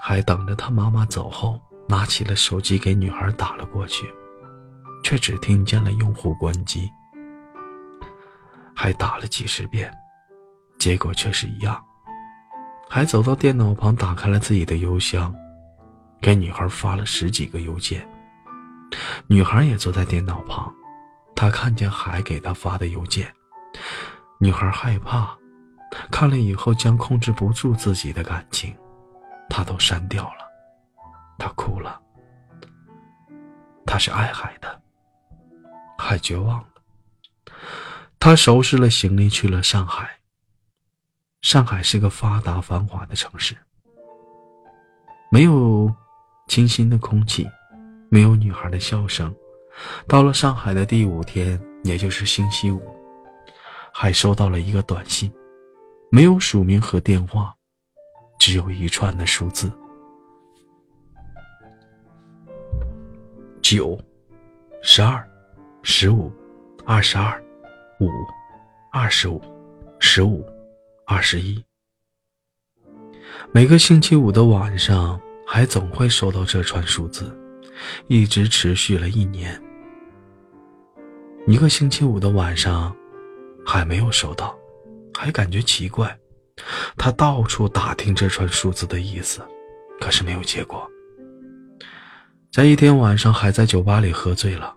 [0.00, 4.06] 还等着他妈妈走后，拿起了手机给女孩打了过去，
[5.02, 6.88] 却只听见了用户关机。
[8.76, 9.92] 还打了几十遍，
[10.78, 11.84] 结果却是一样。
[12.88, 15.34] 还走到电脑旁，打开了自己的邮箱，
[16.20, 18.08] 给女孩发了十几个邮件。
[19.26, 20.72] 女孩也坐在电脑旁，
[21.34, 23.32] 她看见海给她发的邮件，
[24.38, 25.36] 女孩害怕，
[26.10, 28.76] 看了以后将控制不住自己的感情，
[29.48, 30.46] 她都删掉了，
[31.38, 32.00] 她哭了，
[33.86, 34.80] 她是爱海的，
[35.98, 36.66] 海绝望了，
[38.18, 40.10] 他收拾了行李去了上海。
[41.42, 43.54] 上海是个发达繁华的城市，
[45.30, 45.94] 没有
[46.48, 47.46] 清新的空气。
[48.14, 49.34] 没有女孩的笑声。
[50.06, 52.80] 到了上海的第五天，也就是星期五，
[53.92, 55.32] 还收到了一个短信，
[56.12, 57.52] 没有署名和电话，
[58.38, 59.68] 只有一串的数字：
[63.60, 63.98] 九、
[64.80, 65.28] 十二、
[65.82, 66.32] 十五、
[66.86, 67.42] 二十二、
[67.98, 68.08] 五、
[68.92, 69.42] 二十五、
[69.98, 70.46] 十五、
[71.04, 71.60] 二十一。
[73.50, 77.36] 每个星期五的晚上，还总会收到这串数字。
[78.06, 79.60] 一直持续了一年。
[81.46, 82.94] 一个星期五的晚上，
[83.66, 84.56] 还没有收到，
[85.12, 86.16] 还感觉奇怪。
[86.96, 89.42] 他到处打听这串数字的意思，
[90.00, 90.88] 可是没有结果。
[92.52, 94.74] 在一天晚上，还在酒吧里喝醉了，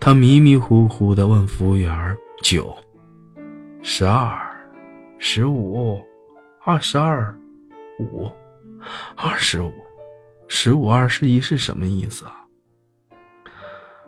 [0.00, 2.76] 他迷迷糊糊地问服务员：“九、
[3.82, 4.36] 十二、
[5.18, 6.02] 十五、
[6.64, 7.32] 二十二、
[8.00, 8.28] 五、
[9.16, 9.72] 二十五。”
[10.56, 12.46] 十五二十一是什么意思啊？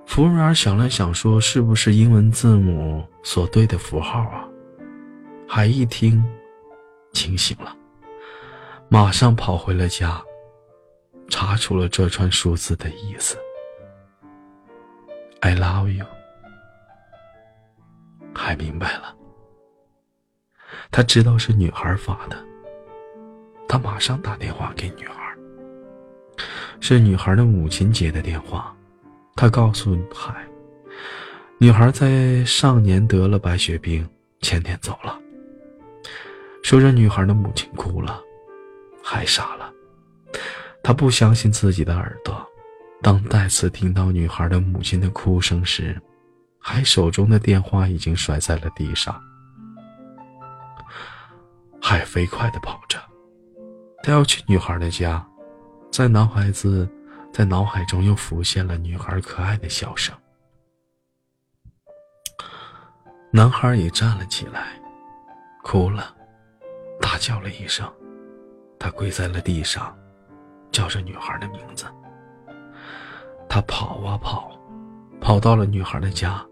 [0.06, 4.48] 服务员想了想，说：“是不是英文字母所对的符号啊？”
[5.48, 6.24] 海一听，
[7.12, 7.77] 清醒了，
[8.89, 10.23] 马上跑回了家，
[11.28, 13.36] 查出了这串数字的意思。
[15.40, 16.06] I love you。
[18.32, 19.16] 海明白了，
[20.93, 22.36] 他知道是女孩发的，
[23.68, 25.26] 他马上打电话给女孩。
[26.81, 28.74] 是女孩的母亲接的电话，
[29.35, 30.47] 她告诉海，
[31.59, 34.09] 女孩在上年得了白血病，
[34.40, 35.19] 前天走了。
[36.62, 38.20] 说着，女孩的母亲哭了，
[39.03, 39.73] 还傻了。
[40.82, 42.47] 他不相信自己的耳朵。
[43.03, 46.01] 当再次听到女孩的母亲的哭声时，
[46.59, 49.20] 海手中的电话已经摔在了地上。
[51.81, 52.98] 海飞快地跑着，
[54.03, 55.24] 他要去女孩的家。
[55.90, 56.88] 在男孩子，
[57.32, 60.14] 在脑海中又浮现了女孩可爱的笑声。
[63.30, 64.80] 男孩也站了起来，
[65.62, 66.14] 哭了。
[67.00, 67.90] 大叫了一声，
[68.78, 69.96] 他跪在了地上，
[70.70, 71.86] 叫着女孩的名字。
[73.48, 74.50] 他跑啊跑，
[75.20, 76.44] 跑到了女孩的家，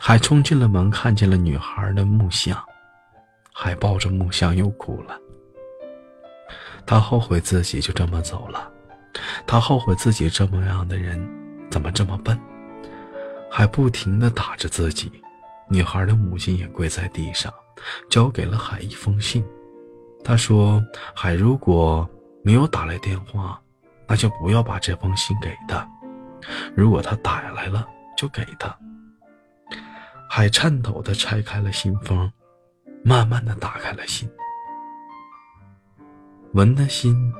[0.00, 2.56] 还冲进了门，看见了女孩的木像，
[3.52, 5.18] 还抱着木像又哭了。
[6.90, 8.68] 他后悔自己就这么走了，
[9.46, 11.24] 他后悔自己这么样的人
[11.70, 12.36] 怎么这么笨，
[13.48, 15.08] 还不停的打着自己。
[15.68, 17.54] 女孩的母亲也跪在地上。
[18.10, 19.46] 交给了海一封信，
[20.24, 20.84] 他说
[21.14, 22.06] ：“海如果
[22.42, 23.62] 没有打来电话，
[24.08, 25.86] 那就不要把这封信给他；
[26.74, 27.86] 如果他打来了，
[28.16, 28.76] 就给他。”
[30.28, 32.28] 海颤抖地拆开了信封，
[33.04, 34.28] 慢慢地打开了信，
[36.52, 37.32] 文的心，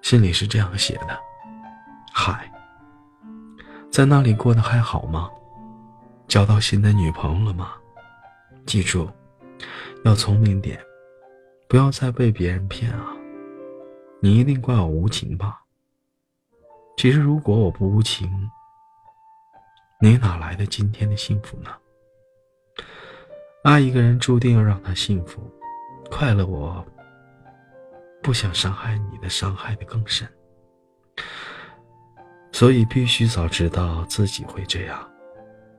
[0.00, 1.18] 信里是这样写的。
[2.14, 2.48] 海，
[3.90, 5.28] 在那里过得还好吗？
[6.28, 7.72] 交到新的女朋友了吗？
[8.64, 9.10] 记住，
[10.04, 10.80] 要聪明点，
[11.68, 13.12] 不要再被别人骗啊！
[14.20, 15.62] 你一定怪我无情吧？
[16.96, 18.30] 其实如果我不无情，
[19.98, 21.70] 你哪来的今天的幸福呢？
[23.64, 25.40] 爱一个人注定要让他幸福、
[26.10, 26.86] 快乐，我
[28.22, 30.28] 不想伤害你的，伤害的更深。
[32.52, 35.10] 所以必须早知道自己会这样，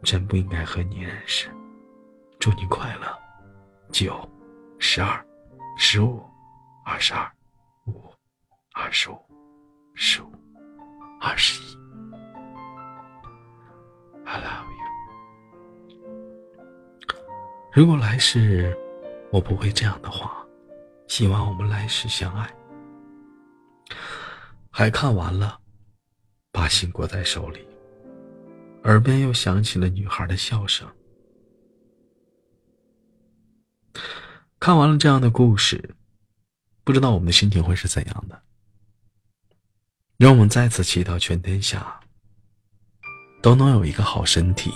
[0.02, 1.48] 真不应该和你认识。
[2.39, 3.07] 祝你快乐。
[3.91, 4.27] 九、
[4.80, 5.23] 十二、
[5.77, 6.23] 十五、
[6.84, 7.31] 二十二、
[7.85, 8.11] 五、
[8.73, 9.18] 二十五、
[9.94, 10.31] 十五、
[11.22, 11.77] 二十一。
[14.28, 14.88] I love you。
[17.74, 18.78] 如果来世
[19.32, 20.45] 我不会这样的话，
[21.08, 22.54] 希望我们来世相爱。
[24.70, 25.60] 还看完了。
[26.49, 27.68] 把信握在手里，
[28.86, 30.91] 耳边又响起了女孩的笑声。
[34.60, 35.94] 看完了这样的故事，
[36.84, 38.41] 不知道我们的心情会是怎样的？
[40.18, 41.99] 让我们再次祈祷全天下
[43.42, 44.74] 都能有一个好身体，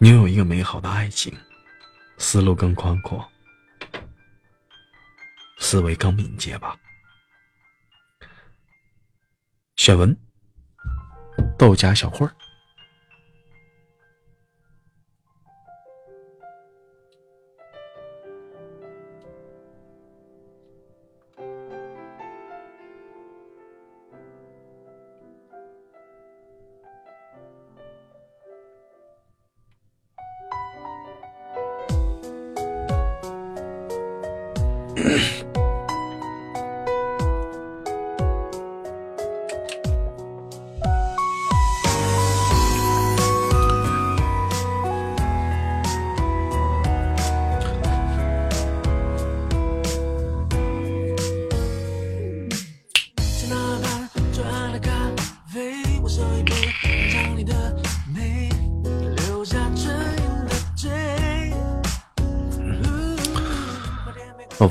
[0.00, 1.32] 拥有一个美好的爱情，
[2.18, 3.26] 思路更宽阔，
[5.58, 6.76] 思维更敏捷吧。
[9.76, 10.16] 选文。
[11.58, 12.34] 豆荚小慧儿。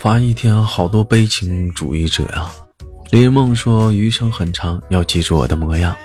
[0.04, 2.52] 发一天好多悲情主义者呀。
[3.12, 5.96] 李梦说：“余生很长，要记住我的模样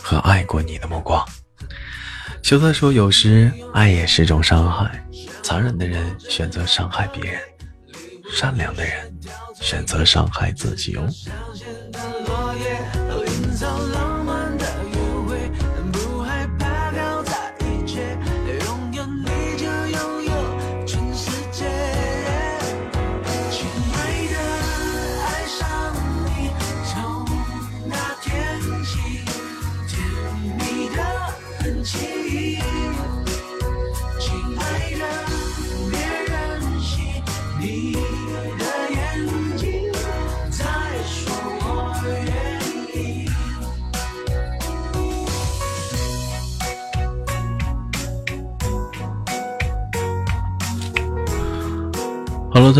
[0.00, 1.20] 和爱过你的目光。”
[2.44, 5.04] 秀才说：“有时爱也是种伤害，
[5.42, 7.40] 残忍的人选择伤害别人，
[8.32, 9.12] 善良的人
[9.60, 11.04] 选择伤害自己哦。”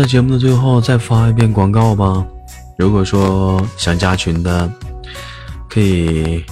[0.01, 2.25] 在节目的最后再发一遍广告吧。
[2.75, 4.67] 如果说想加群的，
[5.69, 6.43] 可以。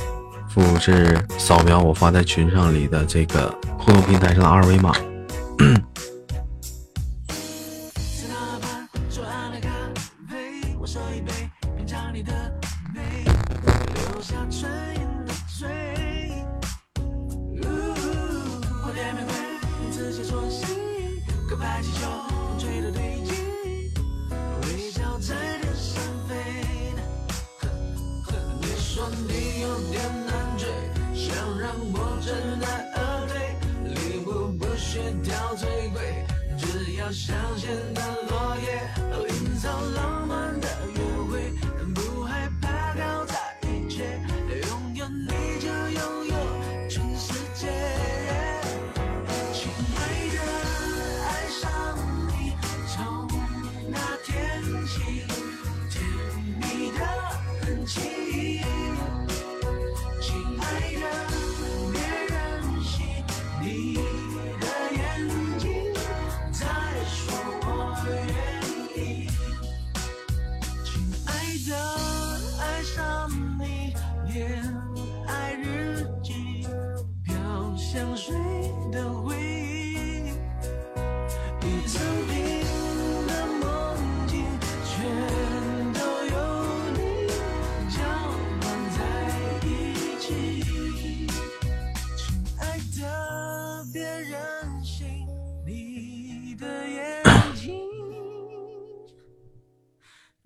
[0.50, 4.92] 复制扫描我发在群上里的这个互动平台上的二维码。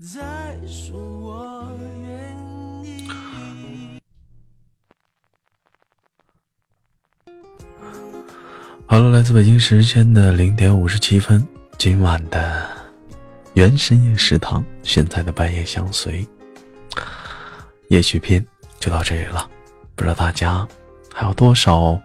[0.03, 0.19] 再
[0.67, 1.71] 说我
[2.01, 2.37] 愿
[2.83, 3.07] 意
[8.85, 11.47] 好了，来自北京时间的零点五十七分，
[11.77, 12.69] 今晚的
[13.53, 16.27] 原深夜食堂，现在的半夜相随，
[17.87, 18.45] 夜曲篇
[18.81, 19.49] 就到这里了。
[19.95, 20.67] 不知道大家
[21.13, 21.97] 还有多少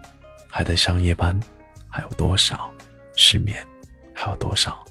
[0.47, 1.37] 还在上夜班，
[1.89, 2.71] 还有多少
[3.17, 3.61] 失眠，
[4.13, 4.85] 还有多少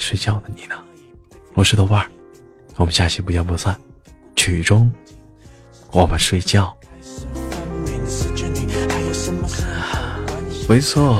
[0.00, 0.74] 睡觉的你呢？
[1.52, 2.10] 我是豆瓣儿，
[2.76, 3.78] 我们下期不见不散。
[4.34, 4.90] 曲终，
[5.92, 6.74] 我们睡觉。
[10.66, 11.14] 没错。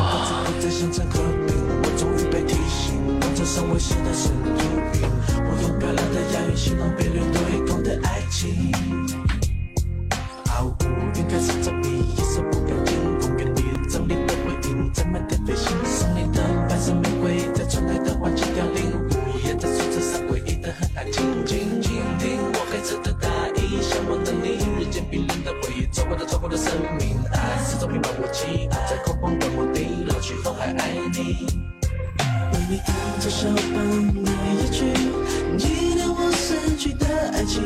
[26.43, 31.47] 我的生命爱始终陪伴我，期，爱在空旷的墓地，老去后还爱你。
[32.53, 33.77] 为你弹着小半
[34.09, 34.25] 你
[34.57, 34.87] 一曲，
[35.59, 37.63] 纪念我死去的爱情，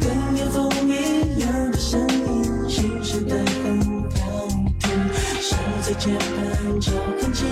[0.00, 3.80] 跟夜风一样的声音，心碎的很
[4.18, 4.48] 好
[4.80, 4.90] 听，
[5.40, 7.46] 手在键盘敲很轻，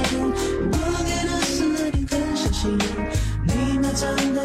[0.72, 0.74] 我
[1.06, 2.76] 给的思念很小心，
[3.46, 4.39] 你埋葬的。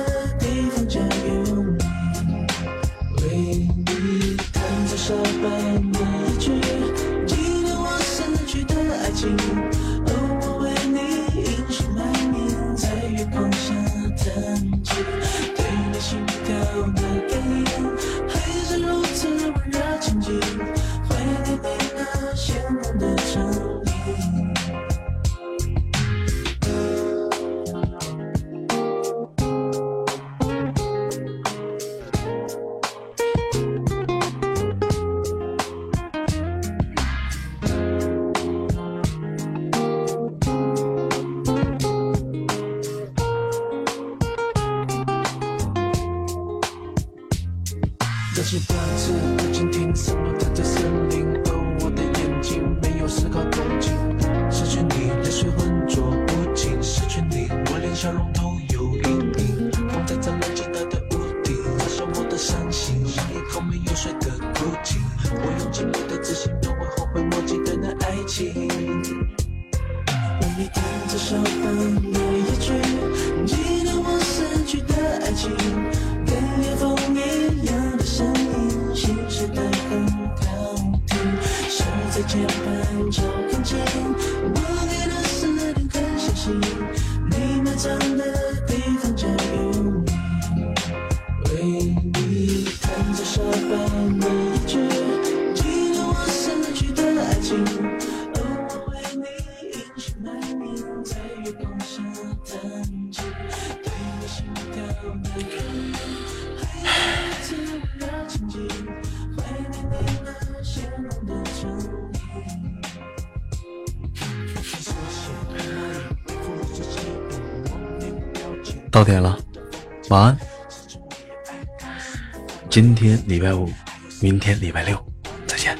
[123.05, 123.71] 今天礼拜五
[124.19, 124.97] 明天礼拜六
[125.45, 125.77] 再见。